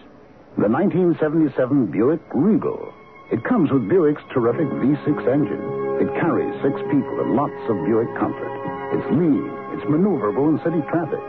The 0.58 0.70
1977 0.70 1.92
Buick 1.92 2.22
Regal. 2.34 2.94
It 3.32 3.44
comes 3.44 3.72
with 3.72 3.90
Buick's 3.90 4.24
terrific 4.34 4.68
V6 4.80 5.28
engine. 5.28 5.64
It 6.00 6.14
carries 6.22 6.54
six 6.64 6.80
people 6.88 7.20
and 7.20 7.36
lots 7.36 7.60
of 7.68 7.76
Buick 7.86 8.10
comfort. 8.16 8.54
It's 8.96 9.12
lean, 9.12 9.44
it's 9.76 9.86
maneuverable 9.90 10.48
in 10.50 10.64
city 10.64 10.82
traffic. 10.90 11.20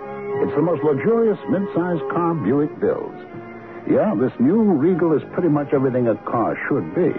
It's 0.41 0.55
the 0.55 0.63
most 0.63 0.83
luxurious 0.85 1.39
mid-sized 1.51 2.03
car 2.11 2.35
Buick 2.35 2.71
builds. 2.81 3.19
Yeah, 3.91 4.15
this 4.15 4.33
new 4.39 4.63
Regal 4.63 5.17
is 5.17 5.23
pretty 5.33 5.49
much 5.49 5.73
everything 5.73 6.09
a 6.09 6.15
car 6.31 6.57
should 6.69 6.95
be, 6.95 7.11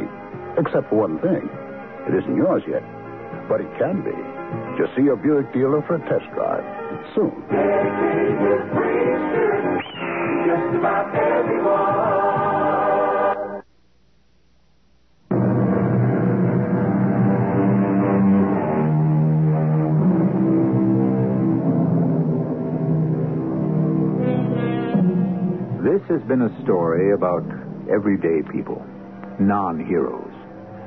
except 0.57 0.89
for 0.89 0.95
one 1.07 1.19
thing. 1.19 1.49
It 2.07 2.15
isn't 2.15 2.35
yours 2.35 2.63
yet, 2.67 2.83
but 3.49 3.61
it 3.61 3.69
can 3.77 4.01
be. 4.01 4.15
Just 4.81 4.95
see 4.95 5.03
your 5.03 5.17
Buick 5.17 5.51
dealer 5.53 5.81
for 5.85 5.95
a 5.95 5.99
test 6.07 6.25
drive 6.33 6.63
soon. 7.13 7.35
Has 26.09 26.21
been 26.23 26.41
a 26.41 26.63
story 26.63 27.13
about 27.13 27.45
everyday 27.87 28.41
people, 28.51 28.83
non 29.39 29.79
heroes. 29.85 30.33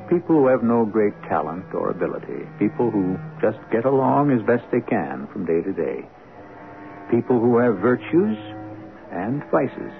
People 0.09 0.35
who 0.35 0.47
have 0.47 0.63
no 0.63 0.85
great 0.85 1.13
talent 1.23 1.65
or 1.73 1.89
ability. 1.89 2.43
People 2.59 2.91
who 2.91 3.17
just 3.41 3.57
get 3.71 3.85
along 3.85 4.31
as 4.31 4.45
best 4.45 4.69
they 4.69 4.81
can 4.81 5.27
from 5.31 5.45
day 5.45 5.61
to 5.61 5.71
day. 5.71 6.05
People 7.09 7.39
who 7.39 7.57
have 7.57 7.77
virtues 7.77 8.37
and 9.11 9.41
vices. 9.49 9.93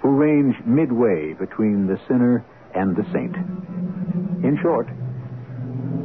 Who 0.00 0.16
range 0.16 0.56
midway 0.64 1.34
between 1.34 1.86
the 1.86 2.00
sinner 2.08 2.44
and 2.74 2.96
the 2.96 3.04
saint. 3.12 3.36
In 4.44 4.58
short, 4.62 4.88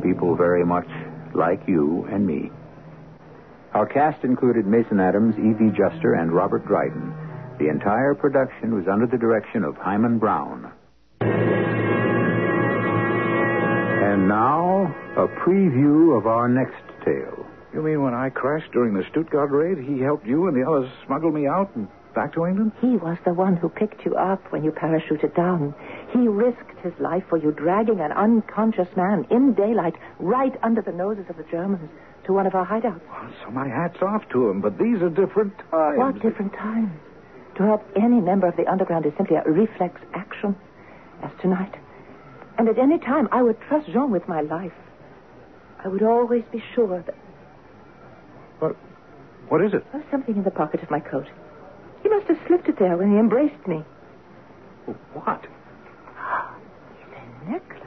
people 0.04 0.36
very 0.36 0.66
much 0.66 0.88
like 1.34 1.62
you 1.66 2.06
and 2.12 2.28
me. 2.28 2.52
Our 3.74 3.86
cast 3.86 4.24
included 4.26 4.68
Mason 4.68 5.00
Adams, 5.00 5.36
Evie 5.38 5.72
Juster, 5.72 6.14
and 6.16 6.32
Robert 6.32 6.68
Dryden. 6.68 7.27
The 7.60 7.70
entire 7.70 8.14
production 8.14 8.76
was 8.76 8.88
under 8.88 9.08
the 9.08 9.18
direction 9.18 9.64
of 9.64 9.76
Himan 9.78 10.20
Brown. 10.20 10.72
And 14.02 14.28
now, 14.28 14.94
a 15.18 15.28
preview 15.44 16.18
of 16.18 16.28
our 16.28 16.48
next 16.48 16.84
tale. 17.04 17.46
You 17.74 17.82
mean 17.82 18.04
when 18.04 18.14
I 18.14 18.30
crashed 18.30 18.72
during 18.72 18.94
the 18.94 19.04
Stuttgart 19.12 19.52
raid, 19.52 19.78
he 19.84 20.00
helped 20.00 20.26
you 20.26 20.48
and 20.48 20.56
the 20.56 20.68
others 20.68 20.90
smuggle 21.06 21.32
me 21.32 21.48
out 21.48 21.76
and 21.76 21.88
back 22.14 22.34
to 22.34 22.46
England? 22.46 22.72
He 22.82 22.98
was 22.98 23.18
the 23.26 23.34
one 23.34 23.58
who 23.58 23.70
picked 23.70 24.06
you 24.06 24.16
up 24.16 24.52
when 24.52 24.64
you 24.64 24.72
parachuted 24.72 25.36
down. 25.36 25.76
He 26.12 26.28
risked 26.28 26.80
his 26.84 26.94
life 27.00 27.24
for 27.30 27.38
you, 27.38 27.52
dragging 27.52 28.00
an 28.00 28.12
unconscious 28.12 28.88
man 28.96 29.26
in 29.30 29.54
daylight 29.54 29.96
right 30.20 30.56
under 30.64 30.82
the 30.82 30.92
noses 30.92 31.26
of 31.30 31.38
the 31.38 31.46
Germans 31.52 31.90
to 32.26 32.34
one 32.34 32.48
of 32.48 32.56
our 32.56 32.66
hideouts. 32.66 33.02
Well, 33.08 33.32
so 33.44 33.52
my 33.52 33.68
hat's 33.68 34.02
off 34.02 34.28
to 34.32 34.50
him, 34.50 34.62
but 34.62 34.78
these 34.78 35.02
are 35.02 35.10
different 35.10 35.54
times. 35.72 35.98
What 35.98 36.22
different 36.22 36.54
times? 36.54 36.92
To 37.58 37.64
help 37.64 37.84
any 37.96 38.22
member 38.22 38.48
of 38.48 38.56
the 38.56 38.70
underground 38.70 39.06
is 39.08 39.14
simply 39.18 39.36
a 39.36 39.44
reflex 39.50 40.00
action, 40.14 40.56
as 41.24 41.32
tonight. 41.42 41.74
And 42.58 42.70
at 42.70 42.78
any 42.78 43.00
time, 43.00 43.28
I 43.32 43.42
would 43.42 43.60
trust 43.62 43.88
Jean 43.88 44.12
with 44.12 44.28
my 44.28 44.42
life. 44.42 44.74
I 45.84 45.88
would 45.88 46.04
always 46.04 46.44
be 46.52 46.64
sure 46.76 47.02
that. 47.02 47.16
What? 48.60 48.76
What 49.50 49.64
is 49.64 49.74
it? 49.74 49.84
There's 49.92 50.06
something 50.12 50.36
in 50.36 50.44
the 50.44 50.52
pocket 50.52 50.84
of 50.84 50.92
my 50.92 51.00
coat. 51.00 51.28
He 52.04 52.10
must 52.10 52.28
have 52.28 52.38
slipped 52.48 52.68
it 52.70 52.78
there 52.78 52.96
when 52.98 53.12
he 53.12 53.18
embraced 53.18 53.68
me. 53.68 53.84
What? 55.14 55.44
It's 55.44 57.10
a 57.46 57.50
necklace. 57.50 57.82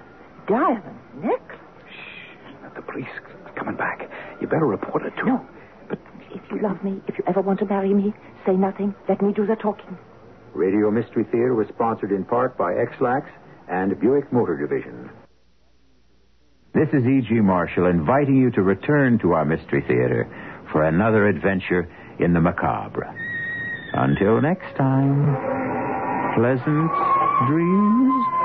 Diamond 0.48 0.98
necklace. 1.22 1.60
Shh. 1.88 2.74
The 2.74 2.82
police 2.82 3.08
coming 3.54 3.76
back. 3.76 4.08
You 4.40 4.46
better 4.46 4.66
report 4.66 5.04
it 5.04 5.14
to 5.18 5.26
No. 5.26 5.46
But 6.30 6.42
if 6.42 6.50
you 6.50 6.62
love 6.62 6.82
me, 6.84 7.00
if 7.08 7.18
you 7.18 7.24
ever 7.26 7.40
want 7.40 7.58
to 7.60 7.66
marry 7.66 7.92
me, 7.92 8.12
say 8.46 8.52
nothing. 8.52 8.94
Let 9.08 9.22
me 9.22 9.32
do 9.32 9.46
the 9.46 9.56
talking. 9.56 9.98
Radio 10.54 10.90
Mystery 10.90 11.24
Theater 11.24 11.54
was 11.54 11.68
sponsored 11.68 12.12
in 12.12 12.24
part 12.24 12.58
by 12.58 12.74
Ex-Lax 12.74 13.26
and 13.68 13.98
Buick 14.00 14.32
Motor 14.32 14.56
Division. 14.56 15.10
This 16.74 16.88
is 16.92 17.04
E.G. 17.04 17.34
Marshall 17.40 17.86
inviting 17.86 18.36
you 18.36 18.50
to 18.52 18.62
return 18.62 19.18
to 19.20 19.32
our 19.32 19.44
Mystery 19.44 19.82
Theater 19.86 20.28
for 20.72 20.84
another 20.84 21.26
adventure 21.26 21.88
in 22.18 22.32
the 22.32 22.40
macabre. 22.40 23.12
Until 23.92 24.40
next 24.40 24.76
time, 24.76 25.36
pleasant 26.36 26.90
dreams. 27.48 28.39